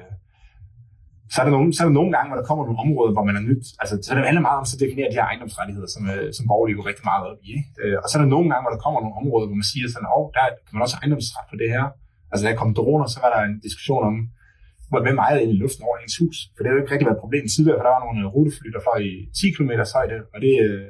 så 1.33 1.37
er, 1.40 1.44
der 1.46 1.55
nogle, 1.57 1.68
så 1.74 1.81
er 1.83 1.88
der 1.88 1.98
nogle 2.00 2.12
gange, 2.14 2.28
hvor 2.28 2.38
der 2.40 2.48
kommer 2.50 2.62
nogle 2.64 2.83
områder, 2.85 3.12
hvor 3.16 3.26
man 3.28 3.37
er 3.40 3.44
nyt. 3.50 3.64
Altså, 3.81 3.94
så 4.05 4.09
det 4.14 4.28
handler 4.31 4.48
meget 4.48 4.61
om 4.62 4.66
så 4.68 4.74
at 4.76 4.83
definere 4.85 5.09
de 5.11 5.18
her 5.18 5.28
ejendomsrettigheder, 5.31 5.88
som, 5.94 6.02
øh, 6.14 6.28
som 6.37 6.44
borgerlige 6.50 6.76
går 6.78 6.87
rigtig 6.90 7.07
meget 7.11 7.22
op 7.31 7.38
i. 7.46 7.48
Ikke? 7.59 7.70
Øh, 7.83 7.96
og 8.02 8.07
så 8.09 8.12
er 8.16 8.20
der 8.22 8.35
nogle 8.35 8.48
gange, 8.50 8.62
hvor 8.64 8.72
der 8.74 8.85
kommer 8.85 8.98
nogle 9.00 9.18
områder, 9.20 9.46
hvor 9.48 9.59
man 9.62 9.70
siger 9.72 9.87
sådan, 9.94 10.09
åh, 10.11 10.16
oh, 10.16 10.24
der 10.37 10.44
kan 10.64 10.72
man 10.74 10.85
også 10.85 10.94
have 10.96 11.02
ejendomsret 11.02 11.46
på 11.50 11.57
det 11.62 11.68
her. 11.74 11.85
Altså, 12.31 12.42
da 12.42 12.48
der 12.50 12.61
kom 12.62 12.70
droner, 12.78 13.07
så 13.14 13.18
var 13.24 13.31
der 13.35 13.40
en 13.42 13.57
diskussion 13.66 14.02
om, 14.11 14.16
hvem 15.07 15.18
ejede 15.26 15.40
ind 15.42 15.52
i 15.55 15.62
luften 15.64 15.83
over 15.87 15.96
ens 15.98 16.16
hus. 16.22 16.37
For 16.55 16.61
det 16.61 16.68
har 16.68 16.74
jo 16.76 16.81
ikke 16.83 16.92
rigtig 16.92 17.09
været 17.09 17.18
et 17.18 17.24
problem 17.24 17.44
tidligere, 17.55 17.78
for 17.78 17.85
der 17.87 17.94
var 17.94 18.02
nogle 18.05 18.33
rutefly, 18.35 18.68
der 18.74 18.81
fløj 18.87 19.00
i 19.12 19.14
10 19.38 19.55
km 19.57 19.72
højde, 19.96 20.18
og 20.33 20.38
det, 20.44 20.55
øh, 20.66 20.88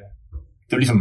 det 0.67 0.73
var 0.77 0.83
ligesom 0.85 1.01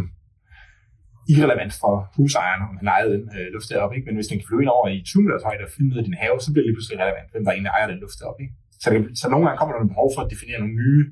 irrelevant 1.32 1.74
for 1.82 1.94
husejeren, 2.16 2.62
om 2.70 2.76
han 2.80 2.88
ejede 2.96 3.10
den 3.16 3.24
øh, 3.38 3.48
luft 3.56 3.68
deroppe. 3.72 3.94
Ikke? 3.96 4.08
Men 4.08 4.16
hvis 4.18 4.30
den 4.32 4.38
kan 4.38 4.48
flyve 4.48 4.62
ind 4.64 4.72
over 4.78 4.88
i 4.96 4.98
20 5.06 5.24
meters 5.24 5.46
højde 5.50 5.64
og 5.68 5.72
flyve 5.74 5.90
ned 5.90 5.98
i 6.02 6.08
din 6.10 6.22
have, 6.24 6.38
så 6.44 6.50
bliver 6.50 6.64
det 6.64 6.70
lige 6.70 6.78
pludselig 6.78 6.98
relevant, 7.04 7.28
hvem 7.32 7.44
der 7.46 7.52
egentlig 7.52 7.74
ejer 7.78 7.88
den 7.92 8.00
luft 8.04 8.18
deroppe. 8.20 8.42
Ikke? 8.44 8.56
Så, 8.82 8.88
det, 8.94 9.00
så 9.22 9.26
nogle 9.30 9.44
gange 9.46 9.58
kommer 9.60 9.74
der 9.74 9.82
en 9.82 9.94
behov 9.94 10.10
for 10.16 10.22
at 10.24 10.32
definere 10.34 10.60
nogle 10.64 10.78
nye, 10.84 11.04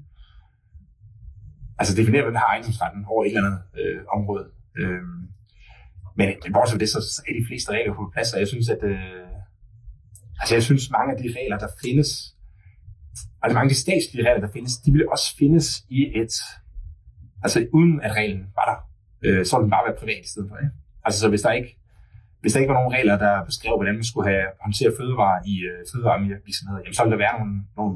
altså 1.80 1.94
definere, 2.00 2.24
hvem 2.26 2.36
der 2.36 2.44
har 2.44 2.52
ejendomsretten 2.54 3.02
over 3.12 3.22
et 3.22 3.28
eller 3.30 3.44
andet 3.44 3.62
øh, 3.82 4.00
område. 4.18 4.46
Øh, 4.80 5.04
men, 6.20 6.28
bortset 6.56 6.74
fra 6.76 6.82
det, 6.84 6.90
så, 6.96 7.00
så 7.16 7.20
er 7.28 7.34
de 7.40 7.48
fleste 7.50 7.70
regler 7.76 7.94
på 8.00 8.04
plads, 8.14 8.30
og 8.34 8.40
jeg 8.44 8.50
synes, 8.54 8.68
at 8.76 8.82
øh, 8.92 9.30
altså 10.42 10.54
jeg 10.58 10.64
synes, 10.70 10.84
mange 10.98 11.10
af 11.14 11.18
de 11.24 11.28
regler, 11.40 11.58
der 11.64 11.70
findes, 11.84 12.10
altså 13.42 13.54
mange 13.58 13.70
af 13.70 13.74
de 13.76 13.84
statslige 13.86 14.26
regler, 14.28 14.42
der 14.46 14.54
findes, 14.58 14.74
de 14.86 14.92
vil 14.96 15.10
også 15.14 15.28
findes 15.42 15.68
i 15.90 16.02
et, 16.22 16.34
altså 17.44 17.58
uden 17.78 18.02
at 18.06 18.12
reglen 18.20 18.44
var 18.58 18.66
der, 18.72 18.78
øh, 19.26 19.46
så 19.46 19.52
ville 19.56 19.66
den 19.68 19.76
bare 19.76 19.88
være 19.88 20.00
privat 20.02 20.24
i 20.28 20.30
stedet 20.34 20.48
for. 20.50 20.58
Ikke? 20.64 20.74
Altså 21.06 21.20
så 21.20 21.30
hvis 21.30 21.42
der 21.42 21.52
ikke 21.52 21.72
hvis 22.42 22.54
der 22.54 22.60
ikke 22.60 22.74
var 22.74 22.80
nogen 22.80 22.94
regler, 22.98 23.18
der 23.26 23.46
beskrev, 23.46 23.74
hvordan 23.76 23.96
man 23.96 24.10
skulle 24.12 24.30
have 24.32 24.46
håndteret 24.64 24.94
fødevarer 25.00 25.40
i 25.52 25.56
øh, 25.70 25.80
fødevarevirksomheder, 25.92 26.82
jamen, 26.84 26.96
så 26.96 27.04
ville 27.04 27.16
der 27.16 27.24
være 27.26 27.36
nogle, 27.40 27.56
nogle 27.80 27.94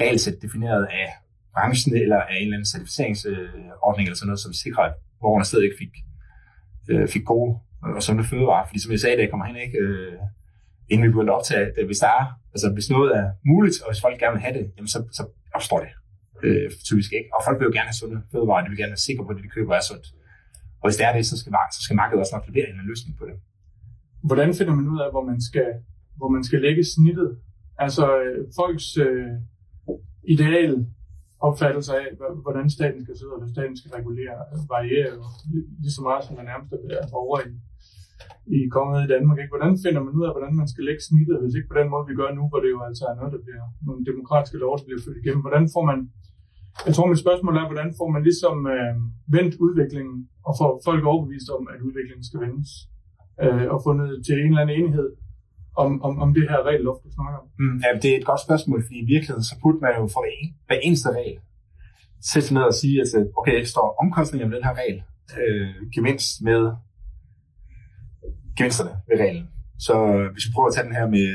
regelsæt 0.00 0.42
defineret 0.42 0.82
af 1.02 1.08
branchen 1.54 1.92
eller 2.04 2.20
af 2.30 2.34
en 2.36 2.42
eller 2.42 2.56
anden 2.56 2.72
certificeringsordning 2.72 4.04
eller 4.06 4.18
sådan 4.18 4.30
noget, 4.30 4.44
som 4.46 4.52
sikrer, 4.64 4.84
at 4.90 4.94
borgerne 5.20 5.44
stadig 5.44 5.64
ikke 5.68 5.80
fik, 5.84 5.94
øh, 6.90 7.08
fik 7.14 7.24
gode 7.32 7.50
og 7.96 8.02
sunde 8.02 8.24
fødevarer. 8.24 8.66
Fordi 8.66 8.78
som 8.82 8.92
jeg 8.92 9.00
sagde, 9.00 9.16
det 9.20 9.30
kommer 9.30 9.46
hen, 9.46 9.56
ikke, 9.66 9.78
øh, 9.86 10.12
inden 10.90 11.04
vi 11.06 11.12
begyndte 11.12 11.32
at 11.32 11.38
optage, 11.38 11.64
at 11.80 11.86
hvis 11.88 12.00
der 12.04 12.10
er, 12.20 12.24
altså 12.54 12.66
hvis 12.76 12.90
noget 12.96 13.08
er 13.20 13.26
muligt, 13.50 13.76
og 13.82 13.88
hvis 13.90 14.00
folk 14.04 14.16
gerne 14.22 14.34
vil 14.36 14.44
have 14.46 14.56
det, 14.58 14.66
jamen 14.76 14.90
så, 14.94 14.98
så 15.18 15.22
opstår 15.56 15.80
det 15.84 15.92
øh, 16.46 16.70
typisk 16.88 17.10
ikke. 17.18 17.28
Og 17.34 17.40
folk 17.46 17.56
vil 17.58 17.68
jo 17.70 17.74
gerne 17.78 17.90
have 17.90 18.00
sunde 18.00 18.18
fødevarer, 18.32 18.62
de 18.64 18.70
vil 18.72 18.80
gerne 18.82 18.94
være 18.96 19.06
sikre 19.08 19.22
på, 19.24 19.30
at 19.32 19.36
det, 19.36 19.44
de 19.44 19.54
køber 19.56 19.72
er 19.74 19.84
sundt. 19.90 20.06
Og 20.80 20.84
hvis 20.88 20.96
det 20.96 21.06
er 21.06 21.12
det, 21.16 21.26
så 21.26 21.36
skal, 21.40 21.52
så 21.76 21.80
skal 21.84 21.96
markedet 21.96 22.20
også 22.22 22.34
nok 22.36 22.48
levere 22.48 22.68
en 22.68 22.88
løsning 22.90 23.18
på 23.18 23.24
det. 23.28 23.36
Hvordan 24.28 24.54
finder 24.58 24.74
man 24.74 24.88
ud 24.92 25.00
af, 25.04 25.08
hvor 25.14 25.24
man 25.30 25.40
skal, 25.48 25.68
hvor 26.18 26.28
man 26.28 26.44
skal 26.44 26.60
lægge 26.66 26.84
snittet? 26.84 27.30
Altså 27.84 28.04
øh, 28.22 28.38
folks 28.60 28.96
øh, 29.06 29.32
ideal 30.34 30.86
opfattelse 31.48 31.92
af, 32.00 32.06
hvordan 32.44 32.66
staten 32.76 33.00
skal 33.04 33.16
sidde, 33.16 33.32
og 33.32 33.36
hvordan 33.36 33.54
staten 33.56 33.76
skal 33.76 33.90
regulere, 33.98 34.36
øh, 34.52 34.60
varierer 34.74 35.10
jo 35.16 35.24
lige 35.82 35.96
så 35.98 36.02
meget, 36.08 36.22
som 36.24 36.36
man 36.38 36.46
nærmest 36.50 36.72
er 36.72 37.06
over 37.22 37.36
i, 37.50 37.52
i 38.56 38.58
kongeriget 38.76 39.06
i 39.08 39.12
Danmark. 39.14 39.38
Ikke? 39.38 39.54
Hvordan 39.54 39.74
finder 39.84 40.02
man 40.06 40.14
ud 40.18 40.24
af, 40.28 40.32
hvordan 40.34 40.54
man 40.60 40.68
skal 40.72 40.84
lægge 40.88 41.02
snittet, 41.08 41.36
hvis 41.42 41.54
ikke 41.56 41.70
på 41.70 41.78
den 41.80 41.88
måde, 41.92 42.08
vi 42.10 42.18
gør 42.20 42.30
nu, 42.38 42.42
hvor 42.50 42.60
det 42.62 42.70
jo 42.74 42.80
altså 42.88 43.04
er 43.10 43.16
noget, 43.18 43.34
der 43.34 43.42
bliver 43.46 43.64
nogle 43.88 44.02
demokratiske 44.10 44.58
lov, 44.64 44.72
der 44.78 44.86
bliver 44.88 45.02
ført 45.04 45.20
igennem. 45.22 45.42
Hvordan 45.46 45.64
får 45.74 45.84
man, 45.90 45.98
jeg 46.86 46.94
tror, 46.94 47.06
mit 47.06 47.24
spørgsmål 47.24 47.56
er, 47.56 47.66
hvordan 47.70 47.90
får 47.98 48.08
man 48.14 48.22
ligesom 48.28 48.56
øh, 48.74 48.94
vendt 49.36 49.54
udviklingen, 49.64 50.18
og 50.46 50.52
får 50.60 50.70
folk 50.88 51.02
overbevist 51.04 51.48
om, 51.56 51.62
at 51.72 51.78
udviklingen 51.86 52.24
skal 52.28 52.40
vendes, 52.44 52.70
øh, 53.42 53.66
og 53.72 53.78
fundet 53.86 54.10
til 54.26 54.34
en 54.38 54.50
eller 54.50 54.62
anden 54.62 54.76
enighed 54.80 55.10
om, 55.82 55.90
om, 56.06 56.14
om 56.24 56.28
det 56.36 56.44
her 56.50 56.60
regelloft, 56.68 57.04
du 57.04 57.10
snakker 57.18 57.38
om? 57.42 57.46
Mm, 57.62 57.76
ja, 57.84 57.90
det 58.02 58.08
er 58.10 58.16
et 58.20 58.28
godt 58.30 58.42
spørgsmål, 58.46 58.80
fordi 58.86 58.98
i 59.04 59.10
virkeligheden, 59.12 59.44
så 59.50 59.54
burde 59.62 59.78
man 59.84 59.92
jo 60.00 60.06
for 60.16 60.24
en, 60.34 60.48
hver 60.66 60.80
eneste 60.86 61.08
regel 61.18 61.38
sætte 62.30 62.46
sig 62.48 62.54
ned 62.54 62.64
og 62.72 62.74
sige, 62.82 62.96
at 63.04 63.10
øh, 63.18 63.26
okay, 63.38 63.54
jeg 63.58 63.66
står 63.74 63.86
omkostninger 64.02 64.46
med 64.48 64.56
den 64.56 64.64
her 64.68 64.74
regel, 64.82 64.98
øh, 65.40 65.74
gevinst 65.94 66.30
med 66.48 66.60
gevinsterne 68.58 68.92
ved 69.08 69.16
reglen. 69.24 69.46
Så 69.86 69.94
øh, 70.14 70.26
hvis 70.32 70.46
vi 70.46 70.50
prøver 70.54 70.68
at 70.68 70.74
tage 70.74 70.86
den 70.88 70.98
her 70.98 71.06
med, 71.16 71.28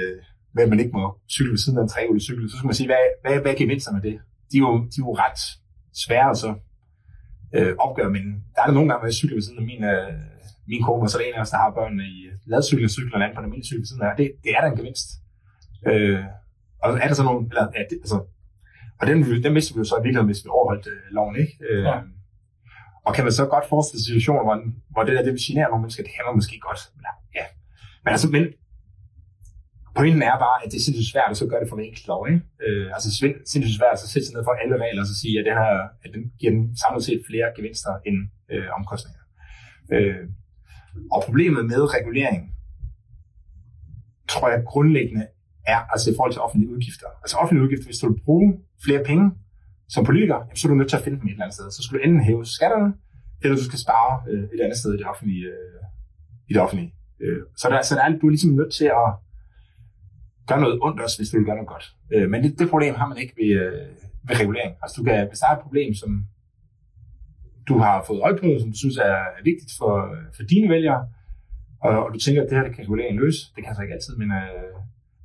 med 0.56 0.64
at 0.64 0.70
man 0.70 0.80
ikke 0.80 0.96
må 1.00 1.06
cykle 1.36 1.52
ved 1.52 1.62
siden 1.64 1.78
af 1.80 1.84
en 1.84 1.94
trehjulet 1.94 2.24
cykel, 2.28 2.50
så 2.50 2.56
skal 2.58 2.68
man 2.72 2.80
sige, 2.80 2.90
hvad, 2.92 3.04
hvad, 3.24 3.42
hvad 3.42 3.52
er 3.54 3.58
gevinsterne 3.64 4.00
med 4.00 4.06
det? 4.10 4.18
De 4.52 4.58
er 4.58 4.66
jo, 4.68 4.74
de 4.92 4.98
er 5.02 5.06
jo 5.08 5.14
ret 5.26 5.42
svære 6.04 6.30
at 6.30 6.38
så 6.38 6.52
øh, 7.56 7.76
opgøre, 7.86 8.10
men 8.10 8.24
der 8.54 8.62
er 8.62 8.68
der 8.68 8.74
nogle 8.78 8.90
gange, 8.90 9.00
hvor 9.00 9.10
jeg 9.12 9.20
cykler 9.22 9.36
ved 9.36 9.46
siden 9.48 9.60
af 9.64 9.68
min, 9.72 9.84
øh, 9.84 10.14
min 10.72 10.84
kone, 10.84 11.04
og 11.06 11.10
så 11.10 11.18
er 11.18 11.22
der 11.22 11.30
en 11.30 11.40
af 11.40 11.42
os, 11.46 11.54
der 11.54 11.58
har 11.64 11.72
børnene 11.80 12.04
i 12.04 12.18
ladcyklen, 12.52 12.90
cykler 12.90 13.16
og 13.18 13.24
anden 13.24 13.36
på 13.36 13.40
en 13.40 13.46
almindelig 13.46 13.70
cykel 13.70 13.82
ved 13.84 13.90
siden 13.92 14.02
af. 14.02 14.12
Det, 14.18 14.28
det 14.44 14.50
er 14.56 14.62
der 14.62 14.70
en 14.72 14.80
gevinst. 14.82 15.08
Øh, 15.90 16.24
og 16.84 16.90
er 17.04 17.08
der 17.08 17.16
så 17.20 17.24
nogle, 17.24 17.42
eller, 17.52 17.66
ja, 17.78 17.82
det, 17.90 17.98
altså, 18.06 18.18
og 19.00 19.04
den, 19.08 19.18
den 19.46 19.54
mister 19.54 19.74
vi 19.76 19.80
jo 19.80 19.88
så 19.92 19.96
i 19.96 20.04
virkeligheden, 20.06 20.32
hvis 20.32 20.44
vi 20.46 20.50
overholdt 20.58 20.88
øh, 20.94 21.02
loven, 21.18 21.36
ikke? 21.44 21.54
Øh, 21.70 21.84
ja. 21.90 21.96
Og 23.06 23.12
kan 23.16 23.24
man 23.26 23.34
så 23.40 23.46
godt 23.46 23.66
forestille 23.74 24.00
sig 24.00 24.08
situationer, 24.10 24.44
hvor, 24.48 24.56
hvor 24.94 25.04
det 25.04 25.14
der, 25.16 25.24
det 25.28 25.34
vil 25.34 25.48
genere 25.48 25.68
nogle 25.70 25.82
mennesker, 25.84 26.04
det 26.04 26.14
handler 26.18 26.40
måske 26.40 26.56
godt. 26.68 26.82
Ja. 27.38 27.46
Men 28.04 28.10
altså, 28.16 28.28
men 28.36 28.44
pointen 29.98 30.22
er 30.32 30.38
bare, 30.46 30.58
at 30.64 30.68
det 30.72 30.78
er 30.78 30.86
sindssygt 30.86 31.12
svært 31.14 31.32
at 31.32 31.38
så 31.38 31.46
gøre 31.52 31.62
det 31.64 31.70
for 31.70 31.78
en 31.78 31.86
enkelt 31.90 32.08
lov. 32.12 32.22
Ikke? 32.30 32.42
Øh, 32.66 32.88
altså 32.96 33.08
sindssygt 33.52 33.78
svært 33.80 33.94
at 33.96 34.02
så 34.04 34.08
sætte 34.14 34.26
sig 34.26 34.36
ned 34.36 34.44
for 34.48 34.54
alle 34.62 34.76
regler 34.84 35.02
og 35.04 35.10
så 35.12 35.16
sige, 35.22 35.36
at 35.40 35.46
den, 35.50 35.56
her, 35.64 35.76
at 36.06 36.10
den 36.16 36.24
giver 36.40 36.52
dem 36.56 36.64
samlet 36.82 37.04
set 37.08 37.22
flere 37.30 37.48
gevinster 37.58 37.94
end 38.08 38.18
øh, 38.54 38.68
omkostninger. 38.78 39.24
Øh, 39.94 40.24
og 41.16 41.20
problemet 41.28 41.64
med 41.72 41.82
regulering, 41.98 42.42
tror 44.34 44.48
jeg 44.50 44.60
grundlæggende 44.74 45.26
er 45.74 45.80
altså 45.94 46.06
i 46.12 46.16
forhold 46.18 46.34
til 46.34 46.42
offentlige 46.46 46.72
udgifter. 46.76 47.10
Altså 47.24 47.36
offentlige 47.42 47.64
udgifter, 47.66 47.88
hvis 47.90 48.00
du 48.00 48.06
vil 48.10 48.20
bruge 48.28 48.50
flere 48.86 49.04
penge 49.10 49.26
som 49.94 50.06
politiker, 50.10 50.38
så 50.56 50.62
er 50.68 50.70
du 50.70 50.76
nødt 50.76 50.90
til 50.90 50.98
at 51.00 51.04
finde 51.06 51.18
dem 51.20 51.28
et 51.28 51.32
eller 51.32 51.46
andet 51.46 51.58
sted. 51.58 51.72
Så 51.72 51.82
skal 51.84 51.94
du 51.98 52.04
enten 52.04 52.22
hæve 52.28 52.46
skatterne, 52.46 52.90
eller 53.42 53.56
du 53.58 53.64
skal 53.70 53.80
spare 53.86 54.12
øh, 54.32 54.44
et 54.54 54.62
andet 54.66 54.78
sted 54.78 54.94
i 54.94 54.98
det 54.98 55.08
offentlige. 55.12 55.46
Øh, 55.54 55.84
i 56.50 56.54
det 56.54 56.62
offentlige. 56.62 56.94
Øh, 57.24 57.42
så, 57.58 57.70
der, 57.70 57.82
så 57.82 57.96
der 57.96 58.02
er, 58.02 58.10
du 58.22 58.26
er 58.28 58.30
ligesom 58.30 58.52
nødt 58.52 58.74
til 58.74 58.86
at 58.86 59.08
gør 60.48 60.60
noget 60.60 60.80
ondt 60.82 61.02
også, 61.02 61.18
hvis 61.20 61.30
du 61.30 61.38
vil 61.38 61.46
gøre 61.46 61.56
noget 61.56 61.74
godt. 61.76 61.86
Øh, 62.14 62.30
men 62.30 62.44
det, 62.44 62.60
det 62.60 62.70
problem 62.70 62.96
har 62.96 63.08
man 63.08 63.18
ikke 63.18 63.34
ved, 63.42 63.52
øh, 63.62 63.88
ved 64.28 64.36
regulering. 64.42 64.72
Altså 64.82 64.96
du 65.00 65.04
kan, 65.04 65.28
hvis 65.28 65.40
der 65.40 65.48
er 65.48 65.56
et 65.56 65.66
problem, 65.66 65.94
som 65.94 66.26
du 67.68 67.78
har 67.78 68.04
fået 68.08 68.22
øje 68.22 68.38
på, 68.42 68.48
som 68.62 68.70
du 68.72 68.78
synes 68.78 68.98
er 68.98 69.44
vigtigt 69.44 69.74
for, 69.80 69.94
for 70.36 70.44
dine 70.44 70.70
vælgere, 70.70 71.08
og, 71.86 72.06
og 72.06 72.14
du 72.14 72.20
tænker, 72.20 72.42
at 72.42 72.50
det 72.50 72.58
her 72.58 72.64
det 72.68 72.76
kan 72.76 72.84
reguleringen 72.84 73.20
løse, 73.24 73.42
det 73.56 73.64
kan 73.64 73.76
så 73.76 73.82
ikke 73.82 73.94
altid, 73.94 74.16
men, 74.22 74.32
øh, 74.32 74.74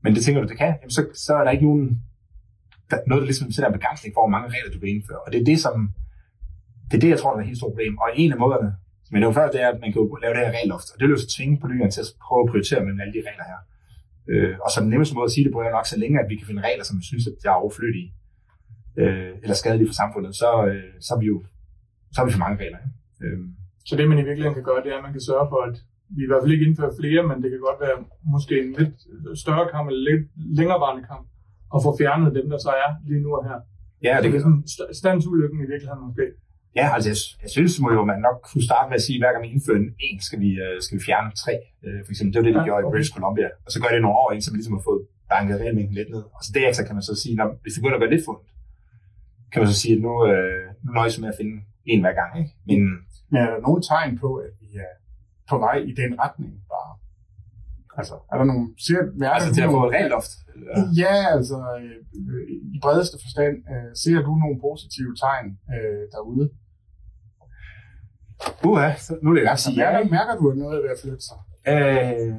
men 0.02 0.14
det 0.14 0.22
tænker 0.22 0.42
du, 0.42 0.48
det 0.48 0.58
kan, 0.58 0.74
jamen 0.80 0.90
så, 0.98 1.02
så 1.14 1.32
er 1.34 1.44
der 1.44 1.50
ikke 1.50 1.64
nogen, 1.64 2.02
der, 2.90 2.98
noget, 3.06 3.20
der 3.22 3.30
ligesom 3.30 3.50
sætter 3.50 3.68
en 3.68 3.78
begrænsning 3.78 4.14
for, 4.14 4.20
hvor 4.20 4.34
mange 4.36 4.48
regler 4.54 4.70
du 4.72 4.80
vil 4.80 4.94
indføre. 4.94 5.20
Og 5.24 5.32
det 5.32 5.40
er 5.40 5.44
det, 5.44 5.58
som, 5.66 5.76
det 6.88 6.96
er 6.96 7.02
det, 7.04 7.10
jeg 7.14 7.18
tror, 7.18 7.30
der 7.30 7.38
er 7.38 7.42
et 7.42 7.50
helt 7.50 7.60
stort 7.62 7.72
problem. 7.72 7.98
Og 7.98 8.08
en 8.22 8.32
af 8.32 8.38
måderne, 8.38 8.70
men 9.10 9.16
det 9.18 9.24
er 9.26 9.30
jo 9.32 9.38
før, 9.40 9.50
det 9.54 9.60
er, 9.62 9.68
at 9.74 9.80
man 9.84 9.92
kan 9.92 10.00
lave 10.22 10.34
det 10.34 10.42
her 10.46 10.52
regeloft, 10.58 10.88
og 10.92 10.96
det 10.98 11.04
vil 11.04 11.16
jo 11.16 11.20
så 11.24 11.30
tvinge 11.36 11.54
politikerne 11.62 11.90
til 11.94 12.00
at 12.04 12.10
prøve 12.26 12.42
at 12.44 12.50
prioritere 12.50 12.80
mellem 12.84 13.00
alle 13.02 13.14
de 13.16 13.22
regler 13.28 13.46
her. 13.52 13.60
Øh, 14.32 14.54
og 14.64 14.68
så 14.70 14.76
den 14.84 14.90
nemmeste 14.92 15.14
måde 15.14 15.28
at 15.30 15.34
sige 15.34 15.44
det 15.44 15.52
på 15.52 15.60
er 15.60 15.76
nok 15.78 15.86
så 15.86 15.98
længe, 16.02 16.16
at 16.22 16.28
vi 16.30 16.36
kan 16.36 16.46
finde 16.46 16.66
regler, 16.68 16.84
som 16.84 16.98
vi 17.00 17.04
synes, 17.10 17.26
at 17.30 17.34
der 17.42 17.50
er 17.50 17.62
overflødige 17.64 18.08
øh, 19.00 19.32
eller 19.42 19.56
skadelige 19.62 19.88
for 19.90 19.98
samfundet, 20.02 20.32
så, 20.42 20.50
øh, 20.70 20.92
så 21.06 21.10
er 21.14 21.20
vi 21.22 21.26
jo 21.34 21.38
så 22.12 22.16
har 22.20 22.26
vi 22.26 22.34
for 22.36 22.44
mange 22.46 22.58
regler. 22.62 22.78
Ikke? 22.84 22.92
Øh. 23.24 23.38
Så 23.88 23.92
det, 23.96 24.04
man 24.08 24.18
i 24.22 24.26
virkeligheden 24.28 24.58
kan 24.58 24.68
gøre, 24.70 24.82
det 24.84 24.90
er, 24.92 24.98
at 25.00 25.06
man 25.06 25.14
kan 25.16 25.24
sørge 25.30 25.46
for, 25.52 25.60
at 25.68 25.76
vi 26.16 26.20
i 26.24 26.28
hvert 26.30 26.42
fald 26.42 26.54
ikke 26.54 26.66
indfører 26.68 26.98
flere, 27.00 27.22
men 27.30 27.36
det 27.42 27.48
kan 27.52 27.60
godt 27.68 27.80
være 27.86 27.96
måske 28.34 28.54
en 28.64 28.70
lidt 28.80 28.96
større 29.44 29.66
kamp 29.72 29.84
eller 29.90 30.02
lidt 30.10 30.24
længerevarende 30.58 31.04
kamp, 31.10 31.24
og 31.74 31.78
få 31.86 31.90
fjernet 32.00 32.30
dem, 32.38 32.46
der 32.52 32.58
så 32.66 32.72
er 32.84 32.90
lige 33.08 33.22
nu 33.24 33.30
og 33.38 33.44
her. 33.48 33.58
Ja, 34.06 34.14
det, 34.16 34.24
det 34.24 34.30
kan 34.32 34.40
sådan 34.46 34.62
standsulykken 35.02 35.58
i 35.64 35.66
virkeligheden 35.72 36.02
måske. 36.08 36.26
Ja, 36.76 36.86
altså 36.94 37.08
jeg, 37.12 37.18
jeg 37.44 37.50
synes 37.56 37.80
må 37.80 37.88
jo, 37.92 38.04
man 38.12 38.20
nok 38.28 38.38
kunne 38.48 38.64
starte 38.68 38.88
med 38.90 38.96
at 39.00 39.04
sige, 39.06 39.16
at 39.16 39.22
hver 39.22 39.32
gang 39.32 39.42
vi 39.46 39.50
indfører 39.54 39.78
en, 39.82 39.90
en 40.08 40.20
skal, 40.26 40.38
vi, 40.44 40.50
uh, 40.64 40.76
skal 40.84 40.94
vi 40.98 41.02
fjerne 41.08 41.30
tre. 41.42 41.54
Uh, 41.86 42.00
for 42.04 42.10
eksempel, 42.12 42.30
det 42.32 42.38
var 42.40 42.46
det, 42.48 42.54
de 42.54 42.60
ja, 42.60 42.66
gjorde 42.68 42.82
okay. 42.84 42.90
i 42.90 42.94
British 42.94 43.12
Columbia. 43.16 43.48
Og 43.66 43.70
så 43.72 43.78
gør 43.82 43.90
det 43.94 44.02
nogle 44.04 44.18
år 44.22 44.28
ind, 44.32 44.42
så 44.42 44.50
vi 44.50 44.56
ligesom 44.58 44.76
har 44.78 44.84
fået 44.90 45.02
banket 45.32 45.56
regelmængden 45.62 45.94
lidt 46.00 46.10
ned. 46.14 46.22
Og 46.36 46.40
så 46.46 46.50
derefter 46.58 46.82
kan 46.86 46.94
man 46.98 47.04
så 47.10 47.14
sige, 47.22 47.34
når, 47.40 47.46
hvis 47.62 47.72
det 47.74 47.80
begynder 47.80 47.98
at 47.98 48.02
gøre 48.04 48.14
lidt 48.14 48.26
fundet, 48.28 48.46
kan 49.52 49.58
man 49.60 49.68
så 49.72 49.78
sige, 49.82 49.94
at 49.96 50.02
nu, 50.06 50.12
uh, 50.30 50.64
nu 50.84 50.88
nøjes 50.98 51.16
med 51.22 51.28
at 51.32 51.38
finde 51.40 51.54
en 51.92 52.00
hver 52.04 52.14
gang. 52.20 52.30
Ikke? 52.40 52.52
Men, 52.68 52.80
Men 53.30 53.36
er 53.42 53.48
der 53.52 53.60
nogle 53.66 53.80
tegn 53.90 54.12
på, 54.24 54.28
at 54.46 54.52
vi 54.62 54.68
er 54.86 54.92
på 55.50 55.56
vej 55.66 55.76
i 55.90 55.92
den 56.00 56.10
retning 56.24 56.52
bare? 56.74 56.92
Altså, 58.00 58.14
er 58.32 58.36
der 58.40 58.46
nogle... 58.50 58.64
Ser, 58.86 59.00
er 59.26 59.30
altså 59.36 59.50
til 59.54 59.62
at 59.66 59.70
få 59.76 59.80
et 59.86 59.92
regelloft? 59.94 60.32
Ja, 61.02 61.16
altså 61.36 61.56
i 62.76 62.78
bredeste 62.84 63.16
forstand. 63.24 63.54
Øh, 63.72 63.90
ser 64.02 64.18
du 64.26 64.32
nogle 64.42 64.56
positive 64.66 65.12
tegn 65.24 65.46
øh, 65.74 66.04
derude? 66.14 66.46
Uha, 68.68 68.90
så 69.06 69.12
nu 69.22 69.30
er 69.30 69.34
det 69.34 69.42
jeg 69.42 69.58
sige 69.58 69.76
ja. 69.80 69.92
Mærker, 69.92 70.10
mærker 70.18 70.34
du, 70.40 70.44
at 70.50 70.56
noget 70.62 70.74
er 70.78 70.82
ved 70.84 70.90
at 70.96 71.00
flytte 71.02 71.24
sig? 71.30 71.38
Øh, 71.72 72.34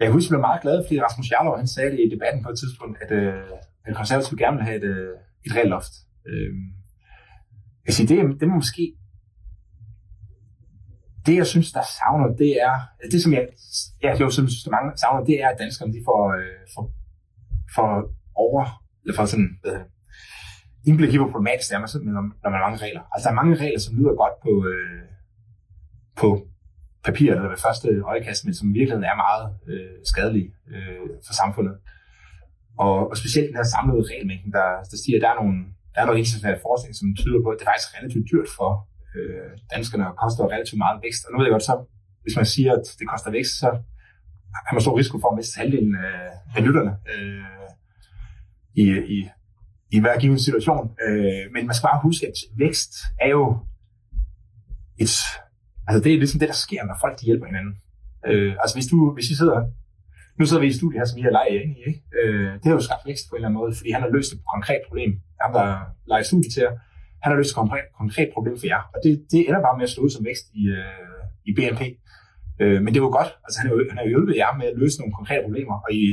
jeg 0.00 0.10
husker, 0.14 0.28
jeg 0.28 0.34
blev 0.34 0.48
meget 0.50 0.62
glad, 0.64 0.76
fordi 0.86 1.02
Rasmus 1.06 1.30
Jarlov, 1.32 1.56
han 1.62 1.70
sagde 1.74 1.90
det 1.90 2.00
i 2.06 2.08
debatten 2.14 2.40
på 2.44 2.50
et 2.52 2.58
tidspunkt, 2.62 2.94
at, 3.02 3.10
øh, 3.20 3.42
at 3.86 3.96
konservative 4.00 4.38
gerne 4.42 4.56
vil 4.56 4.66
have 4.68 4.78
et, 4.82 4.88
øh, 4.94 5.14
et 5.46 5.52
reelt 5.56 5.72
loft. 5.76 5.94
Øh, 6.30 6.52
jeg 7.86 7.92
siger, 7.94 8.06
det, 8.10 8.16
det 8.40 8.46
er 8.48 8.54
måske 8.60 8.84
det, 11.30 11.36
jeg 11.42 11.46
synes, 11.54 11.68
der 11.72 11.84
savner, 11.98 12.28
det 12.42 12.52
er, 12.66 12.74
altså 13.00 13.10
det 13.14 13.20
som 13.24 13.32
jeg, 13.36 13.42
ja, 14.02 14.08
det 14.12 14.20
er 14.20 14.28
jo, 14.28 14.30
synes, 14.30 14.64
der 14.64 14.70
mange 14.76 14.90
savner, 15.02 15.22
det 15.30 15.36
er, 15.42 15.48
at 15.48 15.58
danskerne, 15.64 15.92
de 15.96 16.02
får, 16.08 16.22
øh, 16.38 16.60
får, 16.74 16.84
får 17.74 17.88
over, 18.44 18.62
eller 19.02 19.16
for 19.16 19.24
sådan, 19.32 19.52
øh, 19.68 19.82
indblik 20.88 21.12
i, 21.12 21.16
hvor 21.20 21.30
problematisk 21.34 21.68
det 21.68 21.76
er, 21.76 21.82
med, 21.82 22.12
når, 22.18 22.24
når 22.42 22.50
man 22.50 22.58
har 22.58 22.66
mange 22.68 22.84
regler. 22.86 23.02
Altså, 23.12 23.24
der 23.26 23.32
er 23.32 23.40
mange 23.42 23.56
regler, 23.64 23.80
som 23.80 23.96
lyder 23.98 24.14
godt 24.22 24.36
på, 24.46 24.52
øh, 24.72 25.04
på 26.20 26.28
papir 27.06 27.28
eller 27.30 27.52
ved 27.52 27.64
første 27.66 27.88
øjekast, 28.12 28.40
men 28.44 28.54
som 28.54 28.68
i 28.70 28.76
virkeligheden 28.78 29.08
er 29.10 29.22
meget 29.26 29.44
øh, 29.72 29.96
skadelige 30.12 30.50
øh, 30.72 31.06
for 31.26 31.34
samfundet. 31.42 31.74
Og, 32.84 32.96
og 33.10 33.16
specielt 33.20 33.48
den 33.48 33.60
her 33.60 33.68
samlede 33.74 34.08
regelmængden, 34.12 34.52
der, 34.58 34.68
der 34.90 34.96
siger, 35.02 35.16
at 35.18 35.22
der 35.24 35.30
er 35.32 35.38
nogle, 35.42 35.56
der 35.92 35.98
er 36.00 36.06
noget 36.06 36.20
international 36.22 36.58
forskning, 36.66 36.92
som 36.96 37.06
tyder 37.22 37.40
på, 37.42 37.48
at 37.50 37.56
det 37.56 37.64
er 37.64 37.70
faktisk 37.72 37.90
relativt 37.98 38.26
dyrt 38.32 38.50
for 38.58 38.70
øh, 39.16 39.50
danskerne 39.74 40.04
koster 40.22 40.44
relativt 40.54 40.78
meget 40.84 41.02
vækst. 41.02 41.22
Og 41.24 41.30
nu 41.32 41.38
ved 41.38 41.46
jeg 41.46 41.54
godt, 41.56 41.68
så 41.70 41.74
hvis 42.22 42.36
man 42.36 42.46
siger, 42.46 42.72
at 42.72 42.84
det 42.98 43.08
koster 43.08 43.30
vækst, 43.30 43.54
så 43.62 43.68
har 44.66 44.72
man 44.74 44.80
stor 44.80 44.98
risiko 44.98 45.16
for 45.20 45.28
at 45.30 45.36
miste 45.36 45.58
halvdelen 45.60 45.94
af, 45.94 46.20
af 46.56 46.64
lytterne 46.66 46.92
øh, 47.12 47.70
i, 48.82 48.84
i, 49.16 49.18
i 49.94 50.00
hver 50.00 50.18
given 50.18 50.38
situation. 50.38 50.84
Øh, 51.06 51.44
men 51.54 51.66
man 51.66 51.74
skal 51.74 51.88
bare 51.90 52.00
huske, 52.02 52.26
at 52.26 52.38
vækst 52.58 52.92
er 53.20 53.28
jo 53.28 53.44
et... 55.02 55.12
Altså 55.88 56.00
det 56.04 56.12
er 56.12 56.18
ligesom 56.18 56.40
det, 56.40 56.48
der 56.48 56.54
sker, 56.66 56.84
når 56.84 56.96
folk 57.00 57.20
de 57.20 57.26
hjælper 57.26 57.46
hinanden. 57.46 57.74
Øh, 58.26 58.52
altså 58.62 58.76
hvis, 58.76 58.86
du, 58.86 59.14
hvis 59.14 59.30
I 59.30 59.36
sidder... 59.36 59.60
Nu 60.38 60.46
sidder 60.46 60.62
vi 60.62 60.68
i 60.68 60.78
studiet 60.80 60.98
her, 61.00 61.06
som 61.06 61.16
vi 61.16 61.26
har 61.28 61.34
leget 61.38 61.62
ind 61.62 61.72
i, 61.76 61.80
ikke? 61.90 62.02
Øh, 62.18 62.52
det 62.60 62.66
har 62.68 62.76
jo 62.78 62.86
skabt 62.88 63.04
vækst 63.06 63.24
på 63.28 63.32
en 63.34 63.36
eller 63.38 63.48
anden 63.48 63.60
måde, 63.60 63.72
fordi 63.78 63.90
han 63.96 64.02
har 64.02 64.10
løst 64.16 64.32
et 64.32 64.40
konkret 64.54 64.80
problem. 64.88 65.10
Han, 65.42 65.54
der 65.58 65.66
leger 66.10 66.22
studiet 66.30 66.52
til 66.54 66.62
jer, 66.66 66.72
han 67.22 67.28
har 67.32 67.36
løst 67.36 67.50
et 67.50 67.60
konkret, 67.62 67.84
konkret 68.02 68.28
problem 68.34 68.56
for 68.58 68.66
jer. 68.72 68.82
Og 68.94 68.98
det, 69.04 69.12
det 69.32 69.40
ender 69.48 69.62
bare 69.66 69.76
med 69.76 69.84
at 69.88 69.92
slå 69.94 70.02
ud 70.06 70.10
som 70.16 70.24
vækst 70.24 70.46
i, 70.60 70.62
øh, 70.78 71.22
i 71.48 71.50
BNP. 71.56 71.82
Øh, 72.62 72.78
men 72.82 72.88
det 72.90 72.98
er 73.00 73.06
jo 73.08 73.16
godt. 73.20 73.30
Altså, 73.44 73.56
han 73.60 73.66
er, 73.68 73.72
jo, 73.74 73.78
han 73.90 73.98
har 73.98 74.04
jo 74.04 74.12
hjulpet 74.14 74.36
jer 74.42 74.52
med 74.60 74.66
at 74.70 74.78
løse 74.82 74.96
nogle 75.00 75.14
konkrete 75.18 75.42
problemer, 75.46 75.76
og 75.84 75.90
I 76.00 76.04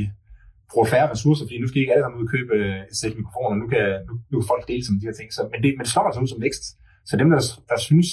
bruger 0.70 0.88
færre 0.94 1.10
ressourcer, 1.14 1.44
fordi 1.44 1.58
nu 1.60 1.66
skal 1.68 1.78
I 1.78 1.82
ikke 1.84 1.94
alle 1.94 2.04
sammen 2.04 2.20
ud 2.20 2.26
og 2.26 2.32
købe 2.36 2.52
øh, 2.60 2.80
et 2.90 2.96
sæt 3.00 3.16
mikrofoner, 3.20 3.56
nu 3.62 3.66
kan, 3.72 3.84
nu, 4.08 4.12
nu 4.30 4.34
kan 4.40 4.50
folk 4.52 4.64
dele 4.70 4.84
som 4.86 4.94
de 5.00 5.06
her 5.08 5.16
ting. 5.18 5.28
Så, 5.36 5.42
men, 5.52 5.58
det, 5.62 5.70
men 5.76 5.82
det 5.84 5.92
slår 5.92 6.04
altså 6.08 6.20
ud 6.24 6.30
som 6.32 6.42
vækst. 6.46 6.64
Så 7.08 7.12
dem, 7.20 7.28
der, 7.34 7.40
der 7.70 7.78
synes, 7.88 8.08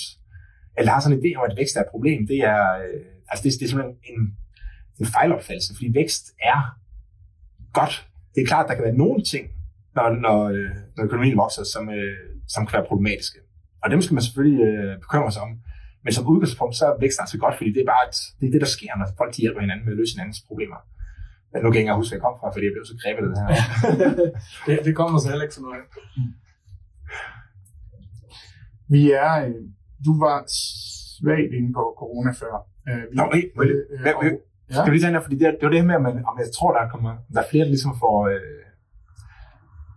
eller 0.77 0.91
har 0.91 1.01
sådan 1.01 1.17
en 1.17 1.23
idé 1.23 1.29
om, 1.37 1.43
at 1.49 1.57
vækst 1.61 1.75
er 1.75 1.83
et 1.85 1.93
problem, 1.95 2.19
det 2.31 2.39
er, 2.53 2.63
øh, 2.83 3.01
altså 3.29 3.41
det, 3.43 3.49
det 3.59 3.65
er 3.65 3.71
simpelthen 3.71 3.97
en, 4.11 4.19
en 5.01 5.07
fejlopfattelse, 5.15 5.75
fordi 5.75 5.89
vækst 6.01 6.25
er 6.51 6.59
godt. 7.79 7.95
Det 8.33 8.39
er 8.41 8.47
klart, 8.51 8.65
at 8.65 8.69
der 8.69 8.75
kan 8.75 8.87
være 8.89 9.01
nogle 9.03 9.23
ting, 9.33 9.45
når, 9.95 10.07
når, 10.25 10.39
øh, 10.53 10.71
når 10.95 11.03
økonomien 11.03 11.37
vokser, 11.37 11.63
som, 11.73 11.89
øh, 11.89 12.17
som 12.53 12.65
kan 12.65 12.73
være 12.77 12.89
problematiske. 12.91 13.39
Og 13.83 13.87
dem 13.91 14.01
skal 14.01 14.15
man 14.17 14.23
selvfølgelig 14.27 14.61
øh, 14.69 14.93
bekymre 15.03 15.31
sig 15.31 15.41
om. 15.47 15.51
Men 16.03 16.11
som 16.13 16.27
udgangspunkt, 16.31 16.75
så 16.75 16.85
er 16.91 16.95
vækst 17.03 17.19
altså 17.23 17.37
godt, 17.43 17.55
fordi 17.59 17.69
det 17.75 17.81
er 17.81 17.89
bare 17.93 18.03
et, 18.09 18.17
det, 18.39 18.45
er 18.47 18.53
det, 18.55 18.61
der 18.65 18.71
sker, 18.77 18.91
når 18.99 19.07
folk 19.19 19.31
de 19.35 19.41
hjælper 19.45 19.61
hinanden 19.65 19.85
med 19.85 19.93
at 19.93 19.99
løse 19.99 20.13
hinandens 20.15 20.41
problemer. 20.49 20.79
Men 21.51 21.57
nu 21.63 21.67
kan 21.69 21.77
jeg 21.77 21.83
ikke 21.83 22.01
huske, 22.01 22.11
hvor 22.11 22.17
jeg 22.17 22.25
kom 22.27 22.35
fra, 22.41 22.47
fordi 22.53 22.65
jeg 22.67 22.75
blev 22.75 22.85
så 22.91 22.95
grebet 23.01 23.21
af 23.23 23.29
det 23.31 23.37
her. 23.41 23.51
det, 24.65 24.75
det 24.85 24.93
kommer 24.99 25.17
så 25.19 25.27
heller 25.31 25.45
ikke 25.47 25.57
så 25.59 25.63
noget. 25.67 25.83
Vi 28.95 29.01
er, 29.23 29.33
øh, 29.45 29.61
du 30.05 30.13
var 30.25 30.37
svagt 31.15 31.51
inde 31.57 31.69
på 31.77 31.83
corona 32.01 32.31
før. 32.41 32.53
Øh, 32.89 33.03
vi, 33.09 33.15
Nå, 33.19 33.23
hey, 33.33 33.43
øh, 33.61 33.69
øh, 33.93 34.25
øh, 34.25 34.31
ja. 34.69 34.75
Skal 34.75 34.89
vi 34.91 34.97
lige 34.97 35.05
tage 35.05 35.25
fordi 35.25 35.37
det, 35.41 35.47
det 35.59 35.65
var 35.67 35.73
det 35.73 35.81
her 35.81 35.87
med, 35.87 35.95
om, 36.01 36.05
om 36.31 36.35
jeg 36.43 36.49
tror, 36.57 36.71
der 36.77 36.91
kommer, 36.93 37.11
der 37.33 37.39
er 37.41 37.49
flere, 37.51 37.65
der 37.65 37.73
ligesom 37.75 37.93
får, 38.03 38.17
øh, 38.33 38.61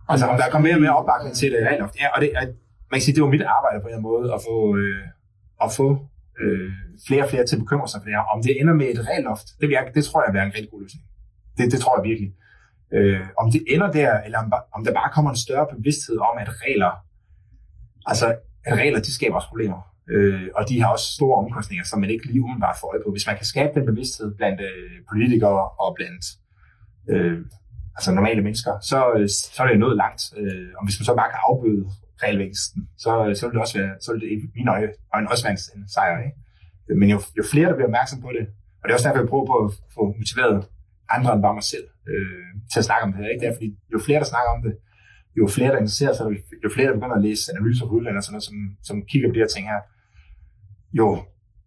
altså 0.09 0.27
om 0.27 0.37
der 0.37 0.51
kommer 0.51 0.69
mere 0.69 0.77
og 0.79 0.81
mere 0.81 0.97
opbakning 0.97 1.35
til 1.37 1.53
det. 1.53 1.61
Ja, 2.01 2.09
og 2.15 2.21
det, 2.21 2.31
at, 2.43 2.49
man 2.91 2.97
kan 2.99 3.05
sige, 3.05 3.15
det 3.15 3.23
var 3.23 3.35
mit 3.37 3.43
arbejde 3.43 3.79
på 3.83 3.89
en 3.89 4.03
måde, 4.03 4.35
at 4.35 4.41
få, 4.49 4.57
øh, 4.77 5.05
at 5.65 5.71
få 5.79 5.89
øh, 6.43 6.73
flere 7.07 7.23
og 7.25 7.31
flere 7.31 7.47
til 7.47 7.57
at 7.57 7.63
bekymre 7.65 7.89
sig 7.89 8.01
for 8.01 8.07
det 8.09 8.15
her. 8.17 8.25
Om 8.35 8.43
det 8.43 8.61
ender 8.61 8.75
med 8.81 8.87
et 8.95 9.01
regelloft, 9.09 9.47
det, 9.61 9.67
vil 9.69 9.75
jeg, 9.79 9.85
det 9.95 10.05
tror 10.05 10.23
jeg 10.23 10.29
vil 10.33 10.39
være 10.39 10.47
en 10.47 10.55
rigtig 10.57 10.71
god 10.71 10.83
løsning. 10.83 11.05
Det, 11.57 11.73
det 11.73 11.81
tror 11.81 11.95
jeg 11.99 12.05
virkelig. 12.11 12.31
Øh, 12.97 13.27
om 13.43 13.47
det 13.55 13.63
ender 13.75 13.91
der, 14.01 14.13
eller 14.27 14.39
om, 14.39 14.53
om 14.77 14.85
der 14.85 14.93
bare 15.01 15.11
kommer 15.15 15.31
en 15.31 15.45
større 15.47 15.67
bevidsthed 15.75 16.19
om, 16.29 16.35
at 16.43 16.49
regler, 16.65 16.93
altså 18.07 18.27
at 18.69 18.75
regler, 18.83 19.01
de 19.01 19.15
skaber 19.15 19.37
også 19.37 19.49
problemer. 19.49 19.81
Øh, 20.11 20.49
og 20.55 20.69
de 20.69 20.81
har 20.83 20.89
også 20.93 21.09
store 21.19 21.37
omkostninger, 21.43 21.85
som 21.85 22.01
man 22.01 22.11
ikke 22.11 22.27
lige 22.27 22.43
umiddelbart 22.43 22.77
får 22.81 22.89
øje 22.93 23.03
på. 23.05 23.11
Hvis 23.11 23.27
man 23.27 23.37
kan 23.37 23.47
skabe 23.47 23.73
den 23.75 23.87
bevidsthed 23.87 24.35
blandt 24.39 24.61
øh, 24.61 24.91
politikere 25.13 25.69
og 25.69 25.95
blandt 25.99 26.25
øh, 27.13 27.39
altså 27.99 28.11
normale 28.13 28.43
mennesker, 28.47 28.73
så, 28.91 28.99
øh, 29.17 29.29
så 29.55 29.59
er 29.63 29.67
det 29.67 29.79
nået 29.85 29.97
langt. 30.05 30.23
Øh, 30.41 30.69
og 30.79 30.83
hvis 30.85 30.97
man 30.99 31.05
så 31.09 31.15
bare 31.21 31.31
kan 31.33 31.41
afbøde 31.49 31.83
regelvæksten, 32.25 32.81
så, 33.05 33.13
øh, 33.27 33.33
så 33.37 33.43
vil 33.47 33.55
det 33.55 33.63
også 33.65 33.79
være, 33.81 33.93
så 34.05 34.09
vil 34.13 34.21
det 34.23 34.29
i 34.35 34.37
mine 34.57 34.71
øjne, 34.75 34.93
øjne 35.15 35.31
også 35.33 35.45
være 35.47 35.55
en, 35.57 35.63
en 35.77 35.89
sejr. 35.95 36.19
Ikke? 36.27 36.39
Men 37.01 37.09
jo, 37.15 37.19
jo 37.39 37.43
flere, 37.53 37.69
der 37.69 37.77
bliver 37.77 37.91
opmærksom 37.91 38.19
på 38.27 38.31
det, 38.37 38.45
og 38.79 38.85
det 38.85 38.91
er 38.91 38.97
også 38.97 39.07
derfor, 39.09 39.21
jeg 39.23 39.33
prøver 39.33 39.47
på 39.53 39.57
at 39.65 39.69
få 39.97 40.03
motiveret 40.21 40.57
andre 41.17 41.31
end 41.35 41.43
bare 41.47 41.59
mig 41.61 41.67
selv 41.75 41.87
øh, 42.13 42.49
til 42.73 42.79
at 42.83 42.87
snakke 42.89 43.03
om 43.07 43.11
det 43.13 43.21
her. 43.21 43.31
Ikke? 43.33 43.43
Det 43.43 43.49
er, 43.51 43.57
fordi 43.59 43.71
jo 43.95 43.99
flere, 44.07 44.21
der 44.23 44.29
snakker 44.33 44.51
om 44.57 44.63
det, 44.67 44.75
jo 45.39 45.45
flere, 45.57 45.71
der 45.73 45.81
interesserer 45.83 46.15
sig, 46.17 46.25
jo 46.65 46.69
flere, 46.75 46.89
der 46.89 46.99
begynder 46.99 47.19
at 47.21 47.27
læse 47.29 47.53
analyser 47.53 47.85
på 47.87 47.93
udlandet, 47.99 48.25
sådan 48.25 48.35
noget, 48.37 48.49
som, 48.51 48.57
som 48.89 48.97
kigger 49.11 49.29
på 49.29 49.35
de 49.35 49.43
her 49.45 49.53
ting 49.55 49.65
her, 49.73 49.81
jo, 51.01 51.07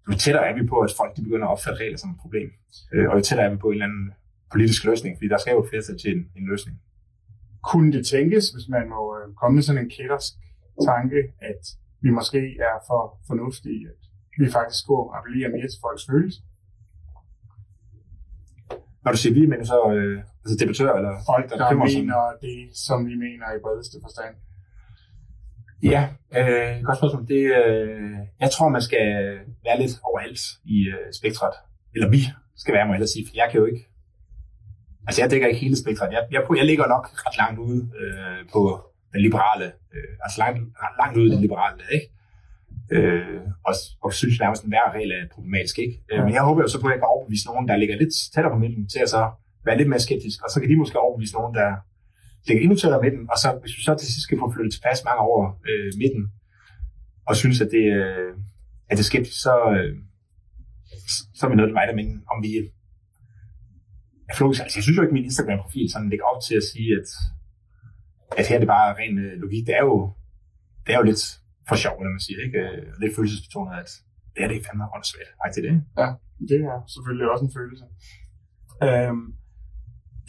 jo 0.07 0.13
tættere 0.23 0.45
er 0.49 0.55
vi 0.59 0.63
på, 0.71 0.77
at 0.85 0.91
folk 0.99 1.11
de 1.17 1.23
begynder 1.27 1.47
at 1.47 1.53
opfatte 1.55 1.79
regler 1.83 1.97
som 1.97 2.09
et 2.13 2.21
problem. 2.23 2.49
Øh, 2.93 3.09
og 3.09 3.13
jo 3.17 3.21
tættere 3.27 3.45
er 3.47 3.53
vi 3.53 3.59
på 3.63 3.67
en 3.67 3.73
eller 3.73 3.89
anden 3.89 4.07
politisk 4.51 4.83
løsning, 4.89 5.17
fordi 5.17 5.27
der 5.27 5.37
skal 5.37 5.51
jo 5.51 5.63
et 5.63 5.69
flertal 5.69 5.97
til 5.97 6.11
en, 6.17 6.21
en 6.37 6.45
løsning. 6.51 6.75
Kunne 7.69 7.91
det 7.91 8.03
tænkes, 8.05 8.45
hvis 8.53 8.67
man 8.75 8.89
må 8.93 9.01
øh, 9.17 9.25
komme 9.39 9.55
med 9.55 9.63
sådan 9.63 9.81
en 9.83 9.89
kættersk 9.95 10.33
tanke, 10.89 11.19
at 11.49 11.61
vi 12.03 12.09
måske 12.09 12.41
er 12.69 12.75
for 12.87 13.01
fornuftige, 13.27 13.81
at 13.91 14.01
vi 14.41 14.51
faktisk 14.51 14.79
skulle 14.83 15.05
appellere 15.17 15.49
mere 15.55 15.67
til 15.71 15.79
folks 15.85 16.05
følelser? 16.09 16.41
Når 19.03 19.11
du 19.11 19.17
siger 19.17 19.33
vi, 19.33 19.45
mener 19.45 19.65
så 19.73 19.79
øh, 19.95 20.17
altså 20.43 20.55
debattører 20.61 20.95
eller 20.99 21.13
folk, 21.31 21.45
der, 21.49 21.57
der 21.57 21.73
mener 21.73 22.19
sig. 22.23 22.41
det, 22.45 22.57
som 22.87 22.97
vi 23.09 23.15
mener 23.25 23.47
i 23.57 23.59
bredeste 23.65 23.97
forstand? 24.05 24.33
Ja, 25.93 26.01
øh, 26.37 26.83
godt 26.83 26.97
spørgsmål. 26.97 27.27
Det, 27.27 27.43
øh, 27.61 28.11
jeg 28.43 28.49
tror, 28.51 28.69
man 28.69 28.81
skal 28.81 29.07
være 29.65 29.77
lidt 29.81 29.93
overalt 30.09 30.41
i 30.65 30.77
øh, 30.95 31.07
spektret. 31.19 31.53
Eller 31.95 32.09
vi 32.09 32.21
skal 32.55 32.73
være, 32.73 32.87
må 32.87 32.93
jeg 32.93 33.09
sige, 33.15 33.25
for 33.27 33.33
jeg 33.35 33.47
kan 33.51 33.59
jo 33.59 33.65
ikke 33.65 33.90
Altså, 35.07 35.21
jeg 35.21 35.31
dækker 35.31 35.47
ikke 35.47 35.59
hele 35.59 35.77
spektret. 35.83 36.11
Jeg, 36.11 36.23
jeg, 36.31 36.41
jeg 36.57 36.65
ligger 36.65 36.87
nok 36.87 37.05
ret 37.25 37.37
langt 37.37 37.59
ude 37.59 37.89
øh, 38.01 38.39
på 38.53 38.61
den 39.13 39.21
liberale, 39.21 39.65
øh, 39.93 40.13
altså 40.23 40.37
langt, 40.43 40.59
langt 41.01 41.17
ude 41.17 41.27
i 41.27 41.31
det 41.33 41.41
liberale, 41.41 41.83
ikke? 41.97 42.07
Øh, 42.95 43.41
og, 43.67 43.73
og 44.03 44.13
synes 44.13 44.39
nærmest, 44.39 44.63
at 44.63 44.69
hver 44.69 44.87
regel 44.95 45.11
er 45.11 45.23
problematisk, 45.35 45.79
ikke? 45.79 45.95
Øh, 46.11 46.23
men 46.25 46.33
jeg 46.33 46.43
håber 46.47 46.61
jo 46.61 46.67
så 46.67 46.81
på, 46.81 46.87
at 46.87 46.91
jeg 46.93 46.99
kan 47.01 47.13
overbevise 47.15 47.47
nogen, 47.47 47.67
der 47.67 47.75
ligger 47.75 47.95
lidt 48.01 48.13
tættere 48.33 48.53
på 48.53 48.59
midten, 48.63 48.83
til 48.93 48.99
at 49.05 49.09
så 49.09 49.21
være 49.65 49.77
lidt 49.77 49.89
mere 49.89 50.05
skeptisk, 50.07 50.37
og 50.43 50.49
så 50.51 50.57
kan 50.59 50.69
de 50.69 50.81
måske 50.83 50.99
overbevise 51.05 51.33
nogen, 51.39 51.53
der 51.59 51.69
ligger 52.47 52.61
endnu 52.63 52.75
tættere 52.77 53.01
midten, 53.05 53.23
og 53.31 53.37
så 53.43 53.47
hvis 53.61 53.77
vi 53.77 53.81
så 53.83 53.93
til 53.95 54.07
sidst 54.07 54.25
skal 54.27 54.39
få 54.39 54.51
flyttet 54.53 54.73
tilpas 54.73 54.99
mange 55.07 55.21
over 55.29 55.43
øh, 55.69 55.91
midten, 56.01 56.23
og 57.29 57.35
synes, 57.35 57.61
at 57.61 57.69
det, 57.75 57.85
øh, 57.99 58.31
at 58.89 58.95
det 58.97 59.03
er 59.05 59.11
skeptisk, 59.11 59.41
så, 59.47 59.55
øh, 59.75 59.93
så 61.37 61.41
er 61.45 61.49
vi 61.49 61.55
nødt 61.55 61.69
til 61.69 61.77
mig, 61.79 61.87
der 61.87 61.95
men 62.01 62.07
om 62.33 62.37
vi 62.43 62.51
jeg, 64.39 64.47
altså, 64.65 64.77
jeg 64.77 64.83
synes 64.83 64.97
jo 64.97 65.01
ikke, 65.01 65.13
at 65.13 65.17
min 65.19 65.29
Instagram-profil 65.29 65.87
sådan 65.91 66.09
ligger 66.09 66.25
op 66.31 66.41
til 66.47 66.55
at 66.61 66.65
sige, 66.71 66.89
at, 66.99 67.07
at 68.39 68.47
her 68.47 68.55
er 68.55 68.61
det 68.63 68.71
bare 68.77 68.95
ren 69.01 69.15
øh, 69.25 69.33
logik. 69.43 69.63
Det 69.67 69.75
er 69.79 69.85
jo, 69.89 69.97
det 70.85 70.91
er 70.93 70.99
jo 71.01 71.05
lidt 71.11 71.23
for 71.69 71.75
sjov, 71.83 71.95
når 72.03 72.11
man 72.17 72.23
siger, 72.27 72.39
ikke? 72.47 72.59
Øh, 72.65 72.83
lidt 73.01 73.15
følelsesbetonet, 73.15 73.73
at 73.83 73.89
det 74.33 74.41
er 74.43 74.49
det 74.51 74.65
fandme 74.65 74.85
åndssvagt. 74.95 75.31
Ej, 75.43 75.49
til 75.51 75.63
det. 75.67 75.75
Ja, 76.01 76.09
det 76.49 76.59
er 76.71 76.77
selvfølgelig 76.93 77.25
også 77.31 77.45
en 77.47 77.53
følelse. 77.59 77.85
Øhm, 78.87 79.25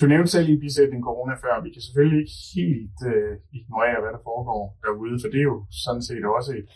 du 0.00 0.04
nævnte 0.12 0.30
selv 0.34 0.48
i 0.48 0.62
bisætning 0.64 1.02
corona 1.08 1.34
før, 1.44 1.62
vi 1.64 1.70
kan 1.74 1.82
selvfølgelig 1.86 2.20
ikke 2.24 2.36
helt 2.56 2.98
øh, 3.12 3.34
ignorere, 3.58 3.98
hvad 4.02 4.12
der 4.16 4.22
foregår 4.30 4.62
derude, 4.84 5.16
for 5.22 5.28
det 5.32 5.40
er 5.44 5.48
jo 5.52 5.58
sådan 5.84 6.04
set 6.08 6.24
også 6.38 6.50
et, 6.60 6.66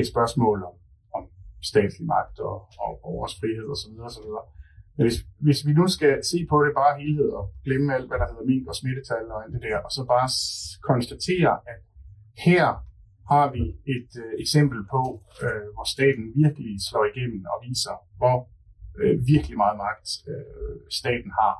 et 0.00 0.06
spørgsmål 0.12 0.58
om, 0.70 0.74
om 1.16 1.22
statslig 1.70 2.06
magt 2.14 2.36
og, 2.48 2.56
og 2.84 2.90
vores 3.16 3.34
frihed 3.40 3.66
osv. 3.74 3.92
osv. 4.08 4.28
Men 4.96 5.02
hvis, 5.06 5.18
hvis 5.46 5.66
vi 5.66 5.72
nu 5.72 5.86
skal 5.96 6.12
se 6.30 6.38
på 6.50 6.56
det 6.64 6.72
bare 6.80 7.00
helhed 7.00 7.30
og 7.40 7.44
glemme 7.64 7.94
alt, 7.94 8.08
hvad 8.08 8.18
der 8.18 8.28
hedder 8.30 8.50
mink 8.52 8.64
og 8.70 8.74
smittetal 8.80 9.26
og 9.34 9.38
alt 9.44 9.52
det 9.54 9.62
der, 9.68 9.78
og 9.86 9.90
så 9.96 10.02
bare 10.14 10.28
konstatere, 10.90 11.52
at 11.72 11.80
her 12.46 12.66
har 13.32 13.46
vi 13.56 13.64
et 13.96 14.10
øh, 14.24 14.32
eksempel 14.44 14.80
på, 14.94 15.02
øh, 15.44 15.66
hvor 15.74 15.86
staten 15.94 16.24
virkelig 16.42 16.72
slår 16.88 17.04
igennem 17.12 17.40
og 17.52 17.58
viser, 17.68 17.96
hvor 18.20 18.38
øh, 19.00 19.14
virkelig 19.32 19.56
meget 19.62 19.76
magt 19.86 20.08
øh, 20.32 20.76
staten 21.00 21.30
har, 21.40 21.54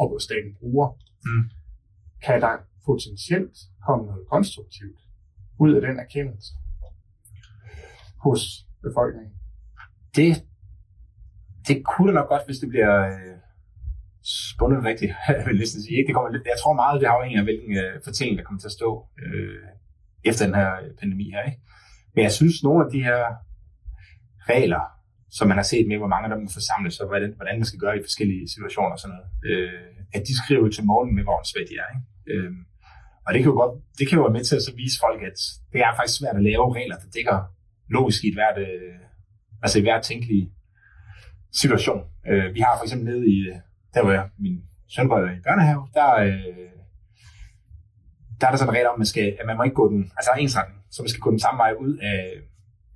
og 0.00 0.04
hvor 0.08 0.20
staten 0.28 0.52
bruger. 0.60 0.88
Mm. 1.26 1.44
Kan 2.24 2.40
der 2.44 2.54
potentielt 2.88 3.56
komme 3.86 4.04
noget 4.06 4.24
konstruktivt 4.34 5.00
ud 5.62 5.74
af 5.74 5.80
den 5.80 5.96
erkendelse 6.04 6.52
hos 8.24 8.42
befolkningen? 8.82 9.34
Det 10.16 10.32
det 11.68 11.76
kunne 11.90 12.08
det 12.08 12.14
nok 12.14 12.28
godt, 12.28 12.46
hvis 12.46 12.58
det 12.62 12.68
bliver 12.68 12.94
øh, 13.12 13.36
spundet 14.50 14.84
rigtigt, 14.84 15.12
jeg 15.38 15.44
vil 15.46 15.58
næsten 15.62 15.82
sige. 15.82 15.96
Ikke? 15.98 16.06
Det 16.08 16.14
kommer, 16.14 16.30
jeg 16.52 16.58
tror 16.62 16.74
meget, 16.82 17.00
det 17.00 17.06
afhænger 17.06 17.40
af, 17.40 17.46
hvilken 17.48 17.72
øh, 17.84 17.94
fortælling, 18.04 18.38
der 18.38 18.44
kommer 18.44 18.60
til 18.60 18.72
at 18.72 18.78
stå 18.80 18.90
øh, 19.24 19.64
efter 20.30 20.42
den 20.46 20.54
her 20.60 20.70
øh, 20.82 20.90
pandemi 21.00 21.26
her. 21.34 21.42
Ikke? 21.50 21.60
Men 22.14 22.22
jeg 22.26 22.32
synes, 22.32 22.56
nogle 22.66 22.80
af 22.84 22.90
de 22.94 23.00
her 23.08 23.20
regler, 24.52 24.84
som 25.36 25.48
man 25.48 25.56
har 25.60 25.68
set 25.72 25.86
med, 25.88 25.96
hvor 25.98 26.12
mange 26.14 26.26
af 26.26 26.30
dem 26.32 26.40
må 26.44 26.50
forsamles, 26.58 27.00
og 27.00 27.06
hvordan, 27.10 27.32
hvordan 27.38 27.56
man 27.60 27.68
skal 27.70 27.82
gøre 27.84 27.96
i 27.98 28.06
forskellige 28.08 28.44
situationer 28.54 28.94
og 28.96 29.00
sådan 29.02 29.14
noget, 29.16 29.28
øh, 29.50 29.94
at 30.16 30.22
de 30.28 30.34
skriver 30.42 30.68
til 30.70 30.84
morgen 30.90 31.10
med, 31.16 31.22
hvor 31.26 31.38
svært 31.52 31.68
de 31.70 31.76
er. 31.82 31.88
Ikke? 31.94 32.06
Øh, 32.32 32.52
Og 33.26 33.30
det 33.34 33.40
kan 33.42 33.50
jo 33.52 33.56
godt, 33.62 33.74
det 33.98 34.04
kan 34.08 34.16
jo 34.18 34.24
være 34.26 34.36
med 34.38 34.44
til 34.44 34.56
at 34.58 34.64
så 34.68 34.72
vise 34.82 34.96
folk, 35.04 35.20
at 35.30 35.38
det 35.72 35.80
er 35.86 35.92
faktisk 35.98 36.18
svært 36.18 36.36
at 36.40 36.46
lave 36.50 36.66
regler, 36.78 36.96
der 37.02 37.08
dækker 37.16 37.38
logisk 37.96 38.20
i 38.24 38.28
et 38.32 38.36
hvert, 38.38 38.58
øh, 38.66 38.96
altså 39.64 39.76
i 39.78 39.84
hvert 39.86 40.02
tænkelig 40.10 40.40
situation. 41.62 42.00
Øh, 42.30 42.54
vi 42.54 42.60
har 42.60 42.74
for 42.78 42.84
eksempel 42.84 43.06
nede 43.10 43.24
i, 43.34 43.36
øh, 43.50 43.56
der 43.94 44.02
hvor 44.02 44.12
jeg, 44.12 44.28
min 44.38 44.56
søn 44.94 45.08
var 45.10 45.18
i 45.38 45.40
børnehave, 45.46 45.82
der, 45.94 46.10
øh, 46.14 46.70
der 48.40 48.46
er 48.46 48.50
der 48.50 48.58
sådan 48.58 48.70
en 48.70 48.76
regel 48.76 48.88
om, 48.88 48.94
at 48.94 48.98
man, 48.98 49.06
skal, 49.06 49.26
at 49.40 49.46
man 49.46 49.56
må 49.56 49.62
ikke 49.62 49.80
gå 49.82 49.86
den, 49.92 50.00
altså 50.16 50.28
der 50.28 50.36
er 50.36 50.42
ensretning, 50.46 50.80
så 50.90 51.02
man 51.02 51.08
skal 51.08 51.24
gå 51.26 51.30
den 51.30 51.44
samme 51.46 51.58
vej 51.58 51.72
ud 51.84 51.92
af, 52.10 52.16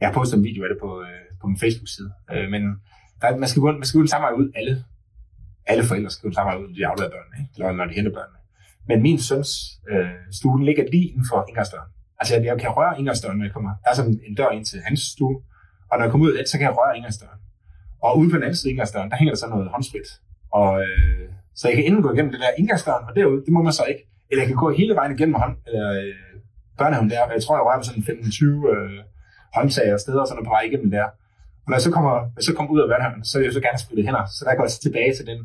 jeg 0.01 0.09
har 0.09 0.15
postet 0.15 0.37
en 0.39 0.45
video 0.45 0.63
af 0.65 0.69
det 0.73 0.79
på, 0.85 0.91
øh, 1.07 1.23
på 1.41 1.47
min 1.51 1.59
Facebook-side, 1.63 2.11
øh, 2.33 2.47
men 2.55 2.63
der, 3.21 3.37
man, 3.43 3.49
skal 3.49 3.61
gå, 3.63 3.73
man 3.73 3.85
skal 3.85 3.99
gå 3.99 4.05
den 4.07 4.15
samme 4.15 4.25
vej 4.27 4.35
ud, 4.41 4.47
alle, 4.59 4.85
alle 5.67 5.85
forældre 5.85 6.11
skal 6.11 6.23
gå 6.23 6.29
den 6.33 6.39
samme 6.39 6.49
vej 6.51 6.59
ud, 6.61 6.67
når 6.69 6.75
de 6.79 6.87
afleverer 6.91 7.13
børnene, 7.17 7.37
ikke? 7.43 7.53
eller 7.57 7.73
når 7.73 7.87
de 7.91 7.95
henter 7.99 8.13
børnene. 8.19 8.39
Men 8.89 9.03
min 9.07 9.19
søns 9.29 9.51
øh, 9.93 10.19
stue, 10.39 10.65
ligger 10.69 10.85
lige 10.95 11.09
inden 11.13 11.27
for 11.31 11.39
indgangsdøren. 11.49 11.91
Altså 12.21 12.31
jeg, 12.35 12.45
jeg 12.45 12.61
kan 12.61 12.71
røre 12.79 12.99
indgangsdøren, 12.99 13.39
når 13.39 13.45
jeg 13.45 13.55
kommer. 13.57 13.73
Der 13.83 13.91
er 13.91 13.97
sådan 14.01 14.21
en 14.29 14.35
dør 14.35 14.51
ind 14.57 14.65
til 14.65 14.79
hans 14.87 15.01
stue, 15.15 15.37
og 15.91 15.95
når 15.97 16.05
jeg 16.05 16.11
kommer 16.11 16.27
ud 16.27 16.33
af 16.33 16.39
det, 16.43 16.49
så 16.51 16.57
kan 16.59 16.67
jeg 16.69 16.75
røre 16.81 16.97
indgangsdøren. 16.97 17.41
Og 18.03 18.19
ude 18.19 18.31
på 18.31 18.37
den 18.37 18.43
anden 18.43 18.57
side 18.57 18.71
af 18.71 18.73
indgangsdøren, 18.73 19.11
der 19.11 19.17
hænger 19.17 19.33
der 19.35 19.39
så 19.39 19.49
noget 19.49 19.69
håndsprit. 19.75 20.09
Og, 20.53 20.71
øh, 20.83 21.27
så 21.55 21.69
jeg 21.69 21.77
kan 21.77 21.85
enten 21.85 22.03
gå 22.03 22.13
igennem 22.13 22.33
det 22.33 22.41
der 22.41 22.51
indgangsdøren, 22.59 23.05
og 23.09 23.17
derude, 23.17 23.41
det 23.47 23.53
må 23.53 23.63
man 23.63 23.73
så 23.73 23.85
ikke. 23.93 24.03
Eller 24.31 24.43
jeg 24.43 24.49
kan 24.49 24.57
gå 24.57 24.71
hele 24.71 24.95
vejen 24.95 25.13
igennem 25.17 25.35
hånd, 25.43 25.57
eller, 25.67 25.91
øh, 26.01 26.15
børnehaven 26.79 27.11
der. 27.11 27.33
Jeg 27.37 27.43
tror, 27.43 27.55
jeg 27.59 27.65
rører 27.67 27.81
med 27.81 27.89
sådan 27.89 28.03
15-20 28.03 28.73
øh, 28.75 28.99
håndtag 29.57 29.89
og 29.95 30.01
steder, 30.05 30.21
og 30.25 30.29
sådan 30.29 30.45
på 30.45 30.55
vej 30.57 30.63
igennem 30.71 30.91
der. 30.97 31.07
Og 31.65 31.69
når 31.69 31.77
jeg 31.79 31.85
så 31.89 31.93
kommer, 31.97 32.15
jeg 32.39 32.45
så 32.49 32.53
kommer 32.57 32.71
ud 32.75 32.81
af 32.85 32.89
børnehaven, 32.93 33.25
så 33.31 33.35
vil 33.39 33.45
jeg 33.49 33.55
så 33.59 33.63
gerne 33.67 33.79
spritte 33.85 34.03
hænder. 34.09 34.25
Så 34.37 34.41
der 34.47 34.55
går 34.57 34.65
jeg 34.67 34.75
så 34.77 34.81
tilbage 34.87 35.13
til 35.19 35.27
den 35.31 35.41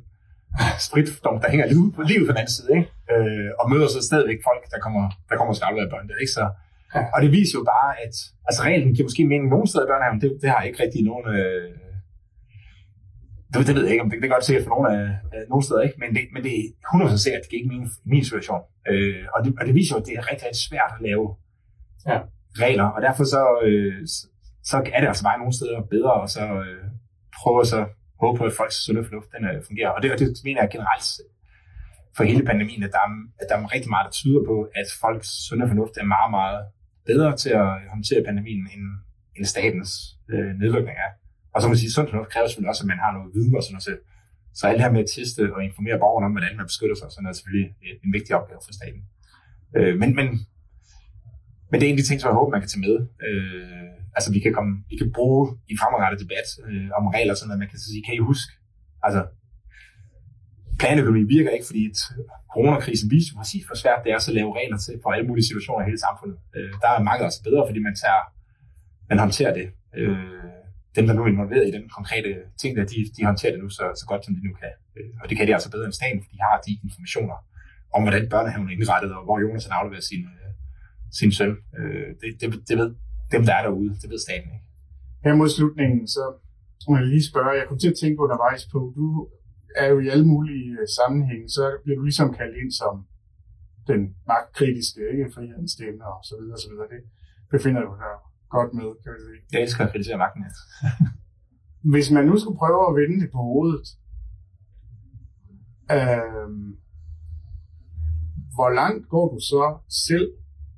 spritdom, 0.87 1.37
der 1.41 1.49
hænger 1.53 1.65
lige 1.71 1.91
på 1.97 2.01
livet 2.11 2.25
på 2.27 2.31
den 2.33 2.39
anden 2.41 2.55
side, 2.57 2.69
ikke? 2.77 2.87
Øh, 3.13 3.49
og 3.59 3.65
møder 3.71 3.87
så 3.95 3.99
stadigvæk 4.09 4.39
folk, 4.49 4.61
der 4.73 4.79
kommer, 4.85 5.03
der 5.29 5.35
kommer 5.37 5.53
skal 5.53 5.65
aflevere 5.69 5.89
børn 5.93 6.07
der, 6.09 6.17
ikke? 6.23 6.35
Så, 6.39 6.43
og 7.13 7.19
det 7.23 7.29
viser 7.37 7.55
jo 7.59 7.63
bare, 7.75 7.89
at 8.05 8.15
altså 8.47 8.59
reglen 8.67 8.89
giver 8.95 9.07
måske 9.09 9.23
mening 9.31 9.49
nogen 9.53 9.67
steder 9.67 9.85
i 9.85 9.91
børnehaven, 9.91 10.19
det, 10.21 10.29
det 10.41 10.49
har 10.53 10.61
ikke 10.67 10.79
rigtig 10.83 11.01
nogen... 11.09 11.25
Øh, 11.37 11.69
det, 13.53 13.67
det 13.67 13.75
ved 13.75 13.83
jeg 13.83 13.91
ikke, 13.91 14.03
om 14.03 14.09
det, 14.09 14.15
det 14.21 14.27
kan 14.27 14.35
godt 14.37 14.45
sikkert 14.45 14.65
for 14.65 14.73
nogle 14.75 14.87
af, 14.97 15.05
af 15.35 15.41
nogle 15.51 15.63
steder 15.65 15.81
ikke, 15.87 15.99
men 16.03 16.09
det, 16.15 16.21
men 16.33 16.43
det 16.45 16.53
er 16.59 16.63
100% 16.93 17.17
sikkert, 17.23 17.41
at 17.41 17.47
det 17.49 17.57
ikke 17.57 17.71
min, 17.75 17.85
min 18.13 18.23
situation. 18.29 18.61
Øh, 18.91 19.23
og, 19.33 19.39
det, 19.43 19.49
og 19.59 19.63
det 19.67 19.75
viser 19.79 19.95
jo, 19.95 19.99
at 20.01 20.07
det 20.07 20.13
er 20.19 20.23
rigtig, 20.31 20.45
rigtig 20.47 20.63
svært 20.69 20.91
at 20.97 21.01
lave 21.07 21.25
ja. 22.09 22.17
regler, 22.63 22.87
og 22.95 22.99
derfor 23.07 23.23
så, 23.35 23.43
øh, 23.67 23.99
så 24.69 24.75
er 24.95 24.99
det 25.01 25.07
altså 25.11 25.23
bare 25.29 25.37
nogle 25.41 25.53
steder 25.59 25.79
bedre, 25.95 26.13
og 26.23 26.29
så 26.35 26.43
øh, 26.65 26.83
prøve 27.39 27.59
at 27.63 27.67
så 27.73 27.81
håbe 28.21 28.37
på, 28.37 28.43
at 28.49 28.55
folks 28.59 28.77
sunde 28.85 29.03
fornuft 29.07 29.29
den, 29.35 29.43
øh, 29.49 29.57
fungerer. 29.67 29.91
Og 29.95 29.99
det, 30.01 30.07
og 30.13 30.19
det 30.19 30.27
mener 30.47 30.61
jeg 30.61 30.69
generelt 30.75 31.07
for 32.15 32.23
hele 32.23 32.45
pandemien, 32.51 32.83
at 32.83 32.91
der, 32.95 33.03
er, 33.07 33.11
at 33.41 33.45
der 33.49 33.55
er 33.57 33.73
rigtig 33.75 33.89
meget, 33.93 34.05
der 34.05 34.15
tyder 34.19 34.41
på, 34.51 34.55
at 34.79 34.87
folks 35.03 35.29
sunde 35.47 35.67
fornuft 35.71 35.95
er 35.97 36.13
meget, 36.15 36.31
meget 36.39 36.59
bedre 37.09 37.31
til 37.43 37.51
at 37.61 37.69
håndtere 37.93 38.21
pandemien, 38.29 38.63
end, 38.73 38.85
end 39.35 39.45
statens 39.45 39.91
øh, 40.33 40.51
nedlukning 40.59 40.97
er. 41.05 41.11
Og 41.53 41.57
så 41.61 41.65
må 41.67 41.71
man 41.73 41.81
sige, 41.81 41.91
sund 41.95 42.07
fornuft 42.09 42.29
kræver 42.33 42.47
selvfølgelig 42.47 42.73
også, 42.73 42.83
at 42.85 42.91
man 42.93 43.03
har 43.03 43.11
noget 43.15 43.29
viden 43.35 43.55
og 43.59 43.63
sådan 43.63 43.75
noget. 43.75 43.99
Så 44.57 44.63
alt 44.67 44.77
det 44.77 44.85
her 44.85 44.95
med 44.95 45.03
at 45.05 45.11
teste 45.15 45.41
og 45.55 45.59
informere 45.69 45.97
borgerne 46.03 46.25
om, 46.27 46.33
hvordan 46.35 46.53
man 46.59 46.69
beskytter 46.71 46.97
sig, 46.97 47.07
sådan 47.11 47.29
er 47.29 47.35
selvfølgelig 47.39 47.69
en 48.05 48.11
vigtig 48.17 48.31
opgave 48.39 48.61
for 48.65 48.73
staten. 48.79 49.01
Øh, 49.77 49.93
men, 50.01 50.09
men, 50.17 50.27
men 51.69 51.75
det 51.77 51.83
er 51.83 51.89
en 51.91 51.97
af 51.97 52.01
de 52.01 52.09
ting, 52.09 52.19
som 52.19 52.29
jeg 52.29 52.39
håber, 52.39 52.55
man 52.55 52.63
kan 52.63 52.71
tage 52.71 52.85
med. 52.87 52.95
Øh, 53.27 53.91
altså 54.17 54.29
vi 54.35 54.39
kan, 54.45 54.53
komme, 54.57 54.71
vi 54.91 54.95
kan 55.01 55.09
bruge 55.17 55.43
i 55.71 55.75
fremadrettet 55.81 56.19
debat 56.25 56.47
øh, 56.67 56.89
om 56.97 57.03
regler, 57.15 57.33
sådan 57.35 57.55
at 57.55 57.61
man 57.63 57.69
kan 57.73 57.79
sige, 57.85 58.03
kan 58.05 58.13
I 58.17 58.21
huske, 58.31 58.51
altså 59.07 59.21
planøkonomi 60.81 61.23
virker 61.35 61.51
ikke, 61.55 61.67
fordi 61.69 61.83
coronakrisen 62.53 63.07
viser 63.15 63.31
jo 63.31 63.37
præcis, 63.41 63.63
hvor 63.67 63.77
svært 63.83 63.99
det 64.03 64.11
er 64.11 64.17
at 64.17 64.37
lave 64.39 64.51
regler 64.59 64.77
til 64.85 64.95
for 65.03 65.09
alle 65.15 65.27
mulige 65.29 65.47
situationer 65.49 65.81
i 65.81 65.89
hele 65.89 66.01
samfundet. 66.07 66.37
Øh, 66.55 66.71
der 66.83 66.89
er 66.89 67.07
mange 67.09 67.25
også 67.27 67.41
bedre, 67.47 67.63
fordi 67.69 67.79
man 67.87 67.95
tager, 68.03 68.23
man 69.09 69.19
håndterer 69.23 69.53
det. 69.59 69.67
Øh, 69.99 70.53
dem, 70.95 71.03
der 71.07 71.13
nu 71.13 71.21
er 71.23 71.27
involveret 71.27 71.67
i 71.67 71.75
den 71.77 71.85
konkrete 71.97 72.31
ting, 72.61 72.71
der, 72.77 72.85
de, 72.91 72.97
de 73.15 73.25
håndterer 73.29 73.53
det 73.53 73.61
nu 73.63 73.69
så, 73.69 73.85
så 74.01 74.05
godt, 74.11 74.25
som 74.25 74.33
de 74.35 74.41
nu 74.47 74.53
kan. 74.61 74.73
Øh, 74.97 75.13
og 75.21 75.25
det 75.29 75.37
kan 75.37 75.47
de 75.47 75.53
altså 75.57 75.71
bedre 75.71 75.85
end 75.85 75.99
staten, 76.01 76.19
for 76.23 76.29
de 76.33 76.39
har 76.47 76.55
de 76.67 76.71
informationer 76.87 77.37
om, 77.95 78.01
hvordan 78.03 78.29
børnehaven 78.33 78.67
er 78.69 78.75
indrettet, 78.77 79.11
og 79.17 79.23
hvor 79.23 79.37
Jonas 79.43 79.65
har 79.65 79.75
afleveret 79.79 80.03
sin, 80.11 80.23
øh, 80.33 80.49
sin 81.19 81.31
søn. 81.37 81.53
Øh, 81.79 82.09
det, 82.21 82.29
det, 82.41 82.47
det 82.69 82.75
ved 82.81 82.89
dem, 83.31 83.43
der 83.47 83.53
er 83.59 83.63
derude, 83.67 83.91
det 84.01 84.07
ved 84.13 84.19
staten 84.27 84.49
ikke. 84.55 84.67
Her 85.25 85.33
mod 85.39 85.49
slutningen, 85.49 86.07
så 86.15 86.23
må 86.89 86.97
jeg 86.97 87.07
lige 87.13 87.29
spørge, 87.31 87.59
jeg 87.59 87.67
kom 87.67 87.79
til 87.79 87.93
at 87.93 87.99
tænke 88.01 88.23
undervejs 88.25 88.63
på, 88.73 88.79
du 88.97 89.05
er 89.81 89.87
jo 89.93 89.97
i 90.05 90.07
alle 90.13 90.27
mulige 90.33 90.77
sammenhænge, 90.99 91.49
så 91.57 91.63
bliver 91.83 91.97
du 91.99 92.03
ligesom 92.09 92.29
kaldt 92.39 92.55
ind 92.61 92.71
som 92.81 92.93
den 93.91 94.01
magtkritiske, 94.31 95.01
ikke? 95.11 95.31
Frihedens 95.33 95.71
stemme 95.71 96.01
og 96.11 96.19
så 96.29 96.33
videre, 96.39 96.55
og 96.57 96.63
så 96.65 96.69
videre. 96.71 96.87
Det 96.93 97.01
befinder 97.53 97.81
du 97.87 97.91
dig 98.03 98.13
godt 98.57 98.71
med, 98.79 98.89
kan 99.03 99.11
vi 99.15 99.19
sige. 99.27 99.39
Jeg 99.53 99.61
elsker 99.65 99.81
at 99.85 99.91
kritisere 99.91 100.17
magten. 100.23 100.43
Hvis 101.93 102.07
man 102.15 102.25
nu 102.29 102.35
skulle 102.37 102.61
prøve 102.63 102.83
at 102.89 102.95
vende 102.99 103.17
det 103.23 103.29
på 103.35 103.39
hovedet, 103.49 103.87
øh, 105.97 106.49
hvor 108.55 108.69
langt 108.79 109.03
går 109.13 109.25
du 109.33 109.39
så 109.51 109.63
selv 110.07 110.27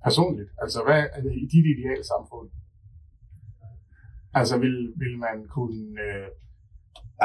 personligt? 0.04 0.50
Altså, 0.64 0.80
hvad 0.88 1.02
er 1.16 1.22
det 1.26 1.34
i 1.44 1.46
dit 1.54 1.66
ideale 1.74 2.06
samfund? 2.14 2.48
Altså, 4.40 4.56
vil, 4.64 4.78
vil 5.02 5.14
man 5.26 5.38
kunne... 5.56 5.84
Øh, 6.06 6.28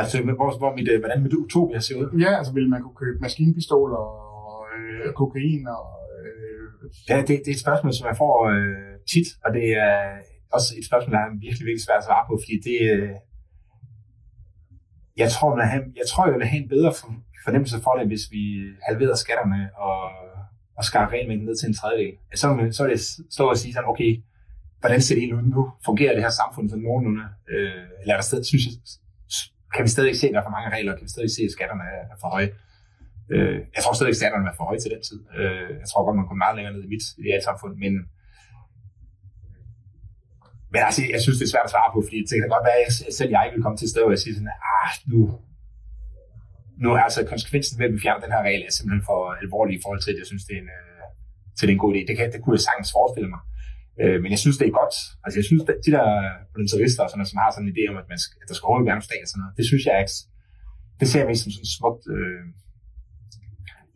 altså, 0.00 0.22
hvor, 0.22 0.58
hvor 0.58 0.72
mit, 0.76 0.88
øh, 0.92 0.98
hvordan 1.00 1.22
mit 1.22 1.34
utopia 1.34 1.80
ser 1.80 1.96
ud? 2.00 2.08
Ja, 2.24 2.30
altså, 2.38 2.52
vil 2.52 2.68
man 2.68 2.82
kunne 2.82 3.00
købe 3.02 3.18
maskinpistoler 3.20 3.96
og 3.96 4.66
øh, 4.76 5.12
kokain 5.20 5.66
og... 5.78 5.86
Øh, 6.18 6.62
ja, 7.08 7.16
det, 7.28 7.28
det 7.28 7.50
er 7.50 7.56
et 7.58 7.64
spørgsmål, 7.66 7.92
som 7.94 8.06
jeg 8.10 8.16
får 8.16 8.34
øh, 8.54 8.94
tit, 9.12 9.28
og 9.44 9.50
det 9.56 9.66
er 9.88 9.96
også 10.56 10.68
et 10.78 10.86
spørgsmål, 10.88 11.12
der 11.14 11.22
er 11.24 11.30
virkelig, 11.46 11.64
virkelig 11.68 11.86
svært 11.86 12.02
at 12.02 12.08
svare 12.08 12.24
på, 12.28 12.34
fordi 12.42 12.56
det, 12.68 12.78
øh, 12.92 13.10
jeg 15.22 15.28
tror, 15.34 15.48
man 15.56 15.68
have, 15.74 15.84
jeg 16.00 16.06
tror, 16.10 16.22
jeg 16.26 16.34
vil 16.34 16.52
have 16.52 16.62
en 16.62 16.72
bedre 16.74 16.92
fornemmelse 17.44 17.78
for 17.86 17.92
det, 17.98 18.06
hvis 18.12 18.24
vi 18.34 18.44
halverede 18.88 19.22
skatterne 19.24 19.60
og, 19.88 20.00
og 20.78 20.82
skar 20.88 21.12
regelmængden 21.14 21.46
ned 21.48 21.56
til 21.56 21.68
en 21.68 21.76
tredjedel. 21.80 22.14
Så, 22.40 22.46
så 22.76 22.80
vil 22.84 22.92
det 22.96 23.02
stå 23.36 23.44
og 23.52 23.56
sige 23.62 23.72
sådan, 23.74 23.88
okay, 23.92 24.10
hvordan 24.80 25.00
ser 25.00 25.14
det 25.14 25.22
egentlig 25.22 25.40
ud 25.42 25.48
nu? 25.56 25.62
Fungerer 25.88 26.12
det 26.14 26.22
her 26.26 26.34
samfund 26.42 26.64
sådan 26.68 26.84
nogenlunde? 26.88 27.24
Øh, 27.52 27.84
eller 28.00 28.12
er 28.14 28.18
der 28.20 28.28
stadig, 28.30 28.46
synes 28.46 28.64
jeg, 28.66 28.74
kan 29.74 29.82
vi 29.86 29.90
stadig 29.96 30.16
se, 30.20 30.26
at 30.28 30.34
der 30.34 30.40
er 30.40 30.48
for 30.48 30.56
mange 30.58 30.70
regler? 30.76 30.92
Kan 30.96 31.04
vi 31.06 31.14
stadig 31.16 31.30
se, 31.36 31.42
at 31.48 31.52
skatterne 31.56 31.84
er 32.12 32.16
for 32.22 32.28
høje? 32.34 32.50
Øh, 33.34 33.58
jeg 33.76 33.82
tror 33.82 33.94
stadig, 33.98 34.12
at 34.14 34.20
skatterne 34.20 34.48
er 34.52 34.56
for 34.58 34.64
høje 34.70 34.80
til 34.82 34.90
den 34.94 35.02
tid. 35.08 35.20
Øh, 35.38 35.70
jeg 35.82 35.88
tror 35.90 36.04
godt, 36.04 36.16
man 36.16 36.26
kommer 36.26 36.44
meget 36.44 36.56
længere 36.56 36.74
ned 36.76 36.82
i 36.88 36.92
mit 36.94 37.04
ideale 37.20 37.44
samfund, 37.48 37.72
men 37.84 37.92
men 40.72 40.80
altså, 40.86 41.00
jeg 41.14 41.20
synes, 41.24 41.36
det 41.38 41.46
er 41.46 41.52
svært 41.54 41.68
at 41.68 41.74
svare 41.74 41.90
på, 41.94 41.98
fordi 42.06 42.18
det 42.28 42.36
kan 42.40 42.54
godt 42.54 42.66
være, 42.68 42.80
at 42.86 42.92
selv 43.18 43.30
jeg 43.36 43.44
vil 43.52 43.62
komme 43.64 43.76
til 43.76 43.86
et 43.86 43.92
sted, 43.92 44.02
hvor 44.04 44.14
jeg 44.16 44.22
siger 44.24 44.34
sådan, 44.36 44.54
ah, 44.76 44.90
nu, 45.12 45.20
nu 46.82 46.88
er 46.94 47.00
altså 47.06 47.20
konsekvensen 47.32 47.74
ved, 47.78 47.86
at 47.88 47.94
vi 47.96 48.02
fjerner 48.04 48.22
den 48.24 48.34
her 48.34 48.42
regel, 48.48 48.62
er 48.62 48.72
simpelthen 48.76 49.04
for 49.10 49.18
alvorlig 49.42 49.74
i 49.76 49.82
forhold 49.84 50.00
til, 50.02 50.12
at 50.12 50.18
jeg 50.20 50.28
synes, 50.30 50.44
det 50.48 50.54
er 50.58 50.62
en, 50.64 50.70
øh, 50.78 51.04
til 51.56 51.64
det 51.66 51.72
er 51.72 51.78
en 51.78 51.84
god 51.84 51.92
idé. 51.94 52.00
Det, 52.08 52.16
kan, 52.18 52.26
det 52.34 52.40
kunne 52.42 52.56
jeg 52.56 52.64
sagtens 52.68 52.90
forestille 52.98 53.30
mig. 53.34 53.42
Øh, 54.02 54.18
men 54.22 54.28
jeg 54.34 54.40
synes, 54.44 54.56
det 54.60 54.66
er 54.66 54.74
godt. 54.82 54.96
Altså, 55.24 55.36
jeg 55.40 55.46
synes, 55.48 55.62
at 55.62 55.78
de 55.86 55.90
der 55.96 56.06
volunterister, 56.54 57.02
sådan, 57.06 57.30
som 57.30 57.40
har 57.42 57.50
sådan 57.50 57.66
en 57.66 57.74
idé 57.74 57.82
om, 57.90 57.96
at, 58.02 58.08
man 58.12 58.20
skal, 58.24 58.36
at 58.42 58.46
der 58.48 58.54
skal 58.54 58.66
overhovedet 58.66 58.90
være 58.90 59.08
stat 59.08 59.24
og 59.24 59.28
sådan 59.30 59.40
noget, 59.42 59.54
det 59.58 59.66
synes 59.70 59.84
jeg 59.88 59.94
ikke, 60.02 60.16
det 61.00 61.06
ser 61.08 61.20
jeg 61.22 61.28
mest 61.30 61.42
som 61.44 61.52
sådan 61.56 61.74
smukt 61.78 62.04
øh, 62.14 62.42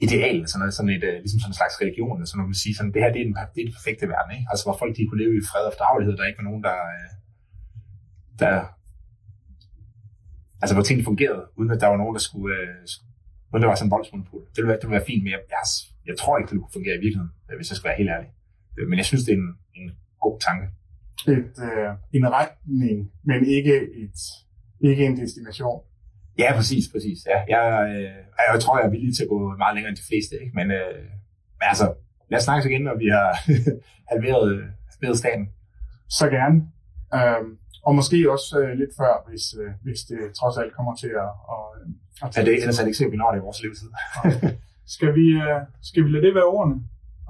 ideal, 0.07 0.37
sådan, 0.49 0.61
noget, 0.63 0.75
sådan 0.79 0.95
et, 0.97 1.05
øh, 1.11 1.17
ligesom 1.25 1.41
sådan 1.41 1.53
en 1.53 1.61
slags 1.61 1.75
religion, 1.83 2.15
eller 2.17 2.29
sådan 2.29 2.39
noget, 2.39 2.53
man 2.53 2.65
sige, 2.65 2.75
sådan, 2.77 2.93
det 2.95 3.03
her 3.03 3.13
det 3.15 3.21
er, 3.21 3.27
den, 3.29 3.37
det 3.55 3.61
er 3.61 3.67
den 3.69 3.79
perfekte 3.79 4.05
verden, 4.15 4.33
ikke? 4.37 4.47
Altså, 4.51 4.63
hvor 4.67 4.77
folk 4.81 4.93
de 4.97 5.07
kunne 5.09 5.23
leve 5.25 5.35
i 5.41 5.49
fred 5.51 5.65
og 5.69 5.73
fordragelighed, 5.75 6.15
der 6.17 6.29
ikke 6.29 6.41
var 6.43 6.49
nogen, 6.51 6.63
der, 6.69 6.79
øh, 6.95 7.11
der 8.43 8.55
altså, 10.63 10.75
hvor 10.77 10.87
tingene 10.87 11.09
fungerede, 11.11 11.45
uden 11.59 11.71
at 11.75 11.81
der 11.83 11.89
var 11.93 11.99
nogen, 12.03 12.15
der 12.19 12.25
skulle, 12.29 12.51
øh, 12.61 13.51
uden 13.51 13.63
der 13.63 13.71
var 13.71 13.79
sådan 13.79 13.89
en 13.89 13.95
voldsmonopol. 13.97 14.43
Det 14.53 14.59
ville 14.61 14.71
være, 14.73 14.81
det 14.81 14.87
ville 14.87 14.99
være 14.99 15.11
fint, 15.11 15.23
men 15.25 15.31
jeg, 15.37 15.43
jeg, 15.57 15.65
jeg 16.11 16.17
tror 16.21 16.33
ikke, 16.39 16.51
det 16.51 16.57
kunne 16.61 16.79
fungere 16.79 16.97
i 16.97 17.03
virkeligheden, 17.05 17.33
øh, 17.49 17.57
hvis 17.59 17.69
jeg 17.71 17.77
skal 17.77 17.89
være 17.89 18.01
helt 18.01 18.13
ærlig. 18.17 18.31
Men 18.91 18.97
jeg 19.01 19.07
synes, 19.11 19.23
det 19.27 19.33
er 19.35 19.41
en, 19.45 19.53
en 19.79 19.87
god 20.25 20.37
tanke. 20.47 20.67
Et, 21.35 21.55
øh, 21.69 21.91
en 22.19 22.27
retning, 22.39 22.97
men 23.31 23.41
ikke, 23.57 23.77
et, 24.03 24.19
ikke 24.89 25.03
en 25.07 25.17
destination. 25.23 25.81
Ja, 26.39 26.49
præcis, 26.59 26.85
præcis. 26.93 27.19
Ja, 27.33 27.39
jeg, 27.55 27.65
øh, 27.95 28.19
jeg 28.53 28.61
tror, 28.61 28.79
jeg 28.79 28.87
er 28.87 28.91
villig 28.91 29.17
til 29.17 29.23
at 29.27 29.29
gå 29.29 29.39
meget 29.57 29.75
længere 29.75 29.91
end 29.91 30.01
de 30.03 30.09
fleste. 30.11 30.35
Ikke? 30.43 30.55
Men, 30.59 30.67
øh, 30.71 31.01
men 31.59 31.67
altså, 31.73 31.87
lad 32.31 32.39
os 32.39 32.45
snakke 32.45 32.71
igen, 32.71 32.83
når 32.89 32.97
vi 33.03 33.09
har 33.17 33.29
halveret, 34.13 34.49
halveret 34.93 35.19
staten. 35.23 35.47
Så 36.19 36.25
gerne. 36.37 36.59
Øhm, 37.19 37.51
og 37.87 37.93
måske 37.95 38.33
også 38.35 38.51
øh, 38.63 38.73
lidt 38.81 38.93
før, 39.01 39.13
hvis, 39.29 39.45
øh, 39.61 39.71
hvis 39.85 40.01
det 40.11 40.21
trods 40.41 40.57
alt 40.61 40.73
kommer 40.79 40.95
til 41.03 41.13
at... 41.25 41.31
Og, 41.53 41.65
at 42.23 42.37
ja, 42.37 42.41
det 42.45 42.53
er 42.53 42.61
ellers 42.63 42.79
er 42.81 42.87
ikke 42.87 42.99
sikkert, 42.99 43.17
vi 43.17 43.23
når 43.23 43.31
det 43.33 43.39
i 43.41 43.47
vores 43.49 43.63
levetid. 43.63 43.91
skal, 44.97 45.11
vi, 45.19 45.27
øh, 45.47 45.61
skal 45.91 46.05
vi 46.05 46.09
lade 46.11 46.25
det 46.27 46.35
være 46.39 46.49
ordene? 46.57 46.77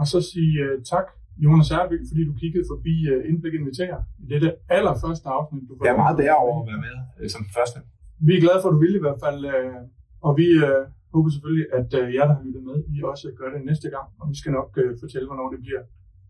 Og 0.01 0.07
så 0.13 0.19
sige 0.33 0.55
øh, 0.65 0.77
tak, 0.93 1.07
Jonas 1.45 1.71
Erby, 1.71 1.97
fordi 2.11 2.23
du 2.29 2.35
kiggede 2.43 2.65
forbi 2.73 2.95
øh, 3.13 3.21
Indblik 3.29 3.55
Inviterer 3.55 4.01
i 4.23 4.27
det 4.45 4.55
allerførste 4.77 5.27
afsnit. 5.37 5.63
Du 5.69 5.73
jeg 5.85 5.93
er 5.93 6.01
meget 6.05 6.31
over 6.45 6.55
at 6.63 6.67
være 6.71 6.83
med 6.87 6.97
øh, 7.21 7.31
som 7.35 7.43
første 7.57 7.79
vi 8.19 8.37
er 8.37 8.41
glade 8.41 8.59
for, 8.63 8.69
at 8.69 8.75
du 8.75 8.79
vil 8.79 8.95
i 8.97 9.05
hvert 9.05 9.21
fald, 9.25 9.41
øh, 9.45 9.81
og 10.27 10.37
vi, 10.37 10.47
øh, 10.67 10.85
håber 11.15 11.31
selvfølgelig, 11.31 11.67
at 11.79 11.91
øh, 12.01 12.15
jer, 12.15 12.27
der 12.29 12.35
har 12.37 12.45
lyttet 12.47 12.63
med, 12.69 12.77
I 12.95 13.03
også 13.03 13.27
gør 13.39 13.49
det 13.57 13.65
næste 13.65 13.89
gang, 13.95 14.07
og 14.21 14.25
vi 14.31 14.37
skal 14.41 14.53
nok 14.53 14.71
øh, 14.83 14.91
fortælle, 15.03 15.27
hvornår 15.29 15.51
det 15.51 15.61
bliver 15.65 15.83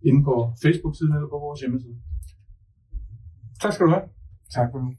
inde 0.09 0.24
på 0.24 0.35
Facebook-siden 0.62 1.12
eller 1.16 1.28
på 1.28 1.39
vores 1.45 1.61
hjemmeside. 1.61 1.97
Tak 3.62 3.72
skal 3.72 3.87
du 3.87 3.91
have. 3.91 4.07
Tak 4.57 4.68
for 4.72 4.78
nu. 4.85 4.91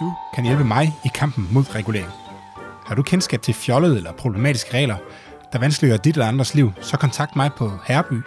Du 0.00 0.08
kan 0.34 0.44
hjælpe 0.44 0.64
mig 0.64 0.84
i 1.04 1.10
kampen 1.14 1.44
mod 1.54 1.74
regulering. 1.78 2.25
Har 2.86 2.94
du 2.94 3.02
kendskab 3.02 3.42
til 3.42 3.54
fjollede 3.54 3.96
eller 3.96 4.12
problematiske 4.12 4.74
regler, 4.74 4.96
der 5.52 5.58
vanskeliggør 5.58 5.96
dit 5.96 6.14
eller 6.14 6.26
andres 6.26 6.54
liv, 6.54 6.72
så 6.80 6.96
kontakt 6.96 7.36
mig 7.36 7.50
på 7.58 7.72
herby 7.84 8.22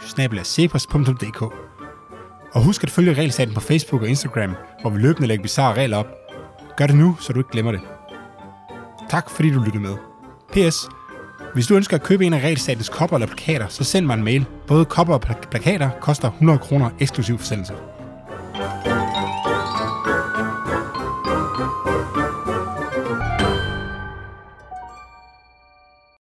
Og 2.54 2.64
husk 2.64 2.84
at 2.84 2.90
følge 2.90 3.14
regelsaten 3.14 3.54
på 3.54 3.60
Facebook 3.60 4.02
og 4.02 4.08
Instagram, 4.08 4.56
hvor 4.82 4.90
vi 4.90 5.00
løbende 5.00 5.28
lægger 5.28 5.44
bizarre 5.44 5.74
regler 5.74 5.98
op. 5.98 6.08
Gør 6.78 6.88
det 6.88 6.96
nu, 6.96 7.18
så 7.20 7.34
du 7.34 7.40
ikke 7.40 7.52
glemmer 7.52 7.72
det. 7.72 7.82
Tak 9.10 9.30
fordi 9.30 9.50
du 9.50 9.60
lyttede 9.60 9.84
med. 9.84 9.96
P.S. 10.54 10.88
Hvis 11.54 11.68
du 11.68 11.76
ønsker 11.76 11.98
at 11.98 12.04
købe 12.04 12.26
en 12.26 12.34
af 12.34 12.40
Regelstatens 12.40 12.90
kopper 12.90 13.18
eller 13.18 13.28
plakater, 13.28 13.68
så 13.68 13.84
send 13.84 14.06
mig 14.06 14.14
en 14.14 14.24
mail. 14.24 14.46
Både 14.68 14.86
kopper 14.86 15.14
og 15.14 15.22
plakater 15.22 15.90
koster 16.02 16.28
100 16.28 16.60
kroner 16.60 16.90
eksklusiv 17.00 17.38
forsendelse. 17.38 17.74